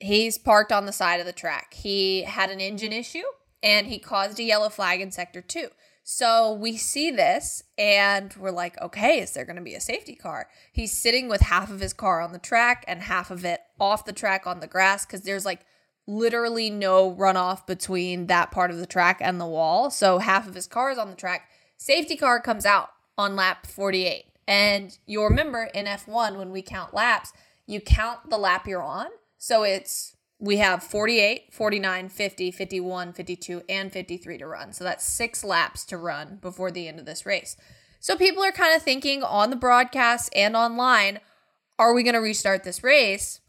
He's 0.00 0.38
parked 0.38 0.72
on 0.72 0.86
the 0.86 0.92
side 0.92 1.20
of 1.20 1.26
the 1.26 1.32
track. 1.32 1.74
He 1.74 2.22
had 2.22 2.50
an 2.50 2.60
engine 2.60 2.92
issue 2.92 3.22
and 3.62 3.86
he 3.86 3.98
caused 3.98 4.38
a 4.40 4.44
yellow 4.44 4.68
flag 4.70 5.00
in 5.00 5.10
sector 5.10 5.42
two. 5.42 5.68
So 6.02 6.54
we 6.54 6.76
see 6.76 7.10
this 7.10 7.62
and 7.76 8.34
we're 8.36 8.50
like, 8.50 8.80
okay, 8.80 9.20
is 9.20 9.32
there 9.32 9.44
going 9.44 9.56
to 9.56 9.62
be 9.62 9.74
a 9.74 9.80
safety 9.80 10.16
car? 10.16 10.48
He's 10.72 10.96
sitting 10.96 11.28
with 11.28 11.42
half 11.42 11.70
of 11.70 11.80
his 11.80 11.92
car 11.92 12.20
on 12.20 12.32
the 12.32 12.38
track 12.38 12.84
and 12.88 13.02
half 13.02 13.30
of 13.30 13.44
it 13.44 13.60
off 13.78 14.06
the 14.06 14.12
track 14.12 14.46
on 14.46 14.60
the 14.60 14.66
grass 14.66 15.04
because 15.04 15.20
there's 15.22 15.44
like 15.44 15.60
literally 16.10 16.70
no 16.70 17.14
runoff 17.14 17.66
between 17.66 18.26
that 18.26 18.50
part 18.50 18.70
of 18.70 18.78
the 18.78 18.86
track 18.86 19.18
and 19.20 19.40
the 19.40 19.46
wall. 19.46 19.90
So 19.90 20.18
half 20.18 20.48
of 20.48 20.56
his 20.56 20.66
car 20.66 20.90
is 20.90 20.98
on 20.98 21.08
the 21.08 21.16
track. 21.16 21.48
Safety 21.76 22.16
car 22.16 22.40
comes 22.40 22.66
out 22.66 22.90
on 23.16 23.36
lap 23.36 23.66
48. 23.66 24.24
And 24.48 24.98
you'll 25.06 25.28
remember 25.28 25.70
in 25.72 25.86
F1, 25.86 26.36
when 26.36 26.50
we 26.50 26.62
count 26.62 26.92
laps, 26.92 27.32
you 27.66 27.80
count 27.80 28.28
the 28.28 28.38
lap 28.38 28.66
you're 28.66 28.82
on. 28.82 29.06
So 29.38 29.62
it's 29.62 30.16
we 30.40 30.56
have 30.56 30.82
48, 30.82 31.52
49, 31.52 32.08
50, 32.08 32.50
51, 32.50 33.12
52, 33.12 33.62
and 33.68 33.92
53 33.92 34.38
to 34.38 34.46
run. 34.46 34.72
So 34.72 34.82
that's 34.82 35.04
six 35.04 35.44
laps 35.44 35.84
to 35.86 35.96
run 35.96 36.38
before 36.40 36.72
the 36.72 36.88
end 36.88 36.98
of 36.98 37.06
this 37.06 37.24
race. 37.24 37.56
So 38.00 38.16
people 38.16 38.42
are 38.42 38.50
kind 38.50 38.74
of 38.74 38.82
thinking 38.82 39.22
on 39.22 39.50
the 39.50 39.56
broadcast 39.56 40.30
and 40.34 40.56
online, 40.56 41.20
are 41.78 41.94
we 41.94 42.02
going 42.02 42.14
to 42.14 42.20
restart 42.20 42.64
this 42.64 42.82
race? 42.82 43.39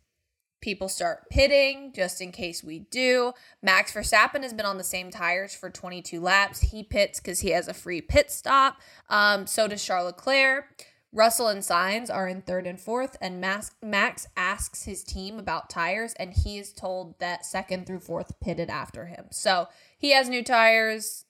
People 0.62 0.88
start 0.88 1.30
pitting 1.30 1.92
just 1.94 2.22
in 2.22 2.32
case 2.32 2.64
we 2.64 2.80
do. 2.80 3.34
Max 3.62 3.94
Verstappen 3.94 4.44
has 4.44 4.54
been 4.54 4.66
on 4.66 4.78
the 4.78 4.84
same 4.84 5.10
tires 5.10 5.56
for 5.56 5.70
22 5.70 6.22
laps. 6.22 6.62
He 6.62 6.84
pits 6.84 7.20
because 7.20 7.40
he 7.40 7.50
has 7.50 7.68
a 7.68 7.74
free 7.74 8.02
pit 8.02 8.32
stop. 8.32 8.78
Um, 9.10 9.48
so 9.48 9.68
does 9.68 9.84
Charles 9.84 10.08
Leclerc. 10.08 10.86
Russell 11.14 11.48
and 11.48 11.62
Sainz 11.62 12.14
are 12.14 12.28
in 12.28 12.42
third 12.42 12.66
and 12.66 12.80
fourth, 12.80 13.18
and 13.20 13.42
Max, 13.42 14.28
asks 14.38 14.86
his 14.86 15.04
team 15.04 15.40
about 15.40 15.70
tires, 15.70 16.14
and 16.14 16.34
he 16.34 16.58
is 16.58 16.72
told 16.72 17.20
that 17.20 17.46
second 17.46 17.86
through 17.86 18.00
fourth 18.00 18.40
pitted 18.40 18.70
after 18.70 19.08
him. 19.08 19.26
So 19.30 19.68
he 19.98 20.12
has 20.12 20.30
new 20.30 20.44
tires, 20.44 21.26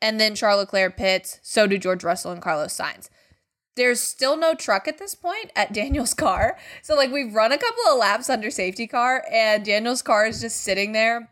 and 0.00 0.18
then 0.18 0.34
Charles 0.34 0.60
Leclerc 0.60 0.96
pits. 0.96 1.40
So 1.42 1.66
do 1.66 1.76
George 1.76 2.04
Russell 2.04 2.32
and 2.32 2.40
Carlos 2.40 2.74
Sainz. 2.76 3.10
There's 3.74 4.00
still 4.00 4.36
no 4.36 4.54
truck 4.54 4.86
at 4.86 4.98
this 4.98 5.14
point 5.14 5.50
at 5.56 5.72
Daniel's 5.72 6.14
car. 6.14 6.58
So, 6.82 6.94
like, 6.94 7.10
we've 7.10 7.34
run 7.34 7.52
a 7.52 7.58
couple 7.58 7.82
of 7.90 7.98
laps 7.98 8.28
under 8.28 8.50
safety 8.50 8.86
car, 8.86 9.24
and 9.32 9.64
Daniel's 9.64 10.02
car 10.02 10.26
is 10.26 10.40
just 10.40 10.60
sitting 10.60 10.92
there. 10.92 11.30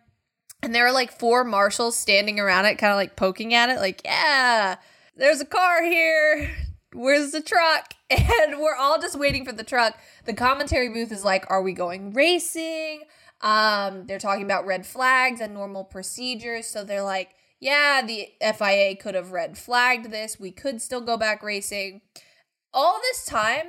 And 0.63 0.75
there 0.75 0.87
are 0.87 0.93
like 0.93 1.11
four 1.11 1.43
marshals 1.45 1.97
standing 1.97 2.39
around 2.39 2.67
it, 2.67 2.77
kind 2.77 2.93
of 2.93 2.97
like 2.97 3.17
poking 3.17 3.55
at 3.55 3.71
it, 3.71 3.79
like, 3.79 4.03
yeah, 4.05 4.77
there's 5.17 5.41
a 5.41 5.47
car 5.47 5.83
here. 5.83 6.55
Where's 6.93 7.31
the 7.31 7.43
truck? 7.43 7.95
And 8.43 8.59
we're 8.59 8.75
all 8.75 9.01
just 9.01 9.17
waiting 9.17 9.45
for 9.45 9.53
the 9.53 9.63
truck. 9.63 9.97
The 10.25 10.33
commentary 10.33 10.89
booth 10.89 11.13
is 11.13 11.25
like, 11.25 11.49
are 11.49 11.63
we 11.63 11.73
going 11.73 12.13
racing? 12.13 13.05
Um, 13.41 14.07
they're 14.07 14.19
talking 14.19 14.45
about 14.45 14.67
red 14.67 14.85
flags 14.85 15.41
and 15.41 15.55
normal 15.55 15.85
procedures. 15.85 16.67
So 16.67 16.83
they're 16.83 17.05
like, 17.05 17.31
yeah, 17.61 18.03
the 18.05 18.31
FIA 18.41 18.97
could 18.97 19.15
have 19.15 19.31
red 19.31 19.57
flagged 19.57 20.11
this. 20.11 20.41
We 20.41 20.51
could 20.51 20.83
still 20.83 21.01
go 21.01 21.17
back 21.17 21.45
racing. 21.45 22.01
All 22.73 23.01
this 23.01 23.25
time, 23.25 23.67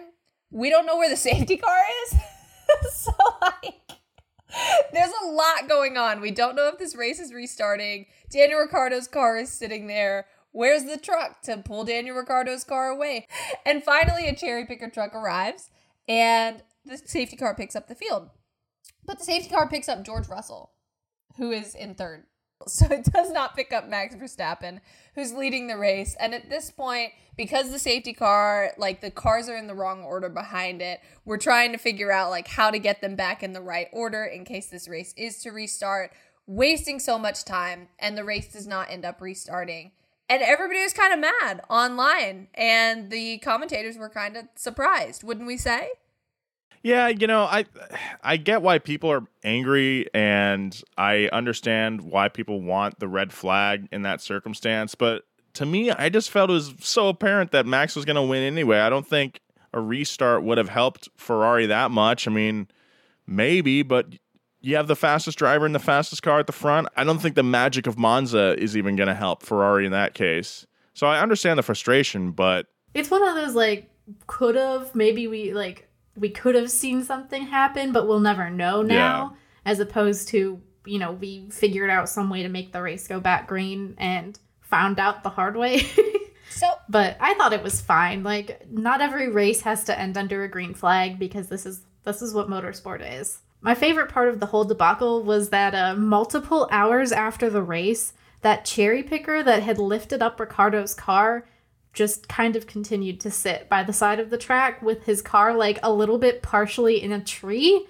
we 0.52 0.70
don't 0.70 0.86
know 0.86 0.98
where 0.98 1.10
the 1.10 1.18
safety 1.18 1.58
car 1.58 1.80
is. 2.04 2.16
so, 2.94 3.12
like, 3.42 3.82
there's 4.94 5.14
a 5.24 5.28
lot 5.28 5.68
going 5.68 5.98
on. 5.98 6.22
We 6.22 6.32
don't 6.32 6.56
know 6.56 6.68
if 6.68 6.78
this 6.78 6.96
race 6.96 7.20
is 7.20 7.34
restarting. 7.34 8.06
Daniel 8.30 8.60
Ricciardo's 8.60 9.08
car 9.08 9.38
is 9.38 9.52
sitting 9.52 9.88
there. 9.88 10.28
Where's 10.52 10.84
the 10.84 10.98
truck 10.98 11.42
to 11.44 11.58
pull 11.58 11.86
Daniel 11.86 12.16
Ricciardo's 12.16 12.64
car 12.64 12.90
away? 12.90 13.28
And 13.66 13.84
finally, 13.84 14.28
a 14.28 14.36
cherry 14.36 14.66
picker 14.66 14.90
truck 14.90 15.16
arrives 15.16 15.70
and 16.08 16.62
the 16.86 16.98
safety 16.98 17.38
car 17.38 17.56
picks 17.56 17.76
up 17.76 17.88
the 17.88 17.96
field. 17.96 18.30
But 19.06 19.20
the 19.20 19.26
safety 19.26 19.50
car 19.50 19.68
picks 19.70 19.90
up 19.90 20.04
George 20.04 20.28
Russell, 20.28 20.74
who 21.38 21.52
is 21.52 21.74
in 21.74 21.96
third. 21.96 22.26
So 22.68 22.86
it 22.88 23.06
does 23.06 23.32
not 23.32 23.56
pick 23.56 23.74
up 23.74 23.88
Max 23.88 24.16
Verstappen, 24.16 24.80
who's 25.16 25.34
leading 25.34 25.68
the 25.68 25.78
race. 25.78 26.16
And 26.20 26.34
at 26.34 26.50
this 26.50 26.72
point, 26.72 27.12
because 27.36 27.72
the 27.72 27.80
safety 27.80 28.14
car, 28.14 28.72
like 28.78 29.02
the 29.02 29.12
cars 29.12 29.50
are 29.50 29.58
in 29.58 29.68
the 29.68 29.76
wrong 29.76 30.04
order 30.04 30.30
behind 30.30 30.82
it, 30.82 31.00
we're 31.26 31.38
trying 31.38 31.72
to 31.72 31.78
figure 31.78 32.12
out 32.12 32.30
like 32.30 32.48
how 32.48 32.72
to 32.72 32.80
get 32.80 33.02
them 33.02 33.16
back 33.16 33.44
in 33.44 33.54
the 33.54 33.62
right 33.62 33.88
order 33.92 34.24
in 34.24 34.46
case 34.46 34.68
this 34.68 34.88
race 34.88 35.14
is 35.18 35.42
to 35.44 35.52
restart, 35.52 36.12
wasting 36.48 37.00
so 37.00 37.18
much 37.18 37.46
time 37.46 37.90
and 38.00 38.18
the 38.18 38.24
race 38.24 38.52
does 38.52 38.68
not 38.68 38.90
end 38.90 39.06
up 39.06 39.22
restarting. 39.22 39.92
And 40.30 40.42
everybody 40.42 40.82
was 40.82 40.94
kind 40.94 41.12
of 41.12 41.20
mad 41.20 41.62
online, 41.70 42.48
and 42.54 43.12
the 43.12 43.40
commentators 43.40 43.98
were 43.98 44.08
kind 44.08 44.38
of 44.38 44.46
surprised, 44.56 45.26
wouldn't 45.26 45.46
we 45.46 45.58
say? 45.58 45.90
Yeah, 46.84 47.10
you 47.10 47.28
know, 47.28 47.44
I 47.44 47.66
I 48.24 48.38
get 48.38 48.62
why 48.62 48.80
people 48.80 49.12
are 49.12 49.24
angry 49.44 50.08
and 50.14 50.80
I 50.98 51.30
understand 51.32 52.02
why 52.02 52.30
people 52.30 52.62
want 52.62 53.00
the 53.00 53.08
red 53.08 53.32
flag 53.32 53.88
in 53.92 54.02
that 54.02 54.22
circumstance, 54.22 54.96
but 54.96 55.24
to 55.54 55.66
me, 55.66 55.92
I 55.92 56.10
just 56.10 56.32
felt 56.32 56.50
it 56.50 56.54
was 56.54 56.74
so 56.80 57.10
apparent 57.10 57.52
that 57.52 57.66
Max 57.66 57.96
was 57.96 58.06
going 58.06 58.16
to 58.16 58.22
win 58.22 58.42
anyway. 58.42 58.80
I 58.80 58.90
don't 58.90 59.06
think 59.06 59.42
a 59.74 59.82
restart 59.82 60.44
would 60.44 60.58
have 60.58 60.70
helped 60.70 61.10
Ferrari 61.18 61.66
that 61.68 61.92
much. 61.92 62.28
I 62.28 62.32
mean, 62.32 62.68
maybe, 63.28 63.84
but 63.84 64.08
you 64.62 64.76
have 64.76 64.88
the 64.88 64.96
fastest 64.96 65.38
driver 65.38 65.66
and 65.66 65.76
the 65.76 65.80
fastest 65.80 66.24
car 66.24 66.40
at 66.40 66.48
the 66.48 66.54
front. 66.54 66.88
I 66.96 67.04
don't 67.04 67.20
think 67.20 67.36
the 67.36 67.44
magic 67.44 67.88
of 67.88 67.98
Monza 67.98 68.56
is 68.58 68.78
even 68.78 68.96
going 68.96 69.08
to 69.08 69.16
help 69.16 69.44
Ferrari 69.44 69.86
in 69.86 69.92
that 69.92 70.14
case. 70.14 70.66
So 70.94 71.08
I 71.08 71.20
understand 71.20 71.58
the 71.58 71.64
frustration, 71.64 72.32
but 72.32 72.68
It's 72.94 73.10
one 73.10 73.28
of 73.28 73.36
those 73.36 73.56
like 73.56 73.90
could 74.28 74.56
have 74.56 74.94
maybe 74.96 75.28
we 75.28 75.54
like 75.54 75.88
we 76.16 76.30
could 76.30 76.56
have 76.56 76.72
seen 76.72 77.04
something 77.04 77.44
happen, 77.44 77.92
but 77.92 78.08
we'll 78.08 78.20
never 78.20 78.50
know 78.50 78.82
now. 78.82 79.38
As 79.66 79.80
opposed 79.80 80.28
to 80.30 80.62
you 80.86 81.00
know 81.00 81.12
we 81.12 81.50
figured 81.52 81.90
out 81.90 82.10
some 82.10 82.30
way 82.30 82.44
to 82.44 82.50
make 82.50 82.72
the 82.72 82.82
race 82.82 83.08
go 83.08 83.20
back 83.20 83.48
green 83.48 83.96
and 83.98 84.40
found 84.62 85.00
out 85.00 85.24
the 85.24 85.30
hard 85.30 85.56
way. 85.56 85.86
So 86.52 86.68
but 86.90 87.18
I 87.20 87.34
thought 87.36 87.54
it 87.54 87.64
was 87.64 87.82
fine. 87.82 88.24
Like 88.24 88.70
not 88.70 89.02
every 89.02 89.30
race 89.30 89.62
has 89.62 89.86
to 89.86 89.98
end 89.98 90.18
under 90.18 90.44
a 90.44 90.50
green 90.50 90.74
flag 90.74 91.18
because 91.18 91.48
this 91.48 91.66
is 91.66 91.82
this 92.04 92.22
is 92.22 92.34
what 92.34 92.50
motorsport 92.50 93.20
is. 93.20 93.40
My 93.62 93.74
favorite 93.74 94.10
part 94.10 94.28
of 94.28 94.40
the 94.40 94.48
whole 94.48 94.64
debacle 94.64 95.24
was 95.24 95.50
that 95.50 95.74
uh, 95.74 95.96
multiple 95.96 96.68
hours 96.72 97.12
after 97.12 97.50
the 97.50 97.62
race, 97.62 98.14
that 98.42 98.66
cherry 98.66 99.04
picker 99.04 99.44
that 99.44 99.64
had 99.64 99.78
lifted 99.78 100.22
up 100.22 100.40
Ricciardo's 100.40 100.94
car 100.94 101.48
just 101.94 102.28
kind 102.30 102.56
of 102.56 102.68
continued 102.68 103.20
to 103.20 103.30
sit 103.32 103.68
by 103.68 103.84
the 103.84 103.94
side 103.94 104.20
of 104.20 104.30
the 104.30 104.38
track 104.38 104.82
with 104.82 105.04
his 105.06 105.22
car 105.22 105.54
like 105.54 105.78
a 105.84 105.92
little 105.92 106.18
bit 106.18 106.42
partially 106.42 107.02
in 107.02 107.12
a 107.12 107.22
tree. 107.24 107.86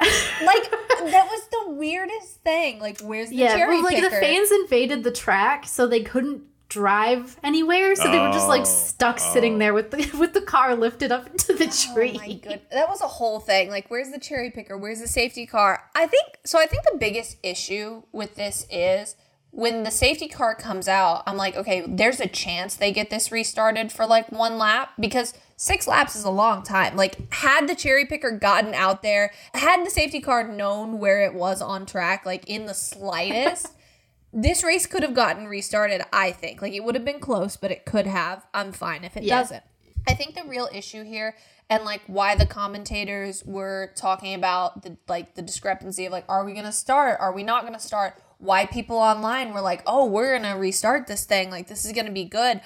like 0.00 0.70
that 1.10 1.26
was 1.30 1.48
the 1.50 1.72
weirdest 1.72 2.36
thing. 2.42 2.78
Like, 2.80 3.00
where's 3.00 3.30
the 3.30 3.36
Yeah, 3.36 3.56
cherry 3.56 3.76
well, 3.76 3.84
like 3.84 3.96
picker? 3.96 4.10
the 4.10 4.16
fans 4.16 4.50
invaded 4.52 5.04
the 5.04 5.10
track, 5.12 5.66
so 5.66 5.86
they 5.86 6.02
couldn't 6.02 6.42
drive 6.68 7.38
anywhere, 7.42 7.96
so 7.96 8.04
they 8.10 8.18
were 8.18 8.30
just 8.30 8.46
like 8.48 8.60
Oh, 8.60 8.64
stuck 8.64 9.18
sitting 9.18 9.54
oh. 9.54 9.58
there 9.58 9.74
with 9.74 9.90
the 9.90 10.10
with 10.18 10.34
the 10.34 10.42
car 10.42 10.74
lifted 10.76 11.10
up 11.10 11.26
into 11.26 11.54
the 11.54 11.66
tree. 11.66 12.12
Oh 12.14 12.18
my 12.18 12.32
good. 12.34 12.60
That 12.70 12.88
was 12.88 13.00
a 13.00 13.06
whole 13.08 13.40
thing. 13.40 13.70
Like, 13.70 13.90
where's 13.90 14.10
the 14.10 14.20
cherry 14.20 14.50
picker? 14.50 14.76
Where's 14.76 15.00
the 15.00 15.08
safety 15.08 15.46
car? 15.46 15.84
I 15.94 16.06
think 16.06 16.38
so. 16.44 16.58
I 16.58 16.66
think 16.66 16.82
the 16.90 16.98
biggest 16.98 17.38
issue 17.42 18.02
with 18.12 18.34
this 18.36 18.66
is 18.70 19.16
when 19.50 19.82
the 19.82 19.90
safety 19.90 20.28
car 20.28 20.54
comes 20.54 20.88
out. 20.88 21.22
I'm 21.26 21.36
like, 21.36 21.56
okay, 21.56 21.82
there's 21.86 22.20
a 22.20 22.26
chance 22.28 22.76
they 22.76 22.92
get 22.92 23.10
this 23.10 23.32
restarted 23.32 23.90
for 23.90 24.06
like 24.06 24.30
one 24.30 24.58
lap 24.58 24.90
because 25.00 25.34
six 25.56 25.86
laps 25.88 26.14
is 26.14 26.24
a 26.24 26.30
long 26.30 26.62
time. 26.62 26.96
Like, 26.96 27.32
had 27.32 27.66
the 27.68 27.74
cherry 27.74 28.04
picker 28.06 28.30
gotten 28.30 28.74
out 28.74 29.02
there, 29.02 29.32
had 29.54 29.84
the 29.84 29.90
safety 29.90 30.20
car 30.20 30.46
known 30.46 30.98
where 30.98 31.22
it 31.24 31.34
was 31.34 31.60
on 31.62 31.86
track, 31.86 32.24
like 32.26 32.48
in 32.48 32.66
the 32.66 32.74
slightest. 32.74 33.72
This 34.30 34.62
race 34.62 34.84
could 34.86 35.02
have 35.04 35.14
gotten 35.14 35.46
restarted, 35.48 36.02
I 36.12 36.32
think. 36.32 36.60
Like 36.60 36.74
it 36.74 36.84
would 36.84 36.94
have 36.94 37.04
been 37.04 37.18
close, 37.18 37.56
but 37.56 37.70
it 37.70 37.86
could 37.86 38.06
have. 38.06 38.46
I'm 38.52 38.72
fine 38.72 39.02
if 39.02 39.16
it 39.16 39.22
Yeah. 39.22 39.38
doesn't. 39.38 39.62
I 40.06 40.12
think 40.12 40.34
the 40.34 40.44
real 40.46 40.68
issue 40.70 41.02
here 41.02 41.34
and 41.70 41.82
like 41.84 42.02
why 42.06 42.34
the 42.34 42.44
commentators 42.44 43.42
were 43.46 43.90
talking 43.96 44.34
about 44.34 44.82
the 44.82 44.98
like 45.08 45.34
the 45.34 45.40
discrepancy 45.40 46.04
of 46.04 46.12
like 46.12 46.26
are 46.28 46.44
we 46.44 46.52
going 46.52 46.66
to 46.66 46.72
start? 46.72 47.18
Are 47.20 47.32
we 47.32 47.42
not 47.42 47.62
going 47.62 47.72
to 47.72 47.80
start? 47.80 48.22
Why 48.38 48.66
people 48.66 48.96
online 48.96 49.52
were 49.52 49.60
like, 49.60 49.82
"Oh, 49.86 50.06
we're 50.06 50.38
going 50.38 50.50
to 50.50 50.58
restart 50.58 51.06
this 51.06 51.24
thing. 51.24 51.50
Like 51.50 51.68
this 51.68 51.84
is 51.84 51.92
going 51.92 52.06
to 52.06 52.12
be 52.12 52.24
good." 52.24 52.60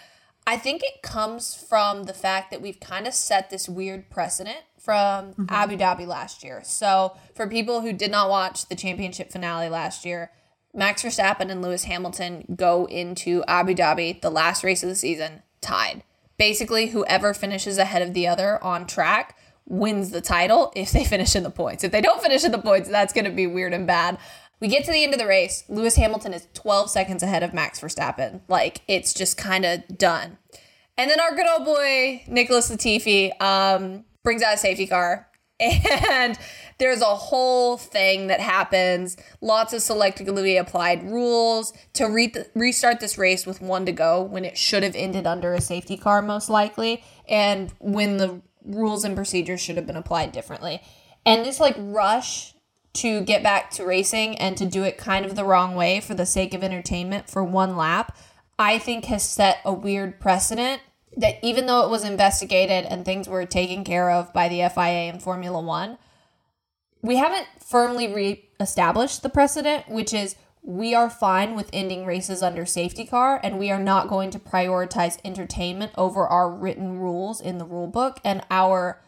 I 0.46 0.56
think 0.56 0.82
it 0.82 1.02
comes 1.02 1.54
from 1.54 2.04
the 2.04 2.12
fact 2.12 2.50
that 2.50 2.60
we've 2.60 2.80
kind 2.80 3.06
of 3.06 3.14
set 3.14 3.48
this 3.48 3.68
weird 3.68 4.10
precedent 4.10 4.58
from 4.76 5.32
mm-hmm. 5.34 5.46
Abu 5.48 5.76
Dhabi 5.76 6.06
last 6.06 6.42
year. 6.42 6.62
So, 6.64 7.16
for 7.34 7.46
people 7.46 7.82
who 7.82 7.92
did 7.92 8.10
not 8.10 8.28
watch 8.28 8.66
the 8.66 8.74
championship 8.74 9.30
finale 9.30 9.68
last 9.68 10.04
year, 10.04 10.32
Max 10.74 11.02
Verstappen 11.02 11.50
and 11.50 11.62
Lewis 11.62 11.84
Hamilton 11.84 12.56
go 12.56 12.86
into 12.86 13.44
Abu 13.46 13.74
Dhabi, 13.74 14.20
the 14.20 14.30
last 14.30 14.64
race 14.64 14.82
of 14.82 14.88
the 14.88 14.96
season, 14.96 15.42
tied. 15.60 16.02
Basically, 16.38 16.88
whoever 16.88 17.34
finishes 17.34 17.78
ahead 17.78 18.02
of 18.02 18.14
the 18.14 18.26
other 18.26 18.62
on 18.64 18.86
track 18.86 19.38
wins 19.66 20.10
the 20.10 20.20
title 20.20 20.72
if 20.74 20.90
they 20.90 21.04
finish 21.14 21.36
in 21.36 21.44
the 21.44 21.50
points. 21.50 21.84
If 21.84 21.92
they 21.92 22.00
don't 22.00 22.22
finish 22.22 22.42
in 22.42 22.50
the 22.50 22.58
points, 22.58 22.88
that's 22.88 23.12
going 23.12 23.26
to 23.26 23.30
be 23.30 23.46
weird 23.46 23.74
and 23.74 23.86
bad. 23.86 24.18
We 24.62 24.68
get 24.68 24.84
to 24.84 24.92
the 24.92 25.02
end 25.02 25.12
of 25.12 25.18
the 25.18 25.26
race. 25.26 25.64
Lewis 25.68 25.96
Hamilton 25.96 26.32
is 26.32 26.46
12 26.54 26.88
seconds 26.88 27.24
ahead 27.24 27.42
of 27.42 27.52
Max 27.52 27.80
Verstappen. 27.80 28.42
Like, 28.46 28.82
it's 28.86 29.12
just 29.12 29.36
kind 29.36 29.64
of 29.64 29.98
done. 29.98 30.38
And 30.96 31.10
then 31.10 31.18
our 31.18 31.34
good 31.34 31.48
old 31.48 31.64
boy, 31.64 32.22
Nicholas 32.28 32.70
Latifi, 32.70 33.32
um, 33.42 34.04
brings 34.22 34.40
out 34.40 34.54
a 34.54 34.56
safety 34.56 34.86
car. 34.86 35.28
And 35.60 36.38
there's 36.78 37.02
a 37.02 37.06
whole 37.06 37.76
thing 37.76 38.28
that 38.28 38.40
happens. 38.40 39.16
Lots 39.40 39.72
of 39.72 39.80
selectively 39.80 40.60
applied 40.60 41.10
rules 41.10 41.72
to 41.94 42.06
re- 42.06 42.32
restart 42.54 43.00
this 43.00 43.18
race 43.18 43.44
with 43.46 43.60
one 43.60 43.84
to 43.86 43.92
go 43.92 44.22
when 44.22 44.44
it 44.44 44.56
should 44.56 44.84
have 44.84 44.94
ended 44.94 45.26
under 45.26 45.54
a 45.54 45.60
safety 45.60 45.96
car, 45.96 46.22
most 46.22 46.48
likely, 46.48 47.02
and 47.28 47.72
when 47.80 48.16
the 48.16 48.40
rules 48.64 49.04
and 49.04 49.16
procedures 49.16 49.60
should 49.60 49.76
have 49.76 49.86
been 49.86 49.96
applied 49.96 50.30
differently. 50.30 50.80
And 51.24 51.44
this 51.44 51.58
like 51.58 51.74
rush 51.78 52.54
to 52.94 53.22
get 53.22 53.42
back 53.42 53.70
to 53.72 53.84
racing 53.84 54.36
and 54.38 54.56
to 54.56 54.66
do 54.66 54.82
it 54.82 54.98
kind 54.98 55.24
of 55.24 55.34
the 55.34 55.44
wrong 55.44 55.74
way 55.74 56.00
for 56.00 56.14
the 56.14 56.26
sake 56.26 56.52
of 56.52 56.62
entertainment 56.62 57.28
for 57.28 57.42
one 57.42 57.76
lap, 57.76 58.16
I 58.58 58.78
think 58.78 59.06
has 59.06 59.22
set 59.22 59.58
a 59.64 59.72
weird 59.72 60.20
precedent 60.20 60.82
that 61.16 61.36
even 61.42 61.66
though 61.66 61.84
it 61.84 61.90
was 61.90 62.04
investigated 62.04 62.84
and 62.84 63.04
things 63.04 63.28
were 63.28 63.44
taken 63.44 63.84
care 63.84 64.10
of 64.10 64.32
by 64.32 64.48
the 64.48 64.68
FIA 64.68 65.10
and 65.10 65.22
Formula 65.22 65.60
One, 65.60 65.98
we 67.02 67.16
haven't 67.16 67.46
firmly 67.58 68.12
re-established 68.12 69.22
the 69.22 69.28
precedent, 69.28 69.88
which 69.88 70.14
is 70.14 70.36
we 70.62 70.94
are 70.94 71.10
fine 71.10 71.56
with 71.56 71.68
ending 71.72 72.06
races 72.06 72.42
under 72.42 72.64
safety 72.64 73.04
car 73.04 73.40
and 73.42 73.58
we 73.58 73.70
are 73.70 73.82
not 73.82 74.08
going 74.08 74.30
to 74.30 74.38
prioritize 74.38 75.18
entertainment 75.24 75.92
over 75.98 76.26
our 76.26 76.48
written 76.48 76.98
rules 76.98 77.40
in 77.40 77.58
the 77.58 77.64
rule 77.64 77.88
book 77.88 78.20
and 78.24 78.42
our 78.48 79.00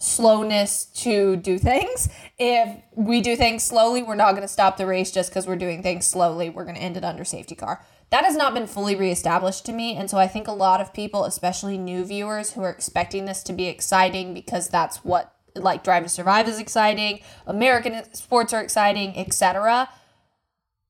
slowness 0.00 0.86
to 0.86 1.36
do 1.36 1.58
things. 1.58 2.08
If 2.38 2.82
we 2.96 3.20
do 3.20 3.36
things 3.36 3.62
slowly, 3.62 4.02
we're 4.02 4.14
not 4.14 4.32
going 4.32 4.42
to 4.42 4.48
stop 4.48 4.78
the 4.78 4.86
race 4.86 5.12
just 5.12 5.30
because 5.30 5.46
we're 5.46 5.56
doing 5.56 5.82
things 5.82 6.06
slowly. 6.06 6.48
We're 6.48 6.64
going 6.64 6.76
to 6.76 6.82
end 6.82 6.96
it 6.96 7.04
under 7.04 7.24
safety 7.24 7.54
car. 7.54 7.84
That 8.08 8.24
has 8.24 8.34
not 8.34 8.54
been 8.54 8.66
fully 8.66 8.96
reestablished 8.96 9.66
to 9.66 9.72
me. 9.72 9.94
And 9.94 10.10
so 10.10 10.16
I 10.18 10.26
think 10.26 10.48
a 10.48 10.52
lot 10.52 10.80
of 10.80 10.94
people, 10.94 11.24
especially 11.26 11.76
new 11.76 12.04
viewers 12.04 12.52
who 12.52 12.62
are 12.62 12.70
expecting 12.70 13.26
this 13.26 13.42
to 13.44 13.52
be 13.52 13.66
exciting 13.66 14.34
because 14.34 14.68
that's 14.68 15.04
what 15.04 15.34
like 15.54 15.84
Drive 15.84 16.04
to 16.04 16.08
Survive 16.08 16.48
is 16.48 16.58
exciting, 16.58 17.20
American 17.46 18.02
sports 18.14 18.52
are 18.52 18.62
exciting, 18.62 19.16
etc. 19.18 19.88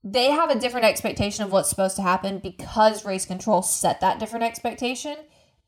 They 0.05 0.31
have 0.31 0.51
a 0.51 0.59
different 0.59 0.87
expectation 0.87 1.45
of 1.45 1.51
what's 1.51 1.69
supposed 1.69 1.97
to 1.97 2.03
happen 2.03 2.39
because 2.39 3.05
race 3.05 3.27
control 3.27 3.63
set 3.63 4.01
that 4.01 4.21
different 4.21 4.45
expectation 4.45 5.17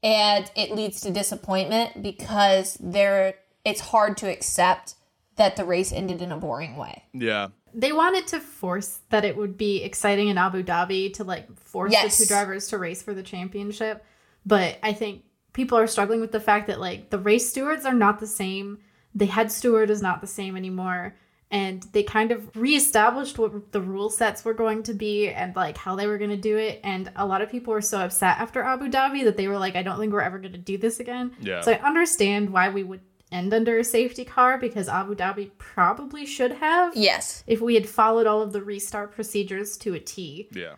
and 0.03 0.51
it 0.57 0.73
leads 0.73 1.01
to 1.03 1.11
disappointment 1.11 2.03
because 2.03 2.77
there 2.81 3.35
it's 3.65 3.81
hard 3.81 4.17
to 4.19 4.31
accept 4.31 4.95
that 5.37 5.57
the 5.57 5.65
race 5.65 5.93
ended 5.93 6.21
in 6.21 6.33
a 6.33 6.37
boring 6.37 6.77
way. 6.77 7.05
Yeah. 7.13 7.49
They 7.75 7.93
wanted 7.93 8.27
to 8.29 8.41
force 8.41 9.01
that 9.11 9.25
it 9.25 9.37
would 9.37 9.57
be 9.57 9.83
exciting 9.83 10.29
in 10.29 10.37
Abu 10.37 10.63
Dhabi 10.63 11.15
to 11.15 11.25
like 11.25 11.57
force 11.59 11.93
Yes. 11.93 12.19
the 12.19 12.25
two 12.25 12.29
drivers 12.29 12.69
to 12.69 12.79
race 12.79 13.03
for 13.03 13.15
the 13.15 13.23
championship. 13.23 14.05
But 14.45 14.79
I 14.83 14.93
think 14.93 15.23
people 15.53 15.79
are 15.79 15.87
struggling 15.87 16.21
with 16.21 16.33
the 16.33 16.41
fact 16.41 16.67
that 16.67 16.81
like 16.81 17.11
the 17.11 17.19
race 17.19 17.49
stewards 17.49 17.87
are 17.87 17.95
not 17.95 18.19
the 18.21 18.27
same. 18.27 18.79
The 19.15 19.27
head 19.27 19.51
steward 19.53 19.89
is 19.91 20.03
not 20.03 20.21
the 20.21 20.27
same 20.27 20.57
anymore. 20.57 21.15
And 21.53 21.83
they 21.93 22.03
kind 22.03 22.33
of 22.33 22.51
reestablished 22.57 23.39
what 23.39 23.71
the 23.73 23.81
rule 23.81 24.09
sets 24.11 24.45
were 24.45 24.55
going 24.55 24.83
to 24.85 24.95
be 24.95 25.29
and 25.29 25.55
like 25.55 25.77
how 25.77 25.95
they 25.95 26.07
were 26.07 26.17
going 26.19 26.31
to 26.31 26.37
do 26.37 26.57
it. 26.57 26.81
And 26.83 27.13
a 27.15 27.27
lot 27.27 27.43
of 27.43 27.51
people 27.51 27.75
were 27.75 27.83
so 27.83 28.01
upset 28.01 28.39
after 28.39 28.63
Abu 28.63 28.89
Dhabi 28.91 29.23
that 29.25 29.37
they 29.37 29.47
were 29.49 29.59
like, 29.59 29.77
I 29.77 29.83
don't 29.83 29.99
think 30.01 30.13
we're 30.15 30.23
ever 30.23 30.39
going 30.39 30.53
to 30.53 30.59
do 30.59 30.79
this 30.79 30.99
again. 30.99 31.33
Yeah. 31.41 31.61
So 31.61 31.73
I 31.73 31.81
understand 31.87 32.51
why 32.51 32.71
we 32.71 32.83
would 32.83 33.03
end 33.31 33.53
under 33.53 33.79
a 33.79 33.85
safety 33.85 34.25
car 34.25 34.57
because 34.59 34.89
Abu 34.89 35.15
Dhabi 35.15 35.51
probably 35.59 36.25
should 36.27 36.53
have 36.53 36.97
Yes. 36.97 37.45
if 37.47 37.61
we 37.61 37.75
had 37.75 37.87
followed 37.89 38.27
all 38.27 38.41
of 38.43 38.53
the 38.53 38.63
restart 38.63 39.13
procedures 39.13 39.77
to 39.79 39.95
a 39.95 40.01
T. 40.01 40.49
Yeah. 40.53 40.75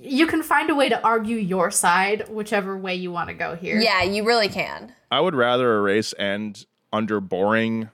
You 0.00 0.26
can 0.26 0.42
find 0.42 0.70
a 0.70 0.74
way 0.74 0.88
to 0.88 1.00
argue 1.04 1.36
your 1.36 1.70
side, 1.70 2.28
whichever 2.28 2.76
way 2.76 2.94
you 2.94 3.12
want 3.12 3.28
to 3.28 3.34
go 3.34 3.54
here. 3.56 3.78
Yeah, 3.78 4.02
you 4.02 4.24
really 4.24 4.48
can. 4.48 4.94
I 5.10 5.20
would 5.20 5.34
rather 5.34 5.76
a 5.76 5.80
race 5.82 6.14
end 6.18 6.66
under 6.92 7.20
boring 7.20 7.90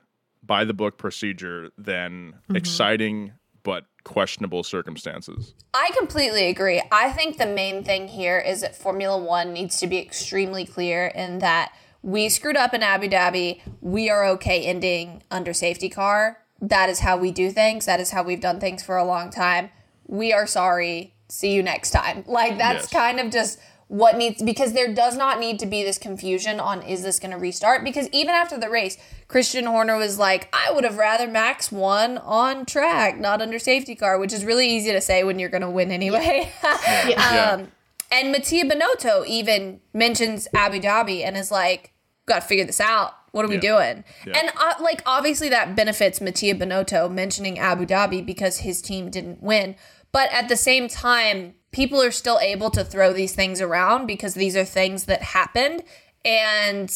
by 0.49 0.65
the 0.65 0.75
book 0.75 0.99
procedure 0.99 1.71
than 1.79 2.33
mm-hmm. 2.33 2.57
exciting 2.57 3.33
but 3.63 3.85
questionable 4.03 4.65
circumstances. 4.65 5.55
I 5.75 5.91
completely 5.97 6.47
agree. 6.47 6.83
I 6.91 7.13
think 7.13 7.37
the 7.37 7.47
main 7.47 7.85
thing 7.85 8.09
here 8.09 8.39
is 8.39 8.63
that 8.63 8.75
Formula 8.75 9.17
One 9.23 9.53
needs 9.53 9.79
to 9.79 9.87
be 9.87 9.99
extremely 9.99 10.65
clear 10.65 11.07
in 11.09 11.39
that 11.39 11.73
we 12.03 12.29
screwed 12.29 12.57
up 12.57 12.73
in 12.73 12.83
Abu 12.83 13.09
Dhabi. 13.09 13.61
We 13.81 14.09
are 14.09 14.25
okay 14.31 14.65
ending 14.65 15.23
under 15.31 15.53
safety 15.53 15.89
car. 15.89 16.39
That 16.61 16.89
is 16.89 17.01
how 17.01 17.19
we 17.19 17.31
do 17.31 17.51
things. 17.51 17.85
That 17.87 18.01
is 18.01 18.11
how 18.11 18.23
we've 18.23 18.41
done 18.41 18.59
things 18.59 18.83
for 18.83 18.97
a 18.97 19.05
long 19.05 19.31
time. 19.31 19.71
We 20.07 20.33
are 20.33 20.47
sorry. 20.47 21.15
See 21.29 21.53
you 21.53 21.63
next 21.63 21.91
time. 21.91 22.25
Like, 22.27 22.57
that's 22.57 22.91
Yes. 22.91 22.93
kind 22.93 23.21
of 23.21 23.31
just 23.31 23.59
what 23.89 24.17
needs 24.17 24.43
because 24.43 24.73
there 24.75 24.93
does 24.95 25.17
not 25.17 25.41
need 25.41 25.59
to 25.59 25.67
be 25.67 25.83
this 25.83 25.99
confusion 25.99 26.61
on 26.61 26.83
is 26.83 27.03
this 27.03 27.19
going 27.19 27.31
to 27.31 27.39
restart? 27.39 27.83
Because 27.83 28.09
even 28.13 28.35
after 28.35 28.59
the 28.59 28.71
race 28.71 28.97
christian 29.29 29.67
horner 29.67 29.97
was 29.99 30.19
like 30.19 30.49
i 30.55 30.73
would 30.73 30.85
have 30.85 30.97
rather 30.97 31.27
max 31.27 31.71
won 31.71 32.17
on 32.19 32.65
track 32.65 33.19
not 33.19 33.43
under 33.43 33.59
safety 33.59 33.95
car 33.95 34.19
which 34.19 34.33
is 34.33 34.43
really 34.43 34.67
easy 34.67 34.91
to 34.91 35.03
say 35.03 35.23
when 35.23 35.39
you're 35.39 35.51
going 35.51 35.61
to 35.61 35.69
win 35.71 35.91
anyway. 35.93 36.51
Yeah. 37.07 37.51
um, 37.53 37.69
and 38.11 38.33
mattia 38.33 38.65
Binotto 38.65 39.27
even 39.27 39.81
mentions 39.93 40.49
abu 40.55 40.81
dhabi 40.81 41.23
and 41.25 41.37
is 41.37 41.51
like 41.51 41.93
got 42.27 42.41
to 42.43 42.49
figure 42.49 42.65
this 42.65 42.81
out. 42.81 43.13
What 43.33 43.45
are 43.45 43.49
we 43.49 43.59
doing? 43.59 44.05
Yeah. 44.27 44.39
and 44.39 44.51
uh, 44.59 44.75
like 44.81 45.03
obviously 45.07 45.49
that 45.51 45.77
benefits 45.77 46.21
mattia 46.21 46.55
Binotto 46.55 47.11
mentioning 47.11 47.59
abu 47.59 47.85
dhabi 47.85 48.25
because 48.25 48.59
his 48.59 48.81
team 48.81 49.11
didn't 49.11 49.43
win. 49.43 49.77
But 50.13 50.33
at 50.33 50.49
the 50.49 50.57
same 50.57 50.89
time 50.89 51.55
people 51.71 52.01
are 52.03 52.11
still 52.11 52.39
able 52.41 52.71
to 52.71 52.85
throw 52.85 53.13
these 53.13 53.35
things 53.35 53.61
around 53.61 54.07
because 54.07 54.35
these 54.35 54.57
are 54.57 54.65
things 54.65 55.05
that 55.05 55.23
happened. 55.23 55.83
And 56.25 56.95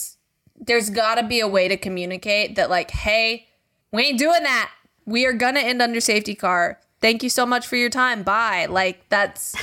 there's 0.56 0.90
got 0.90 1.16
to 1.16 1.22
be 1.26 1.40
a 1.40 1.48
way 1.48 1.68
to 1.68 1.76
communicate 1.76 2.54
that 2.56 2.70
like 2.70 2.90
hey 2.90 3.46
we 3.92 4.04
ain't 4.04 4.18
doing 4.18 4.42
that. 4.44 4.70
We 5.04 5.26
are 5.26 5.32
gonna 5.32 5.60
end 5.60 5.82
under 5.82 6.00
safety 6.00 6.34
car. 6.34 6.78
Thank 7.00 7.22
you 7.22 7.28
so 7.28 7.44
much 7.44 7.66
for 7.66 7.76
your 7.76 7.90
time. 7.90 8.22
Bye. 8.22 8.66
Like 8.66 9.08
that's 9.08 9.54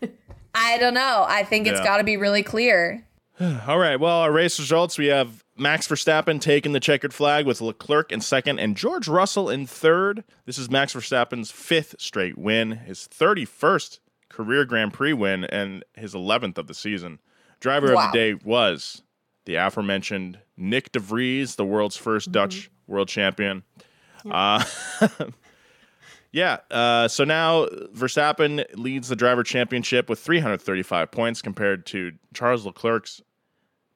i 0.54 0.78
don't 0.78 0.94
know. 0.94 1.24
I 1.28 1.44
think 1.44 1.66
it's 1.66 1.78
Yeah. 1.80 1.84
got 1.84 1.96
to 1.98 2.04
be 2.04 2.16
really 2.16 2.42
clear. 2.42 3.04
All 3.66 3.78
right. 3.78 3.98
Well, 3.98 4.18
our 4.18 4.32
race 4.32 4.58
results 4.58 4.96
we 4.98 5.06
have 5.06 5.42
Max 5.58 5.88
Verstappen 5.88 6.40
taking 6.40 6.72
the 6.72 6.80
checkered 6.80 7.14
flag 7.14 7.46
with 7.46 7.60
Leclerc 7.60 8.12
in 8.12 8.20
second 8.20 8.58
and 8.58 8.76
George 8.76 9.08
Russell 9.08 9.48
in 9.50 9.66
third. 9.66 10.22
This 10.44 10.58
is 10.58 10.70
Max 10.70 10.94
Verstappen's 10.94 11.50
fifth 11.50 11.94
straight 11.98 12.36
win, 12.38 12.72
his 12.72 13.08
31st 13.10 13.98
career 14.36 14.64
Grand 14.64 14.92
Prix 14.92 15.12
win, 15.14 15.44
and 15.44 15.82
his 15.94 16.14
11th 16.14 16.58
of 16.58 16.66
the 16.66 16.74
season. 16.74 17.18
Driver 17.60 17.94
Wow. 17.94 18.06
of 18.06 18.12
the 18.12 18.18
day 18.18 18.34
was 18.44 19.02
the 19.46 19.54
aforementioned 19.54 20.38
Nyck 20.58 20.92
De 20.92 20.98
Vries, 21.00 21.56
the 21.56 21.64
world's 21.64 21.96
1st 21.96 22.30
Dutch 22.32 22.70
world 22.86 23.08
champion. 23.08 23.62
Uh, 24.30 24.62
Yeah. 26.32 26.58
Uh, 26.70 27.08
so 27.08 27.24
now 27.24 27.64
Verstappen 27.94 28.62
leads 28.74 29.08
the 29.08 29.16
driver 29.16 29.42
championship 29.42 30.10
with 30.10 30.18
335 30.18 31.10
points 31.10 31.40
compared 31.40 31.86
to 31.86 32.12
Charles 32.34 32.66
Leclerc's 32.66 33.22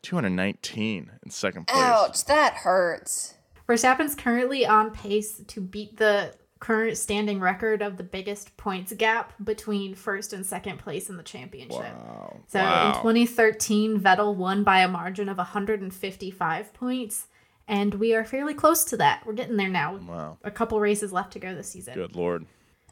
219 0.03 1.11
in 1.23 1.31
second 1.31 1.67
place. 1.67 1.83
Ouch, 1.83 2.25
that 2.27 2.55
hurts. 2.55 3.35
Verstappen's 3.69 4.15
currently 4.15 4.65
on 4.65 4.91
pace 4.91 5.43
to 5.49 5.61
beat 5.61 5.99
the 5.99 6.33
current 6.61 6.97
standing 6.99 7.41
record 7.41 7.81
of 7.83 7.97
the 7.97 8.03
biggest 8.03 8.57
points 8.59 8.93
gap 8.93 9.33
between 9.43 9.95
first 9.95 10.33
and 10.33 10.45
second 10.45 10.79
place 10.79 11.09
in 11.09 11.17
the 11.17 11.23
championship. 11.23 11.79
Wow. 11.81 12.37
So 12.49 12.59
Wow. 12.61 12.89
in 12.91 12.95
2013, 13.03 13.99
Vettel 13.99 14.35
won 14.37 14.63
by 14.63 14.81
a 14.81 14.89
margin 14.89 15.29
of 15.31 15.39
155 15.39 16.73
points, 16.75 17.27
and 17.67 17.95
we 17.95 18.15
are 18.15 18.25
fairly 18.25 18.53
close 18.55 18.85
to 18.85 18.97
that. 18.99 19.25
We're 19.27 19.33
getting 19.33 19.57
there 19.57 19.69
now. 19.71 19.97
Wow. 19.97 20.39
A 20.45 20.51
couple 20.51 20.79
races 20.81 21.13
left 21.13 21.33
to 21.33 21.39
go 21.39 21.55
this 21.55 21.71
season. 21.71 21.95
Good 21.95 22.15
lord. 22.15 22.45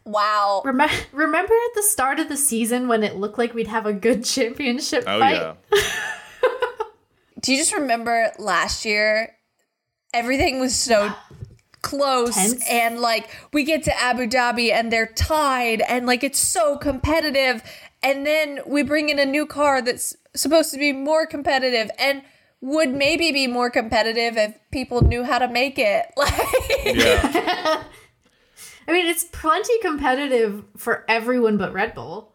Wow. 0.05 0.63
Remember, 0.65 0.95
remember 1.13 1.53
at 1.53 1.75
the 1.75 1.83
start 1.83 2.19
of 2.19 2.31
the 2.31 2.37
season 2.39 2.89
when 2.89 3.03
it 3.05 3.17
looked 3.17 3.37
like 3.37 3.53
we'd 3.53 3.67
have 3.67 3.85
a 3.85 3.93
good 3.93 4.25
championship 4.25 5.05
Oh 5.07 5.19
fight? 5.19 5.35
yeah. 5.37 5.55
Do 7.43 7.53
you 7.53 7.59
just 7.59 7.73
remember 7.75 8.33
last 8.39 8.85
year? 8.85 9.37
Everything 10.15 10.59
was 10.59 10.75
so 10.75 11.13
close 11.83 12.35
Tense. 12.35 12.65
and 12.69 13.01
like 13.01 13.29
we 13.53 13.65
get 13.65 13.85
to 13.85 14.01
Abu 14.01 14.27
Dhabi 14.27 14.73
and 14.73 14.93
they're 14.93 15.07
tied 15.07 15.81
and 15.83 16.07
like 16.07 16.25
it's 16.25 16.39
so 16.39 16.77
competitive 16.77 17.63
and 18.03 18.27
then 18.27 18.61
we 18.67 18.83
bring 18.83 19.09
in 19.09 19.19
a 19.19 19.27
new 19.27 19.47
car 19.47 19.83
that's 19.83 20.17
supposed 20.35 20.73
to 20.73 20.79
be 20.79 20.93
more 20.93 21.27
competitive 21.27 21.91
and 21.99 22.23
would 22.61 22.91
maybe 22.93 23.31
be 23.33 23.47
more 23.47 23.71
competitive 23.71 24.37
if 24.37 24.59
people 24.71 25.03
knew 25.03 25.25
how 25.25 25.39
to 25.39 25.49
make 25.49 25.79
it. 25.79 26.07
Like 26.17 26.97
Yeah. 26.97 27.85
I 28.89 28.93
mean, 28.93 29.07
it's 29.07 29.25
plenty 29.25 29.79
competitive 29.81 30.65
for 30.77 31.05
everyone 31.09 31.59
but 31.59 31.73
Red 31.75 31.95
Bull. 31.95 32.33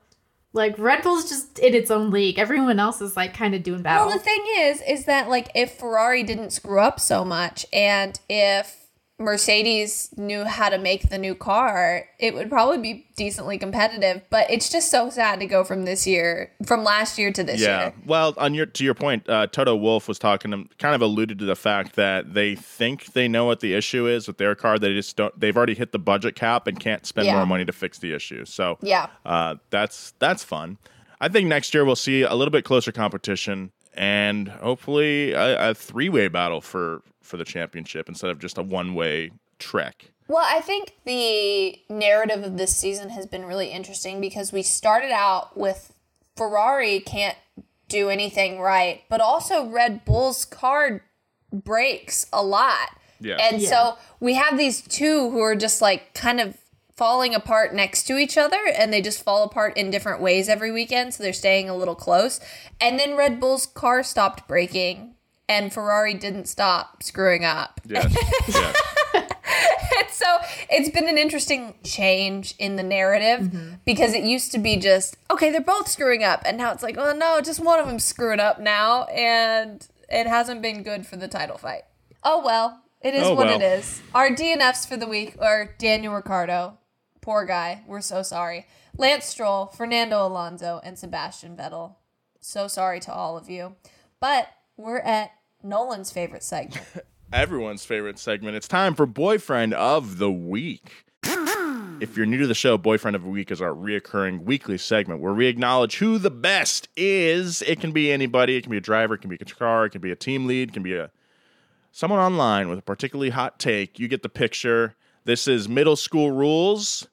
Like 0.54 0.78
Red 0.78 1.02
Bull's 1.02 1.28
just 1.28 1.58
in 1.58 1.74
its 1.74 1.90
own 1.90 2.12
league. 2.12 2.38
Everyone 2.38 2.80
else 2.80 3.02
is 3.02 3.18
like 3.18 3.34
kind 3.34 3.56
of 3.56 3.64
doing 3.64 3.82
battle. 3.82 4.08
Well, 4.08 4.18
the 4.18 4.24
thing 4.24 4.46
is, 4.60 4.82
is 4.88 5.06
that 5.06 5.30
like 5.30 5.50
if 5.56 5.80
Ferrari 5.80 6.22
didn't 6.22 6.52
screw 6.52 6.80
up 6.80 7.00
so 7.00 7.26
much, 7.26 7.66
and 7.74 8.20
if 8.30 8.83
Mercedes 9.24 10.10
knew 10.18 10.44
how 10.46 10.70
to 10.70 10.78
make 10.78 11.10
the 11.10 11.18
new 11.18 11.36
car, 11.36 12.06
it 12.20 12.34
would 12.34 12.50
probably 12.50 12.78
be 12.78 13.08
decently 13.16 13.58
competitive. 13.58 14.22
But 14.30 14.50
it's 14.52 14.70
just 14.70 14.90
so 14.92 15.10
sad 15.10 15.40
to 15.40 15.46
go 15.46 15.64
from 15.64 15.86
this 15.86 16.06
year, 16.08 16.52
from 16.66 16.84
last 16.84 17.18
year 17.18 17.32
to 17.32 17.44
this 17.44 17.62
Yeah. 17.62 17.80
year. 17.82 17.94
Well, 18.06 18.34
on 18.38 18.54
your 18.54 18.66
to 18.68 18.84
your 18.84 18.94
point, 18.94 19.28
uh, 19.30 19.48
Toto 19.48 19.76
Wolff 19.76 20.08
was 20.08 20.20
talking, 20.20 20.52
to, 20.52 20.66
kind 20.78 20.96
of 20.96 21.02
alluded 21.02 21.40
to 21.40 21.46
the 21.46 21.56
fact 21.56 21.96
that 21.96 22.34
they 22.34 22.56
think 22.56 23.14
they 23.14 23.28
know 23.28 23.46
what 23.46 23.60
the 23.60 23.74
issue 23.74 24.08
is 24.08 24.28
with 24.28 24.38
their 24.38 24.56
car. 24.56 24.78
They 24.80 24.94
just 24.94 25.16
don't. 25.16 25.38
They've 25.40 25.56
already 25.56 25.76
hit 25.76 25.92
the 25.92 26.00
budget 26.00 26.36
cap 26.36 26.68
and 26.68 26.80
can't 26.80 27.06
spend 27.06 27.28
Yeah. 27.28 27.36
more 27.38 27.46
money 27.46 27.66
to 27.66 27.72
fix 27.74 28.00
the 28.00 28.14
issue. 28.14 28.46
So 28.46 28.78
Yeah. 28.82 29.08
uh, 29.26 29.56
that's 29.70 30.14
that's 30.20 30.44
fun. 30.44 30.78
I 31.22 31.30
think 31.30 31.48
next 31.48 31.74
year 31.74 31.86
we'll 31.86 31.96
see 31.96 32.24
a 32.24 32.34
little 32.34 32.52
bit 32.52 32.66
closer 32.66 32.92
competition 32.92 33.72
and 33.96 34.48
hopefully 34.50 35.32
a, 35.34 35.70
a 35.70 35.74
three 35.76 36.10
way 36.10 36.28
battle 36.28 36.60
for 36.62 37.02
for 37.24 37.38
the 37.38 37.46
championship 37.46 38.08
instead 38.08 38.30
of 38.30 38.38
just 38.40 38.58
a 38.58 38.62
one 38.62 38.94
way 38.94 39.32
trek. 39.58 40.12
Well, 40.28 40.46
I 40.48 40.62
think 40.62 40.94
the 41.06 41.80
narrative 41.90 42.44
of 42.44 42.58
this 42.58 42.76
season 42.76 43.10
has 43.10 43.26
been 43.26 43.46
really 43.46 43.70
interesting 43.72 44.22
because 44.22 44.54
we 44.54 44.62
started 44.62 45.12
out 45.12 45.58
with 45.58 45.94
Ferrari 46.36 47.00
can't 47.00 47.38
do 47.90 48.10
anything 48.10 48.60
right, 48.60 49.02
but 49.10 49.22
also 49.22 49.68
Red 49.68 50.06
Bull's 50.06 50.46
car 50.46 51.02
breaks 51.52 52.26
a 52.34 52.44
lot. 52.44 52.90
Yeah. 53.20 53.36
And 53.40 53.62
Yeah. 53.62 53.70
so 53.70 53.98
we 54.20 54.34
have 54.36 54.58
these 54.58 54.82
two 54.82 55.30
who 55.30 55.40
are 55.42 55.56
just 55.56 55.82
like 55.82 56.14
kind 56.14 56.40
of 56.40 56.58
falling 56.96 57.34
apart 57.36 57.74
next 57.74 58.04
to 58.06 58.18
each 58.18 58.38
other 58.38 58.60
and 58.78 58.94
they 58.94 59.02
just 59.02 59.24
fall 59.24 59.44
apart 59.44 59.76
in 59.78 59.90
different 59.92 60.22
ways 60.22 60.48
every 60.48 60.72
weekend, 60.72 61.14
so 61.14 61.24
they're 61.24 61.34
staying 61.34 61.70
a 61.70 61.76
little 61.76 61.96
close. 61.96 62.40
And 62.80 63.00
then 63.00 63.16
Red 63.16 63.40
Bull's 63.40 63.66
car 63.66 64.04
stopped 64.04 64.48
breaking 64.48 65.16
and 65.54 65.72
Ferrari 65.72 66.16
didn't 66.16 66.48
stop 66.48 67.04
screwing 67.04 67.46
up. 67.46 67.80
Yes. 67.86 68.16
yes. 68.48 68.76
And 69.96 70.10
so 70.10 70.26
it's 70.72 70.90
been 70.90 71.08
an 71.08 71.20
interesting 71.20 71.76
change 71.84 72.56
in 72.58 72.78
the 72.78 72.84
narrative 72.84 73.42
mm-hmm. 73.42 73.74
because 73.86 74.14
it 74.16 74.24
used 74.24 74.52
to 74.54 74.58
be 74.58 74.78
just 74.78 75.16
okay, 75.30 75.52
they're 75.52 75.62
both 75.62 75.88
screwing 75.88 76.24
up, 76.24 76.42
and 76.46 76.58
now 76.58 76.72
it's 76.72 76.82
like, 76.82 76.98
oh 76.98 77.14
no, 77.14 77.40
just 77.42 77.60
one 77.60 77.80
of 77.80 77.86
them 77.86 78.00
screwing 78.00 78.40
up 78.40 78.60
now, 78.60 79.04
and 79.06 79.88
it 80.10 80.26
hasn't 80.26 80.64
been 80.64 80.82
good 80.82 81.06
for 81.06 81.16
the 81.16 81.28
title 81.28 81.60
fight. 81.60 81.84
Oh 82.24 82.42
well, 82.44 82.82
it 83.02 83.14
is 83.14 83.24
Oh, 83.24 83.36
what 83.36 83.46
well. 83.46 83.62
it 83.62 83.64
is. 83.64 84.02
Our 84.16 84.30
DNFs 84.30 84.88
for 84.88 84.98
the 84.98 85.06
week 85.08 85.36
are 85.40 85.76
Daniel 85.78 86.16
Ricciardo, 86.16 86.80
poor 87.22 87.46
guy, 87.46 87.84
we're 87.86 88.02
so 88.02 88.24
sorry. 88.24 88.66
Lance 88.98 89.26
Stroll, 89.26 89.68
Fernando 89.68 90.26
Alonso, 90.26 90.82
and 90.84 90.98
Sebastian 90.98 91.56
Vettel. 91.56 91.98
So 92.40 92.68
sorry 92.68 93.00
to 93.02 93.14
all 93.14 93.38
of 93.38 93.48
you, 93.48 93.76
but 94.20 94.48
we're 94.76 95.00
at 95.00 95.32
Nolan's 95.64 96.12
favorite 96.12 96.44
segment. 96.44 96.86
everyone's 97.34 97.86
favorite 97.86 98.20
segment. 98.20 98.56
It's 98.56 98.68
time 98.68 98.96
for 98.96 99.06
Boyfriend 99.06 99.74
of 99.74 100.18
the 100.18 100.32
Week. 100.32 101.06
If 102.00 102.18
you're 102.18 102.26
new 102.26 102.40
to 102.40 102.48
the 102.48 102.54
show, 102.54 102.78
Boyfriend 102.78 103.16
of 103.16 103.24
the 103.24 103.30
Week 103.30 103.50
is 103.50 103.62
our 103.62 103.70
reoccurring 103.70 104.44
weekly 104.44 104.78
segment 104.78 105.22
where 105.22 105.32
we 105.32 105.48
acknowledge 105.48 105.98
who 105.98 106.18
the 106.18 106.32
best 106.32 106.90
is. 106.98 107.62
It 107.62 107.80
can 107.80 107.94
be 107.94 108.12
anybody. 108.12 108.58
It 108.58 108.64
can 108.64 108.72
be 108.72 108.78
a 108.78 108.82
driver. 108.82 109.14
It 109.14 109.20
can 109.20 109.30
be 109.30 109.38
a 109.40 109.46
car. 109.46 109.86
It 109.86 109.92
can 109.92 110.02
be 110.02 110.12
a 110.12 110.16
team 110.16 110.46
lead. 110.46 110.70
It 110.70 110.74
can 110.74 110.84
be 110.84 110.96
a 110.96 111.12
someone 111.92 112.20
online 112.20 112.68
with 112.68 112.80
a 112.80 112.82
particularly 112.82 113.30
hot 113.30 113.58
take. 113.58 114.00
You 114.00 114.10
get 114.10 114.22
the 114.22 114.28
picture. 114.28 114.96
This 115.24 115.48
is 115.48 115.70
middle 115.70 115.96
school 115.96 116.32
rules. 116.32 117.08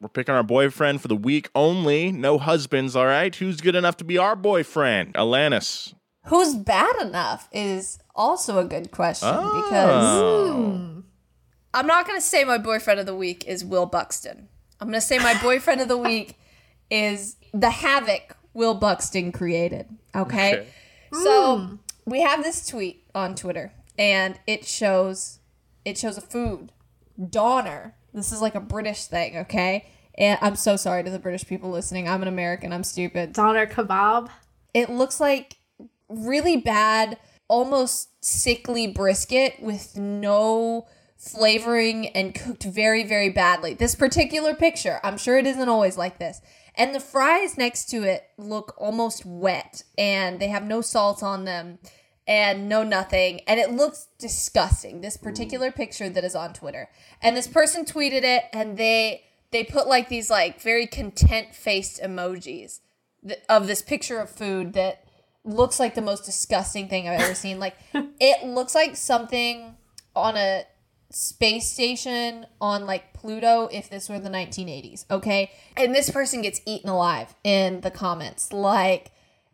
We're 0.00 0.08
picking 0.08 0.34
our 0.34 0.42
boyfriend 0.42 1.02
for 1.02 1.08
the 1.08 1.16
week 1.16 1.50
only. 1.54 2.10
No 2.10 2.38
husbands, 2.38 2.96
all 2.96 3.06
right? 3.06 3.34
Who's 3.34 3.60
good 3.60 3.74
enough 3.74 3.98
to 3.98 4.04
be 4.04 4.16
our 4.16 4.36
boyfriend? 4.36 5.14
Alanis. 5.14 5.92
Who's 6.26 6.54
bad 6.54 6.94
enough 7.02 7.48
is 7.52 7.98
also 8.14 8.58
a 8.58 8.64
good 8.64 8.90
question 8.90 9.28
Ah. 9.30 9.62
because 9.62 11.02
I'm 11.74 11.86
not 11.86 12.06
going 12.06 12.18
to 12.18 12.24
say 12.24 12.44
my 12.44 12.58
boyfriend 12.58 13.00
of 13.00 13.06
the 13.06 13.14
week 13.16 13.44
is 13.46 13.64
Will 13.64 13.86
Buxton. 13.86 14.48
I'm 14.80 14.88
going 14.88 15.00
to 15.00 15.06
say 15.06 15.18
my 15.18 15.40
boyfriend 15.42 15.80
of 15.80 15.88
the 15.88 15.98
week 16.10 16.38
is 16.90 17.36
the 17.52 17.70
havoc 17.70 18.36
Will 18.54 18.74
Buxton 18.74 19.32
created. 19.32 19.86
Okay. 20.14 20.52
Okay. 20.54 20.66
So 21.12 21.78
we 22.06 22.20
have 22.22 22.42
this 22.42 22.66
tweet 22.66 23.04
on 23.14 23.34
Twitter 23.34 23.72
and 23.98 24.38
it 24.46 24.64
shows 24.66 25.38
it 25.84 25.98
shows 25.98 26.16
a 26.16 26.20
food. 26.22 26.72
Doner. 27.30 27.94
This 28.12 28.32
is 28.32 28.40
like 28.40 28.54
a 28.54 28.60
British 28.60 29.04
thing, 29.06 29.36
okay? 29.38 29.86
And 30.16 30.38
I'm 30.40 30.56
so 30.56 30.76
sorry 30.76 31.02
to 31.04 31.10
the 31.10 31.18
British 31.18 31.46
people 31.46 31.70
listening. 31.70 32.08
I'm 32.08 32.22
an 32.22 32.28
American. 32.28 32.72
I'm 32.72 32.84
stupid 32.84 33.32
Doner 33.32 33.66
kebab. 33.66 34.28
it 34.72 34.88
looks 34.90 35.20
like 35.20 35.56
really 36.08 36.56
bad, 36.56 37.18
almost 37.48 38.24
sickly 38.24 38.86
brisket 38.86 39.56
with 39.60 39.96
no 39.96 40.86
flavoring 41.16 42.08
and 42.08 42.34
cooked 42.34 42.64
very, 42.64 43.04
very 43.04 43.30
badly. 43.30 43.74
This 43.74 43.94
particular 43.94 44.54
picture, 44.54 45.00
I'm 45.02 45.16
sure 45.16 45.38
it 45.38 45.46
isn't 45.46 45.68
always 45.68 45.96
like 45.96 46.18
this. 46.18 46.40
And 46.74 46.94
the 46.94 47.00
fries 47.00 47.56
next 47.56 47.86
to 47.90 48.02
it 48.02 48.24
look 48.36 48.74
almost 48.76 49.24
wet 49.24 49.84
and 49.96 50.40
they 50.40 50.48
have 50.48 50.64
no 50.64 50.80
salt 50.80 51.22
on 51.22 51.44
them 51.44 51.78
and 52.26 52.68
no 52.68 52.82
nothing. 52.82 53.40
And 53.46 53.60
it 53.60 53.70
looks 53.70 54.08
disgusting. 54.18 55.00
This 55.00 55.16
particular 55.16 55.70
picture 55.70 56.08
that 56.08 56.24
is 56.24 56.34
on 56.34 56.52
Twitter. 56.52 56.88
And 57.22 57.36
this 57.36 57.46
person 57.46 57.84
tweeted 57.84 58.22
it 58.22 58.44
and 58.52 58.76
they 58.76 59.24
they 59.50 59.62
put 59.62 59.86
like 59.86 60.08
these 60.08 60.30
like 60.30 60.60
very 60.60 60.86
content 60.86 61.54
faced 61.54 62.02
emojis 62.02 62.80
of 63.48 63.68
this 63.68 63.82
picture 63.82 64.18
of 64.18 64.28
food 64.28 64.72
that 64.72 65.03
looks 65.44 65.78
like 65.78 65.94
the 65.94 66.02
most 66.02 66.24
disgusting 66.24 66.88
thing 66.88 67.08
I've 67.08 67.20
ever 67.20 67.34
seen. 67.34 67.58
Like 67.58 67.76
it 67.92 68.46
looks 68.46 68.74
like 68.74 68.96
something 68.96 69.76
on 70.14 70.36
a 70.36 70.64
space 71.10 71.70
station 71.70 72.46
on 72.60 72.86
like 72.86 73.12
Pluto 73.12 73.68
if 73.70 73.88
this 73.88 74.08
were 74.08 74.18
the 74.18 74.30
1980s, 74.30 75.04
okay? 75.10 75.52
And 75.76 75.94
this 75.94 76.10
person 76.10 76.42
gets 76.42 76.60
eaten 76.66 76.90
alive 76.90 77.34
in 77.44 77.82
the 77.82 77.90
comments. 77.90 78.52
Like 78.52 79.12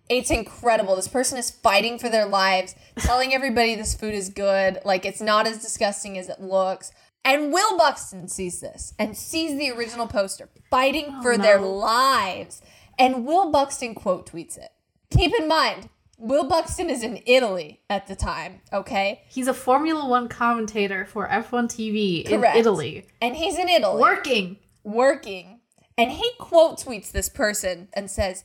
it's 0.08 0.30
incredible. 0.30 0.96
This 0.96 1.08
person 1.08 1.38
is 1.38 1.50
fighting 1.50 1.98
for 1.98 2.08
their 2.08 2.26
lives, 2.26 2.74
telling 2.98 3.32
everybody 3.32 3.74
this 3.74 3.94
food 3.94 4.14
is 4.14 4.28
good, 4.28 4.78
like 4.84 5.04
it's 5.04 5.20
not 5.20 5.46
as 5.46 5.58
disgusting 5.58 6.18
as 6.18 6.28
it 6.28 6.40
looks. 6.40 6.92
And 7.24 7.52
Will 7.52 7.76
Buxton 7.76 8.28
sees 8.28 8.60
this 8.60 8.94
and 8.98 9.16
sees 9.16 9.58
the 9.58 9.70
original 9.70 10.06
poster, 10.06 10.48
fighting 10.70 11.06
oh, 11.10 11.22
for 11.22 11.36
their 11.36 11.60
lives. 11.60 12.62
And 12.98 13.26
Will 13.26 13.50
Buxton 13.50 13.94
quote 13.94 14.30
tweets 14.30 14.56
it. 14.58 14.70
Keep 15.10 15.32
in 15.38 15.48
mind, 15.48 15.88
Will 16.18 16.44
Buxton 16.44 16.90
is 16.90 17.02
in 17.02 17.22
Italy 17.26 17.80
at 17.88 18.06
the 18.06 18.14
time, 18.14 18.60
okay? 18.72 19.22
He's 19.28 19.48
a 19.48 19.54
Formula 19.54 20.06
One 20.06 20.28
commentator 20.28 21.06
for 21.06 21.26
F1 21.28 21.64
TV 21.68 22.28
Correct. 22.28 22.54
in 22.54 22.60
Italy. 22.60 23.06
And 23.22 23.36
he's 23.36 23.58
in 23.58 23.68
Italy. 23.68 24.00
Working. 24.00 24.56
working. 24.84 25.60
And 25.96 26.12
he 26.12 26.30
quote 26.38 26.78
tweets 26.78 27.10
this 27.10 27.28
person 27.28 27.88
and 27.92 28.10
says, 28.10 28.44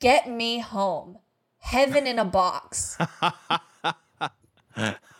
Get 0.00 0.28
me 0.28 0.60
home. 0.60 1.18
Heaven 1.58 2.06
in 2.06 2.18
a 2.18 2.24
box. 2.24 2.96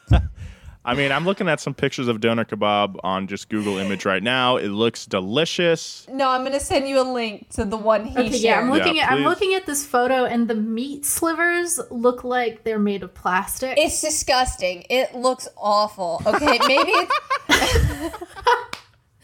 I 0.86 0.94
mean, 0.94 1.10
I'm 1.10 1.24
looking 1.24 1.48
at 1.48 1.58
some 1.60 1.74
pictures 1.74 2.06
of 2.06 2.20
doner 2.20 2.44
kebab 2.44 3.00
on 3.02 3.26
just 3.26 3.48
Google 3.48 3.76
Image 3.78 4.04
right 4.04 4.22
now. 4.22 4.56
It 4.56 4.68
looks 4.68 5.04
delicious. 5.04 6.06
No, 6.10 6.28
I'm 6.30 6.44
gonna 6.44 6.60
send 6.60 6.88
you 6.88 7.00
a 7.00 7.02
link 7.02 7.48
to 7.50 7.64
the 7.64 7.76
one 7.76 8.04
he 8.06 8.16
Okay, 8.16 8.28
shared. 8.30 8.40
yeah, 8.42 8.60
I'm 8.60 8.70
looking 8.70 8.96
Yeah, 8.96 9.06
at 9.06 9.12
I'm 9.12 9.24
looking 9.24 9.54
at 9.54 9.66
this 9.66 9.84
photo 9.84 10.24
and 10.24 10.46
the 10.48 10.54
meat 10.54 11.04
slivers 11.04 11.80
look 11.90 12.22
like 12.22 12.62
they're 12.62 12.78
made 12.78 13.02
of 13.02 13.12
plastic. 13.14 13.76
It's 13.76 14.00
disgusting. 14.00 14.84
It 14.88 15.14
looks 15.14 15.48
awful. 15.56 16.22
Okay, 16.24 16.58
maybe 16.68 16.92
it's 16.92 17.12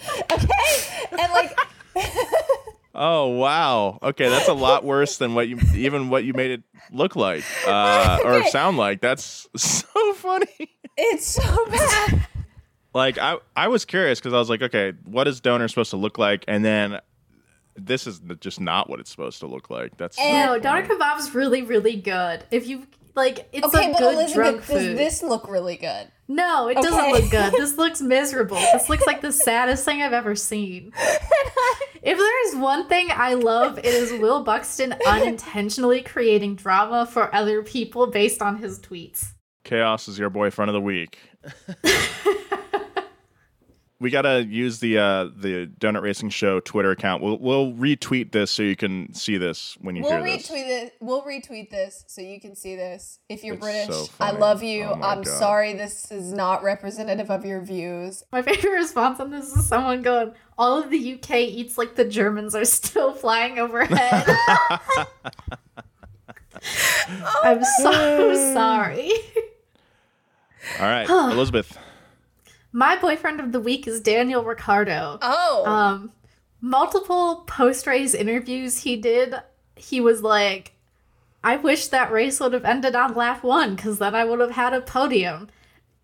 okay, 0.32 1.06
and 1.18 1.32
like 1.32 1.56
Oh 2.94 3.28
wow. 3.28 3.98
Okay, 4.02 4.28
that's 4.28 4.48
a 4.48 4.52
lot 4.52 4.84
worse 4.84 5.16
than 5.16 5.34
what 5.34 5.48
you 5.48 5.58
even 5.74 6.10
what 6.10 6.24
you 6.24 6.34
made 6.34 6.50
it 6.50 6.62
look 6.90 7.16
like 7.16 7.44
uh, 7.66 8.18
or 8.24 8.44
sound 8.48 8.76
like. 8.76 9.00
That's 9.00 9.48
so 9.56 10.14
funny. 10.14 10.76
it's 10.96 11.26
so 11.26 11.66
bad. 11.66 12.26
Like 12.94 13.16
I 13.18 13.38
I 13.56 13.68
was 13.68 13.84
curious 13.84 14.20
because 14.20 14.34
I 14.34 14.38
was 14.38 14.50
like, 14.50 14.62
okay, 14.62 14.92
what 15.04 15.26
is 15.26 15.40
doner 15.40 15.68
supposed 15.68 15.90
to 15.90 15.96
look 15.96 16.18
like? 16.18 16.44
And 16.46 16.64
then 16.64 17.00
this 17.74 18.06
is 18.06 18.20
just 18.40 18.60
not 18.60 18.90
what 18.90 19.00
it's 19.00 19.10
supposed 19.10 19.40
to 19.40 19.46
look 19.46 19.70
like. 19.70 19.96
That's 19.96 20.18
so 20.18 20.22
no, 20.22 20.46
funny. 20.48 20.60
doner 20.60 20.86
kebab's 20.86 21.34
really 21.34 21.62
really 21.62 21.96
good. 21.96 22.44
If 22.50 22.66
you 22.66 22.86
like, 23.14 23.48
it's 23.52 23.66
Okay, 23.66 23.90
a 23.90 23.92
but 23.92 23.98
good 23.98 24.14
Elizabeth, 24.14 24.34
drunk 24.34 24.56
does 24.66 24.86
food. 24.86 24.98
this 24.98 25.22
look 25.22 25.48
really 25.48 25.76
good? 25.76 26.08
No, 26.28 26.68
it 26.68 26.74
doesn't 26.76 27.10
look 27.12 27.30
good. 27.30 27.52
This 27.52 27.76
looks 27.78 28.00
miserable. 28.00 28.56
This 28.56 28.88
looks 28.88 29.06
like 29.06 29.20
the 29.20 29.32
saddest 29.32 29.84
thing 29.84 30.00
I've 30.02 30.12
ever 30.12 30.34
seen. 30.34 30.92
If 32.04 32.18
there 32.18 32.48
is 32.48 32.56
one 32.56 32.88
thing 32.88 33.10
I 33.12 33.34
love, 33.34 33.78
it 33.78 33.84
is 33.84 34.10
Will 34.20 34.42
Buxton 34.42 34.92
unintentionally 35.06 36.02
creating 36.02 36.56
drama 36.56 37.06
for 37.06 37.32
other 37.32 37.62
people 37.62 38.08
based 38.08 38.42
on 38.42 38.56
his 38.56 38.80
tweets. 38.80 39.34
Chaos 39.62 40.08
is 40.08 40.18
your 40.18 40.28
boyfriend 40.28 40.68
of 40.68 40.72
the 40.72 40.80
week. 40.80 41.20
We 44.02 44.10
gotta 44.10 44.44
use 44.44 44.80
the 44.80 44.98
uh, 44.98 45.24
the 45.36 45.70
Donut 45.78 46.02
Racing 46.02 46.30
Show 46.30 46.58
Twitter 46.60 46.90
account. 46.90 47.22
We'll 47.22 47.38
we'll 47.38 47.72
retweet 47.72 48.32
this 48.32 48.50
so 48.50 48.62
you 48.64 48.74
can 48.74 49.14
see 49.14 49.36
this 49.38 49.78
when 49.80 49.94
you 49.94 50.02
We'll 50.02 50.22
hear 50.24 50.36
this. 50.36 50.50
retweet 50.50 50.66
it. 50.68 50.94
We'll 51.00 51.22
retweet 51.22 51.70
this 51.70 52.04
so 52.08 52.20
you 52.20 52.40
can 52.40 52.56
see 52.56 52.74
this. 52.74 53.20
If 53.28 53.44
you're 53.44 53.54
It's 53.54 53.62
British, 53.62 53.94
so 53.94 54.06
I 54.18 54.32
love 54.32 54.62
you. 54.62 54.84
Oh 54.84 54.94
I'm 54.94 55.22
God. 55.22 55.26
sorry 55.28 55.72
this 55.74 56.10
is 56.10 56.32
not 56.32 56.64
representative 56.64 57.30
of 57.30 57.44
your 57.46 57.60
views. 57.62 58.24
My 58.32 58.42
favorite 58.42 58.72
response 58.72 59.20
on 59.20 59.30
this 59.30 59.54
is 59.54 59.66
someone 59.66 60.02
going, 60.02 60.32
All 60.58 60.82
of 60.82 60.90
the 60.90 61.14
UK 61.14 61.30
eats 61.36 61.78
like 61.78 61.94
the 61.94 62.04
Germans 62.04 62.56
are 62.56 62.64
still 62.64 63.12
flying 63.14 63.60
overhead. 63.60 64.26
I'm 67.42 67.62
so 67.64 68.52
sorry. 68.52 69.10
All 70.80 70.86
right, 70.86 71.08
Elizabeth. 71.32 71.78
My 72.72 72.96
boyfriend 72.96 73.40
of 73.40 73.52
the 73.52 73.60
week 73.60 73.86
is 73.86 74.00
Daniel 74.00 74.44
Ricciardo. 74.44 75.18
Oh, 75.20 75.64
Um, 75.66 76.12
multiple 76.60 77.44
post 77.46 77.86
race 77.86 78.14
interviews 78.14 78.78
he 78.80 78.96
did, 78.96 79.34
he 79.76 80.00
was 80.00 80.22
like, 80.22 80.72
I 81.44 81.56
wish 81.56 81.88
that 81.88 82.12
race 82.12 82.40
would 82.40 82.52
have 82.52 82.64
ended 82.64 82.94
on 82.94 83.14
lap 83.14 83.42
one 83.42 83.74
because 83.74 83.98
then 83.98 84.14
I 84.14 84.24
would 84.24 84.40
have 84.40 84.52
had 84.52 84.72
a 84.72 84.80
podium. 84.80 85.48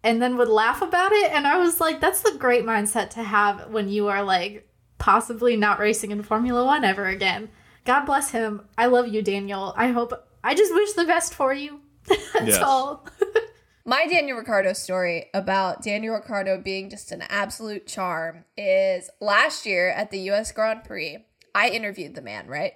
And 0.03 0.23
then 0.23 0.37
would 0.37 0.49
laugh 0.49 0.81
about 0.81 1.11
it. 1.13 1.33
And 1.33 1.47
I 1.47 1.59
was 1.59 1.81
like, 1.81 2.01
that's 2.01 2.23
the 2.23 2.37
great 2.39 2.65
mindset 2.65 3.11
to 3.11 3.23
have 3.23 3.71
when 3.71 3.89
you 3.89 4.07
are 4.09 4.23
like 4.23 4.69
possibly 4.99 5.57
not 5.57 5.79
racing 5.81 6.11
in 6.13 6.23
Formula 6.23 6.65
One 6.65 6.85
ever 6.85 7.07
again. 7.07 7.49
God 7.85 8.05
bless 8.05 8.31
him. 8.31 8.63
I 8.77 8.87
love 8.87 9.09
you, 9.09 9.23
Daniel. 9.23 9.75
I 9.77 9.89
hope, 9.89 10.13
I 10.45 10.55
just 10.55 10.73
wish 10.73 10.93
the 10.93 11.05
best 11.05 11.35
for 11.35 11.53
you. 11.53 11.81
That's 12.07 12.47
Yes. 12.47 12.63
all. 12.63 13.07
My 13.89 14.07
Daniel 14.07 14.37
Ricciardo 14.37 14.75
story 14.75 15.31
about 15.33 15.81
Daniel 15.81 16.17
Ricciardo 16.17 16.61
being 16.61 16.91
just 16.91 17.11
an 17.11 17.23
absolute 17.31 17.87
charm 17.87 18.45
is 18.55 19.09
last 19.19 19.65
year 19.65 19.89
at 19.89 20.11
the 20.11 20.31
US 20.31 20.53
Grand 20.53 20.85
Prix, 20.85 21.25
I 21.55 21.71
interviewed 21.71 22.15
the 22.15 22.21
man, 22.21 22.49
right? 22.49 22.75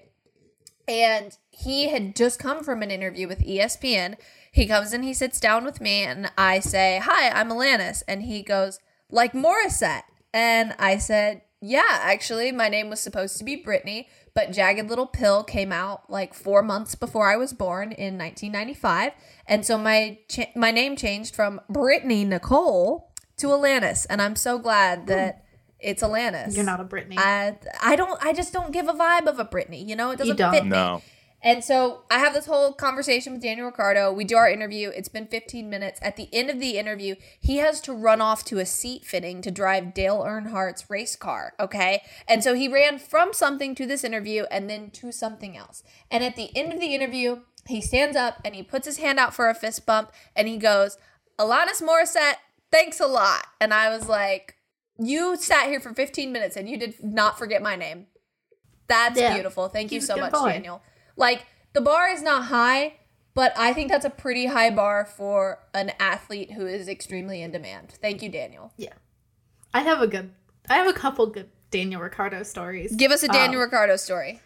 And 0.88 1.36
he 1.50 1.90
had 1.90 2.16
just 2.16 2.38
come 2.38 2.64
from 2.64 2.80
an 2.80 2.90
interview 2.90 3.28
with 3.28 3.46
ESPN. 3.46 4.16
He 4.52 4.66
comes 4.66 4.94
and 4.94 5.04
he 5.04 5.12
sits 5.12 5.38
down 5.38 5.66
with 5.66 5.82
me, 5.82 6.02
and 6.02 6.32
I 6.38 6.60
say, 6.60 6.98
Hi, 7.04 7.28
I'm 7.28 7.50
Alanis. 7.50 8.02
And 8.08 8.22
he 8.22 8.42
goes, 8.42 8.78
Like 9.10 9.34
Morissette. 9.34 10.04
And 10.32 10.74
I 10.78 10.96
said, 10.96 11.42
Yeah, 11.60 11.82
actually, 12.00 12.52
my 12.52 12.70
name 12.70 12.88
was 12.88 13.00
supposed 13.00 13.36
to 13.36 13.44
be 13.44 13.56
Brittany, 13.56 14.08
but 14.34 14.52
Jagged 14.52 14.88
Little 14.88 15.06
Pill 15.06 15.44
came 15.44 15.72
out 15.72 16.08
like 16.10 16.34
four 16.34 16.62
months 16.62 16.94
before 16.94 17.30
I 17.30 17.36
was 17.36 17.52
born 17.52 17.92
in 17.92 18.16
1995. 18.18 19.12
And 19.46 19.64
so 19.66 19.76
my 19.76 20.18
cha- 20.28 20.50
my 20.56 20.70
name 20.70 20.96
changed 20.96 21.36
from 21.36 21.60
Brittany 21.68 22.24
Nicole 22.24 23.12
to 23.38 23.48
Alanis. 23.48 24.06
And 24.08 24.22
I'm 24.22 24.36
so 24.36 24.58
glad 24.58 25.00
hmm. 25.00 25.06
that 25.06 25.44
it's 25.78 26.02
Alanis. 26.02 26.54
You're 26.54 26.64
not 26.64 26.80
a 26.80 26.84
Brittany. 26.84 27.16
I 27.18 27.58
I 27.82 27.96
don't 27.96 28.22
I 28.24 28.32
just 28.32 28.52
don't 28.52 28.72
give 28.72 28.88
a 28.88 28.94
vibe 28.94 29.26
of 29.26 29.38
a 29.38 29.44
Brittany. 29.44 29.84
You 29.84 29.96
know, 29.96 30.12
it 30.12 30.18
doesn't 30.18 30.36
don't. 30.36 30.52
fit 30.52 30.64
me. 30.64 30.70
No. 30.70 31.02
And 31.44 31.64
so 31.64 32.02
I 32.08 32.18
have 32.18 32.34
this 32.34 32.46
whole 32.46 32.72
conversation 32.72 33.32
with 33.32 33.42
Daniel 33.42 33.66
Ricciardo. 33.66 34.12
We 34.12 34.24
do 34.24 34.36
our 34.36 34.48
interview. 34.48 34.90
It's 34.90 35.08
been 35.08 35.26
15 35.26 35.68
minutes. 35.68 35.98
At 36.00 36.16
the 36.16 36.28
end 36.32 36.50
of 36.50 36.60
the 36.60 36.78
interview, 36.78 37.16
he 37.40 37.56
has 37.56 37.80
to 37.82 37.92
run 37.92 38.20
off 38.20 38.44
to 38.46 38.58
a 38.58 38.66
seat 38.66 39.04
fitting 39.04 39.42
to 39.42 39.50
drive 39.50 39.92
Dale 39.92 40.22
Earnhardt's 40.22 40.88
race 40.88 41.16
car. 41.16 41.54
Okay. 41.58 42.02
And 42.28 42.44
so 42.44 42.54
he 42.54 42.68
ran 42.68 42.98
from 42.98 43.32
something 43.32 43.74
to 43.74 43.86
this 43.86 44.04
interview 44.04 44.44
and 44.52 44.70
then 44.70 44.90
to 44.92 45.10
something 45.10 45.56
else. 45.56 45.82
And 46.10 46.22
at 46.22 46.36
the 46.36 46.56
end 46.56 46.72
of 46.72 46.78
the 46.78 46.94
interview, 46.94 47.40
he 47.66 47.80
stands 47.80 48.16
up 48.16 48.40
and 48.44 48.54
he 48.54 48.62
puts 48.62 48.86
his 48.86 48.98
hand 48.98 49.18
out 49.18 49.34
for 49.34 49.48
a 49.48 49.54
fist 49.54 49.84
bump 49.84 50.12
and 50.36 50.46
he 50.46 50.58
goes, 50.58 50.96
Alanis 51.38 51.82
Morissette, 51.82 52.36
thanks 52.70 53.00
a 53.00 53.06
lot. 53.06 53.46
And 53.60 53.74
I 53.74 53.88
was 53.88 54.08
like, 54.08 54.56
You 54.98 55.36
sat 55.36 55.66
here 55.66 55.80
for 55.80 55.92
15 55.92 56.30
minutes 56.30 56.56
and 56.56 56.68
you 56.68 56.76
did 56.76 57.02
not 57.02 57.36
forget 57.36 57.62
my 57.62 57.74
name. 57.74 58.06
That's 58.86 59.18
Yeah. 59.18 59.34
beautiful. 59.34 59.68
Thank 59.68 59.90
you 59.90 60.00
so 60.00 60.16
much, 60.16 60.32
boy. 60.32 60.52
Daniel. 60.52 60.82
Like, 61.16 61.46
the 61.72 61.80
bar 61.80 62.08
is 62.08 62.22
not 62.22 62.44
high, 62.44 62.94
but 63.34 63.52
I 63.56 63.72
think 63.72 63.90
that's 63.90 64.04
a 64.04 64.10
pretty 64.10 64.46
high 64.46 64.70
bar 64.70 65.04
for 65.04 65.60
an 65.74 65.92
athlete 65.98 66.52
who 66.52 66.66
is 66.66 66.88
extremely 66.88 67.42
in 67.42 67.50
demand. 67.50 67.94
Thank 68.00 68.22
you, 68.22 68.28
Daniel. 68.28 68.72
yeah. 68.76 68.92
I 69.74 69.80
have 69.80 70.02
a 70.02 70.06
good, 70.06 70.32
I 70.68 70.74
have 70.74 70.86
a 70.86 70.92
couple 70.92 71.26
good 71.28 71.48
Daniel 71.70 72.02
Ricciardo 72.02 72.42
stories. 72.42 72.94
Give 72.94 73.10
us 73.10 73.22
a 73.22 73.28
Daniel 73.28 73.60
Um, 73.60 73.64
Ricciardo 73.64 73.96
story. 73.96 74.40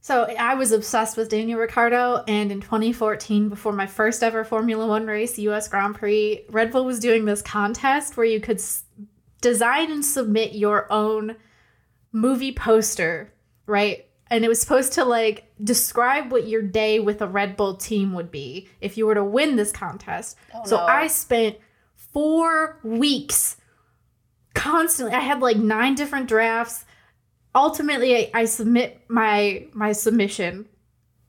So 0.00 0.24
I 0.38 0.54
was 0.54 0.70
obsessed 0.72 1.16
with 1.16 1.28
Daniel 1.28 1.58
Ricciardo, 1.58 2.22
and 2.28 2.50
in 2.52 2.60
2014, 2.60 3.48
before 3.48 3.72
my 3.72 3.86
first 3.86 4.22
ever 4.22 4.44
Formula 4.44 4.86
One 4.86 5.06
race, 5.06 5.38
U.S. 5.40 5.66
Grand 5.68 5.96
Prix, 5.96 6.44
Red 6.48 6.70
Bull 6.70 6.84
was 6.86 7.00
doing 7.00 7.24
this 7.24 7.42
contest 7.42 8.16
where 8.16 8.24
you 8.24 8.40
could 8.40 8.58
s- 8.58 8.84
design 9.42 9.90
and 9.90 10.04
submit 10.04 10.54
your 10.54 10.90
own 10.90 11.34
movie 12.12 12.52
poster, 12.52 13.32
right? 13.66 14.06
And 14.30 14.44
it 14.44 14.48
was 14.48 14.60
supposed 14.60 14.92
to 14.94 15.04
like 15.04 15.52
describe 15.62 16.30
what 16.30 16.46
your 16.46 16.62
day 16.62 17.00
with 17.00 17.20
a 17.20 17.26
Red 17.26 17.56
Bull 17.56 17.76
team 17.76 18.12
would 18.14 18.30
be 18.30 18.68
if 18.80 18.96
you 18.96 19.06
were 19.06 19.14
to 19.14 19.24
win 19.24 19.56
this 19.56 19.72
contest. 19.72 20.36
Oh, 20.54 20.64
so 20.64 20.76
no. 20.76 20.84
I 20.84 21.08
spent 21.08 21.58
four 21.94 22.78
weeks 22.84 23.56
constantly. 24.54 25.14
I 25.14 25.20
had 25.20 25.40
like 25.40 25.56
nine 25.56 25.94
different 25.94 26.28
drafts 26.28 26.84
ultimately 27.54 28.16
I, 28.16 28.30
I 28.34 28.44
submit 28.44 29.02
my 29.08 29.66
my 29.72 29.92
submission 29.92 30.66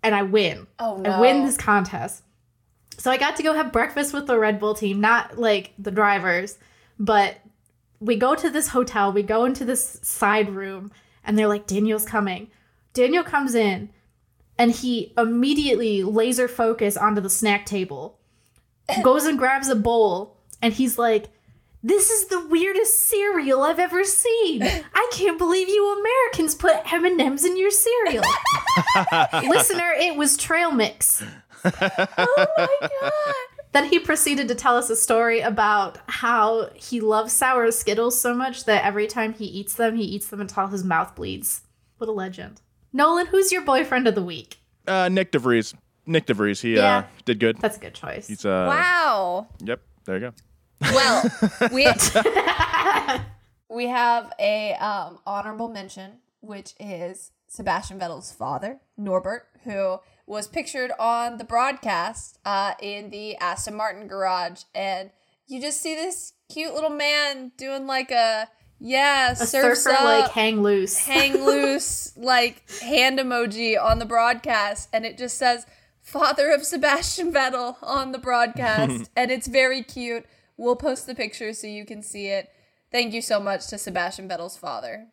and 0.04 0.16
I 0.16 0.24
win. 0.24 0.68
Oh, 0.80 0.98
no! 0.98 1.12
I 1.12 1.20
win 1.20 1.46
this 1.46 1.58
contest. 1.58 2.24
So 2.98 3.10
I 3.12 3.18
got 3.18 3.36
to 3.38 3.44
go 3.44 3.54
have 3.54 3.72
breakfast 3.72 4.14
with 4.14 4.28
the 4.28 4.38
Red 4.38 4.60
Bull 4.60 4.76
team, 4.76 5.02
not 5.02 5.38
like 5.38 5.74
the 5.78 5.92
drivers, 5.92 6.58
but 7.00 7.38
we 8.00 8.16
go 8.16 8.36
to 8.36 8.50
this 8.50 8.70
hotel, 8.70 9.12
we 9.12 9.24
go 9.24 9.46
into 9.46 9.66
this 9.66 10.00
side 10.04 10.50
room, 10.50 10.92
and 11.24 11.38
they're 11.38 11.48
like, 11.48 11.68
Daniel's 11.68 12.06
coming. 12.06 12.50
Daniel 12.94 13.24
comes 13.24 13.56
in 13.56 13.90
and 14.58 14.72
he 14.72 15.14
immediately 15.18 16.04
laser 16.04 16.48
focus 16.48 16.98
onto 16.98 17.22
the 17.22 17.30
snack 17.30 17.66
table, 17.66 18.20
goes 19.04 19.26
and 19.26 19.38
grabs 19.38 19.70
a 19.70 19.76
bowl, 19.76 20.38
and 20.62 20.74
he's 20.74 20.98
like, 20.98 21.28
this 21.84 22.12
is 22.12 22.28
the 22.28 22.46
weirdest 22.46 23.08
cereal 23.10 23.64
I've 23.64 23.80
ever 23.80 24.04
seen. 24.04 24.62
I 24.62 25.10
can't 25.12 25.40
believe 25.40 25.68
you 25.68 26.00
Americans 26.00 26.54
put 26.54 26.94
M&Ms 26.94 27.44
in 27.44 27.58
your 27.58 27.72
cereal. 27.72 28.24
Listener, 29.50 29.92
it 29.98 30.16
was 30.16 30.38
trail 30.38 30.72
mix. 30.72 31.24
Oh 31.64 32.48
my 32.58 32.68
god. 32.82 33.12
Then 33.72 33.86
he 33.86 34.00
proceeded 34.00 34.48
to 34.48 34.56
tell 34.56 34.76
us 34.78 34.90
a 34.90 34.96
story 34.96 35.42
about 35.42 36.00
how 36.08 36.72
he 36.74 37.00
loves 37.00 37.34
sour 37.34 37.70
Skittles 37.72 38.20
so 38.20 38.34
much 38.34 38.66
that 38.66 38.84
every 38.84 39.06
time 39.06 39.34
he 39.34 39.46
eats 39.46 39.76
them, 39.76 39.96
he 39.96 40.04
eats 40.04 40.28
them 40.28 40.42
until 40.42 40.68
his 40.68 40.84
mouth 40.84 41.16
bleeds. 41.16 41.62
What 42.00 42.10
a 42.10 42.14
legend. 42.14 42.62
Nolan, 42.94 43.28
who's 43.28 43.52
your 43.52 43.62
boyfriend 43.62 44.08
of 44.08 44.16
the 44.16 44.24
week? 44.24 44.58
Uh, 44.88 45.08
Nyck 45.08 45.32
DeVries. 45.32 45.74
Nyck 46.08 46.26
DeVries. 46.26 46.62
He 46.62 46.78
uh, 46.78 47.04
did 47.26 47.40
good. 47.40 47.58
That's 47.58 47.78
a 47.78 47.80
good 47.80 47.94
choice. 47.94 48.28
He's 48.28 48.46
uh. 48.46 48.66
Wow. 48.68 49.48
Yep. 49.64 49.82
There 50.06 50.16
you 50.16 50.22
go. 50.22 50.34
Well, 50.82 51.24
we 51.72 51.88
we 53.70 53.88
have 53.88 54.34
a 54.40 54.74
um, 54.74 55.20
honorable 55.26 55.70
mention, 55.70 56.14
which 56.42 56.74
is 56.80 57.32
Sebastian 57.48 58.00
Vettel's 58.00 58.32
father, 58.32 58.80
Norbert, 58.98 59.48
who 59.64 60.00
was 60.26 60.48
pictured 60.48 60.92
on 61.00 61.38
the 61.38 61.44
broadcast 61.44 62.40
uh, 62.46 62.74
in 62.82 63.10
the 63.12 63.36
Aston 63.38 63.76
Martin 63.76 64.08
garage, 64.08 64.64
and 64.74 65.12
you 65.48 65.62
just 65.62 65.82
see 65.82 65.96
this 65.96 66.34
cute 66.52 66.74
little 66.74 66.90
man 66.90 67.52
doing 67.58 67.86
like 67.86 68.12
a 68.12 68.48
yeah, 68.84 69.32
A 69.32 69.36
surfer 69.36 69.92
up, 69.92 70.04
like 70.04 70.32
hang 70.32 70.62
loose. 70.64 70.98
hang 71.06 71.46
loose 71.46 72.12
like 72.18 72.68
hand 72.82 73.20
emoji 73.20 73.82
on 73.82 74.00
the 74.00 74.06
broadcast 74.06 74.90
and 74.92 75.06
it 75.06 75.18
just 75.18 75.38
says 75.38 75.66
father 76.02 76.50
of 76.52 76.66
Sebastian 76.66 77.32
Vettel 77.32 77.78
on 77.84 78.12
the 78.12 78.18
broadcast 78.18 79.10
and 79.16 79.30
it's 79.32 79.48
very 79.48 79.84
cute. 79.84 80.26
We'll 80.58 80.76
post 80.76 81.06
the 81.08 81.16
picture 81.16 81.54
so 81.54 81.68
you 81.68 81.86
can 81.86 82.02
see 82.02 82.28
it. 82.28 82.50
Thank 82.92 83.14
you 83.14 83.22
so 83.22 83.40
much 83.40 83.68
to 83.68 83.78
Sebastian 83.78 84.28
Vettel's 84.28 84.58
father. 84.58 85.08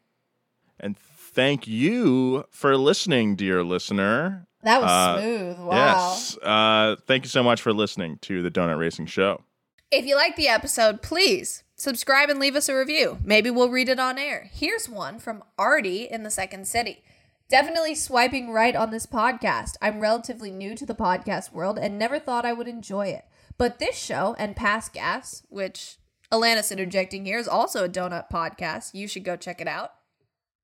And 0.80 0.96
thank 0.98 1.66
you 1.68 2.44
for 2.50 2.76
listening, 2.76 3.36
dear 3.36 3.62
listener. 3.62 4.46
That 4.62 4.80
was 4.82 4.90
Uh, 4.90 5.20
smooth. 5.20 5.58
Wow. 5.60 5.74
Yes. 5.76 6.38
Uh, 6.42 6.96
thank 7.06 7.24
you 7.24 7.28
so 7.28 7.42
much 7.42 7.60
for 7.60 7.72
listening 7.72 8.18
to 8.22 8.42
the 8.42 8.50
Donut 8.50 8.78
Racing 8.78 9.06
Show. 9.06 9.42
If 9.90 10.04
you 10.06 10.16
like 10.16 10.36
the 10.36 10.48
episode, 10.48 11.00
please 11.02 11.62
subscribe 11.78 12.28
and 12.28 12.38
leave 12.38 12.56
us 12.56 12.68
a 12.68 12.76
review. 12.76 13.18
Maybe 13.24 13.50
we'll 13.50 13.70
read 13.70 13.88
it 13.88 14.00
on 14.00 14.18
air. 14.18 14.50
Here's 14.52 14.88
one 14.88 15.18
from 15.18 15.44
Artie 15.56 16.02
in 16.10 16.24
the 16.24 16.30
Second 16.30 16.66
City. 16.66 17.02
Definitely 17.48 17.94
swiping 17.94 18.50
right 18.50 18.76
on 18.76 18.90
this 18.90 19.06
podcast. 19.06 19.76
I'm 19.80 20.00
relatively 20.00 20.50
new 20.50 20.74
to 20.74 20.84
the 20.84 20.94
podcast 20.94 21.52
world 21.52 21.78
and 21.78 21.98
never 21.98 22.18
thought 22.18 22.44
I 22.44 22.52
would 22.52 22.68
enjoy 22.68 23.06
it. 23.06 23.24
But 23.56 23.78
this 23.78 23.96
show 23.96 24.36
and 24.38 24.54
Past 24.54 24.92
Gas, 24.92 25.44
which 25.48 25.96
Alanis 26.30 26.70
interjecting 26.70 27.24
here, 27.24 27.38
is 27.38 27.48
also 27.48 27.84
a 27.84 27.88
donut 27.88 28.28
podcast. 28.30 28.92
You 28.92 29.08
should 29.08 29.24
go 29.24 29.36
check 29.36 29.60
it 29.60 29.68
out. 29.68 29.92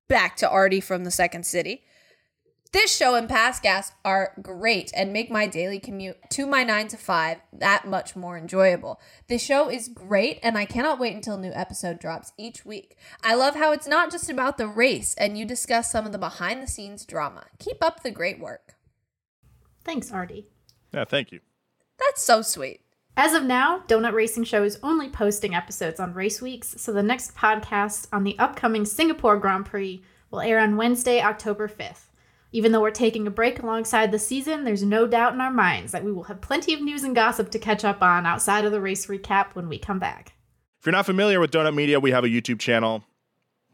Back 0.07 0.35
to 0.37 0.49
Artie 0.49 0.81
from 0.81 1.05
the 1.05 1.11
Second 1.11 1.45
City. 1.45 1.83
This 2.75 2.93
show 2.93 3.15
and 3.15 3.29
Past 3.29 3.63
Gas 3.63 3.93
are 4.03 4.33
great 4.41 4.91
and 4.93 5.13
make 5.13 5.31
my 5.31 5.47
daily 5.47 5.79
commute 5.79 6.17
to 6.31 6.45
my 6.45 6.65
9 6.65 6.89
to 6.89 6.97
5 6.97 7.37
that 7.53 7.87
much 7.87 8.17
more 8.17 8.37
enjoyable. 8.37 8.99
The 9.29 9.37
show 9.37 9.69
is 9.69 9.87
great 9.87 10.41
and 10.43 10.57
I 10.57 10.65
cannot 10.65 10.99
wait 10.99 11.15
until 11.15 11.35
a 11.35 11.39
new 11.39 11.53
episode 11.53 11.99
drops 11.99 12.33
each 12.37 12.65
week. 12.65 12.97
I 13.23 13.33
love 13.33 13.55
how 13.55 13.71
it's 13.71 13.87
not 13.87 14.11
just 14.11 14.29
about 14.29 14.57
the 14.57 14.67
race 14.67 15.15
and 15.15 15.37
you 15.37 15.45
discuss 15.45 15.89
some 15.89 16.05
of 16.05 16.11
the 16.11 16.17
behind 16.17 16.61
the 16.61 16.67
scenes 16.67 17.05
drama. 17.05 17.45
Keep 17.59 17.81
up 17.81 18.03
the 18.03 18.11
great 18.11 18.41
work. 18.41 18.75
Thanks, 19.85 20.11
Artie. 20.11 20.49
Yeah, 20.93 21.05
thank 21.05 21.31
you. 21.31 21.39
That's 21.97 22.21
so 22.21 22.41
sweet. 22.41 22.81
As 23.15 23.33
of 23.33 23.45
now, 23.45 23.83
Donut 23.87 24.11
Racing 24.11 24.43
Show 24.43 24.65
is 24.65 24.79
only 24.83 25.07
posting 25.07 25.55
episodes 25.55 26.01
on 26.01 26.13
race 26.13 26.41
weeks, 26.41 26.75
so 26.77 26.91
the 26.91 27.01
next 27.01 27.37
podcast 27.37 28.09
on 28.11 28.25
the 28.25 28.37
upcoming 28.37 28.83
Singapore 28.83 29.37
Grand 29.37 29.65
Prix 29.65 30.03
will 30.29 30.41
air 30.41 30.59
on 30.59 30.75
Wednesday, 30.75 31.21
October 31.21 31.69
5th. 31.69 32.07
Even 32.55 32.71
though 32.71 32.79
we're 32.79 32.89
taking 32.89 33.27
a 33.27 33.31
break 33.31 33.61
alongside 33.61 34.13
the 34.13 34.17
season, 34.17 34.63
there's 34.63 34.81
no 34.81 35.05
doubt 35.05 35.33
in 35.33 35.41
our 35.41 35.51
minds 35.51 35.91
that 35.91 36.05
we 36.05 36.11
will 36.13 36.23
have 36.23 36.39
plenty 36.39 36.73
of 36.73 36.79
news 36.79 37.03
and 37.03 37.13
gossip 37.13 37.51
to 37.51 37.59
catch 37.59 37.83
up 37.83 38.01
on 38.01 38.25
outside 38.25 38.63
of 38.63 38.71
the 38.71 38.79
race 38.79 39.07
recap 39.07 39.47
when 39.55 39.67
we 39.67 39.77
come 39.77 39.99
back. 39.99 40.31
If 40.79 40.85
you're 40.85 40.93
not 40.93 41.05
familiar 41.05 41.41
with 41.41 41.51
Donut 41.51 41.75
Media, 41.75 41.99
we 41.99 42.11
have 42.11 42.23
a 42.23 42.29
YouTube 42.29 42.59
channel. 42.59 43.03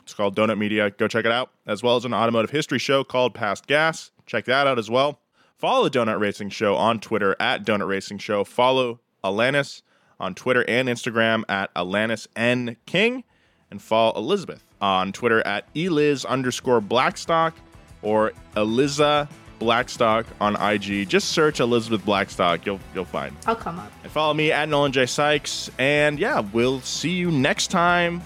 It's 0.02 0.16
called 0.16 0.36
Donut 0.36 0.58
Media. 0.58 0.90
Go 0.90 1.08
check 1.08 1.26
it 1.26 1.32
out, 1.32 1.52
as 1.68 1.84
well 1.84 1.96
as 1.96 2.06
an 2.06 2.14
automotive 2.16 2.50
history 2.50 2.80
show 2.80 3.04
called 3.04 3.36
Past 3.36 3.68
Gas. 3.68 4.10
Check 4.26 4.46
that 4.46 4.66
out 4.66 4.80
as 4.80 4.90
well. 4.90 5.20
Follow 5.58 5.88
the 5.88 6.00
Donut 6.00 6.20
Racing 6.20 6.50
Show 6.50 6.76
on 6.76 7.00
Twitter 7.00 7.36
at 7.40 7.64
Donut 7.64 7.88
Racing 7.88 8.18
Show. 8.18 8.44
Follow 8.44 9.00
Alanis 9.24 9.84
on 10.20 10.34
Twitter 10.34 10.66
and 10.68 10.90
Instagram 10.90 11.44
at 11.48 11.72
Alanis 11.76 12.26
N 12.36 12.78
King, 12.88 13.26
and 13.70 13.80
follow 13.80 14.18
Elizabeth 14.18 14.66
on 14.82 15.12
Twitter 15.12 15.46
at 15.46 15.68
Eliz 15.76 16.26
underscore 16.26 16.82
Blackstock 16.82 17.54
or 18.02 18.34
Eliza 18.56 19.28
Blackstock 19.60 20.26
on 20.42 20.56
IG. 20.56 21.08
Just 21.08 21.30
search 21.30 21.60
Elizabeth 21.60 22.04
Blackstock. 22.04 22.66
You'll 22.66 22.80
you'll 22.96 23.06
find. 23.06 23.36
I'll 23.46 23.56
come 23.56 23.80
up. 23.80 23.92
And 24.04 24.12
follow 24.12 24.34
me 24.34 24.52
at 24.52 24.68
Nolan 24.68 24.92
J. 24.92 25.06
Sykes. 25.06 25.70
And 25.78 26.20
yeah, 26.20 26.40
we'll 26.40 26.82
see 26.82 27.12
you 27.12 27.30
next 27.32 27.68
time 27.68 28.22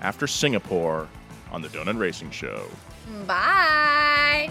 after 0.00 0.26
Singapore 0.26 1.06
on 1.52 1.60
the 1.62 1.68
Donut 1.68 1.98
Racing 1.98 2.30
Show. 2.30 2.64
Bye. 3.26 4.50